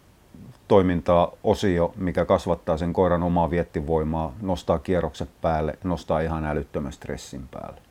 [0.68, 7.48] toimintaa osio, mikä kasvattaa sen koiran omaa viettivoimaa, nostaa kierrokset päälle, nostaa ihan älyttömän stressin
[7.48, 7.82] päälle.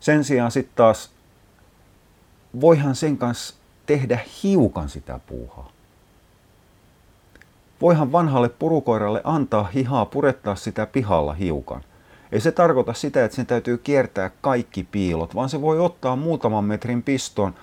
[0.00, 1.10] Sen sijaan sitten taas
[2.60, 3.54] voihan sen kanssa
[3.86, 5.70] tehdä hiukan sitä puuhaa.
[7.80, 11.82] Voihan vanhalle purukoiralle antaa hihaa purettaa sitä pihalla hiukan.
[12.32, 16.64] Ei se tarkoita sitä, että sen täytyy kiertää kaikki piilot, vaan se voi ottaa muutaman
[16.64, 17.54] metrin piston,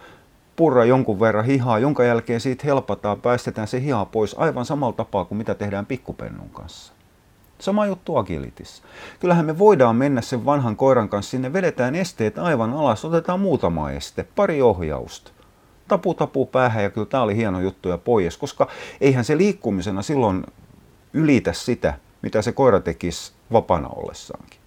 [0.56, 5.26] purra jonkun verran hihaa, jonka jälkeen siitä helpataan, päästetään se hiha pois aivan samalla tapaa
[5.26, 6.94] kuin mitä tehdään pikkupennun kanssa.
[7.60, 8.84] Sama juttu agilitissa.
[9.20, 13.92] Kyllähän me voidaan mennä sen vanhan koiran kanssa sinne, vedetään esteet aivan alas, otetaan muutama
[13.92, 15.32] este, pari ohjausta.
[15.88, 18.68] Tapu tapu päähän ja kyllä tämä oli hieno juttu ja pois, koska
[19.02, 20.46] eihän se liikkumisena silloin
[21.14, 24.60] ylitä sitä, mitä se koira tekisi vapaana ollessaankin.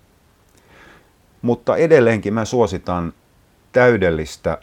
[1.43, 3.13] Mutta edelleenkin mä suositan
[3.73, 4.59] täydellistä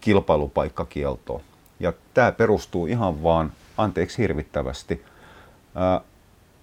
[0.00, 1.40] kilpailupaikkakieltoa.
[1.80, 5.04] Ja tämä perustuu ihan vaan, anteeksi hirvittävästi,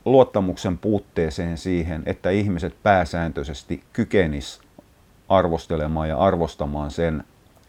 [0.06, 4.62] luottamuksen puutteeseen siihen, että ihmiset pääsääntöisesti kykenis
[5.30, 7.24] arvostelemaan ja arvostamaan sen,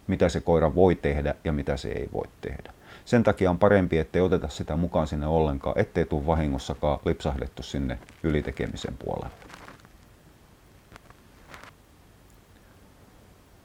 [0.07, 2.73] mitä se koira voi tehdä ja mitä se ei voi tehdä.
[3.05, 7.99] Sen takia on parempi, ettei oteta sitä mukaan sinne ollenkaan, ettei tule vahingossakaan lipsahdettu sinne
[8.23, 9.35] ylitekemisen puolelle.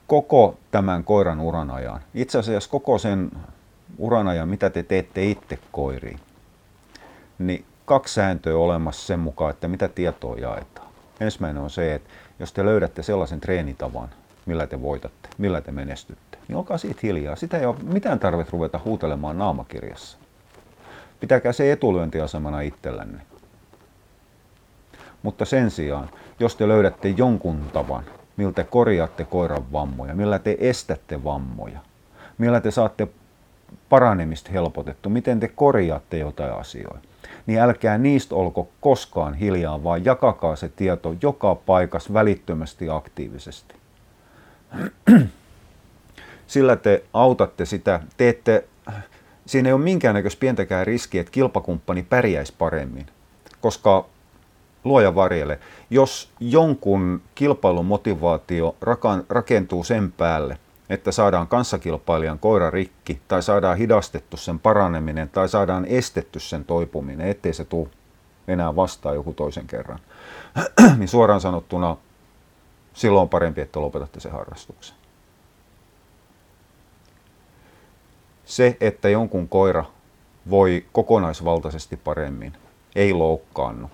[0.08, 3.32] Koko tämän koiran uran ajan, itse asiassa koko sen
[3.98, 6.20] uran ajan, mitä te teette itse koiriin,
[7.40, 10.90] niin kaksi sääntöä olemassa sen mukaan, että mitä tietoa jaetaan.
[11.20, 12.10] Ensimmäinen on se, että
[12.40, 14.10] jos te löydätte sellaisen treenitavan,
[14.46, 17.36] millä te voitatte, millä te menestytte, niin olkaa siitä hiljaa.
[17.36, 20.18] Sitä ei ole mitään tarvetta ruveta huutelemaan naamakirjassa.
[21.20, 23.22] Pitäkää se etulyöntiasemana itsellänne.
[25.24, 26.10] Mutta sen sijaan,
[26.40, 28.04] jos te löydätte jonkun tavan,
[28.38, 31.80] millä te korjaatte koiran vammoja, millä te estätte vammoja,
[32.38, 33.08] millä te saatte
[33.90, 37.08] paranemista helpotettu, miten te korjaatte jotain asioita,
[37.48, 43.76] niin älkää niistä olko koskaan hiljaa, vaan jakakaa se tieto joka paikassa välittömästi aktiivisesti.
[46.50, 48.68] Sillä te autatte sitä, teette,
[49.46, 53.06] siinä ei ole minkäännäköistä pientäkään riskiä, että kilpakumppani pärjäisi paremmin,
[53.62, 54.06] koska
[54.84, 55.60] luoja varjele,
[55.90, 58.76] jos jonkun kilpailumotivaatio
[59.30, 60.58] rakentuu sen päälle,
[60.90, 67.28] että saadaan kanssakilpailijan koira rikki, tai saadaan hidastettu sen paraneminen, tai saadaan estetty sen toipuminen,
[67.28, 67.90] ettei se tule
[68.48, 70.00] enää vastaan joku toisen kerran,
[70.98, 71.98] niin suoraan sanottuna
[72.94, 74.99] silloin on parempi, että lopetatte sen harrastuksen.
[78.50, 79.86] Se, että jonkun koira
[80.50, 82.54] voi kokonaisvaltaisesti paremmin,
[82.96, 83.92] ei loukkaannu,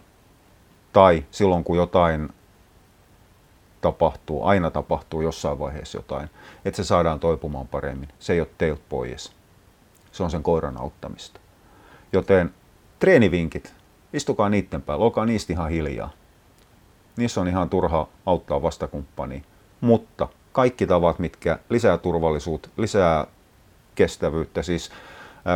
[0.94, 2.30] Tai silloin kun jotain
[3.82, 6.30] tapahtuu, aina tapahtuu jossain vaiheessa jotain,
[6.66, 8.10] että se saadaan toipumaan paremmin.
[8.20, 9.32] Se ei ole teiltä pois.
[10.12, 11.40] Se on sen koiran auttamista.
[12.14, 12.54] Joten
[13.00, 13.74] treenivinkit,
[14.14, 16.10] istukaa niiden päällä, olkaa niistä ihan hiljaa.
[17.18, 19.42] Niissä on ihan turha auttaa vastakumppania,
[19.82, 23.28] mutta kaikki tavat, mitkä lisää turvallisuutta, lisää
[23.96, 24.92] kestävyyttä, siis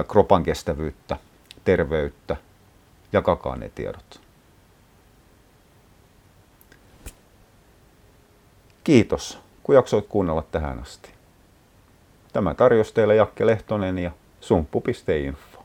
[0.07, 1.17] kropan kestävyyttä,
[1.65, 2.35] terveyttä,
[3.13, 4.21] jakakaa ne tiedot.
[8.83, 11.09] Kiitos, kun jaksoit kuunnella tähän asti.
[12.33, 14.11] Tämä tarjosi teille Jakke Lehtonen ja
[14.41, 15.63] sumppu.info.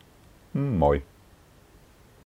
[0.53, 1.03] Moi!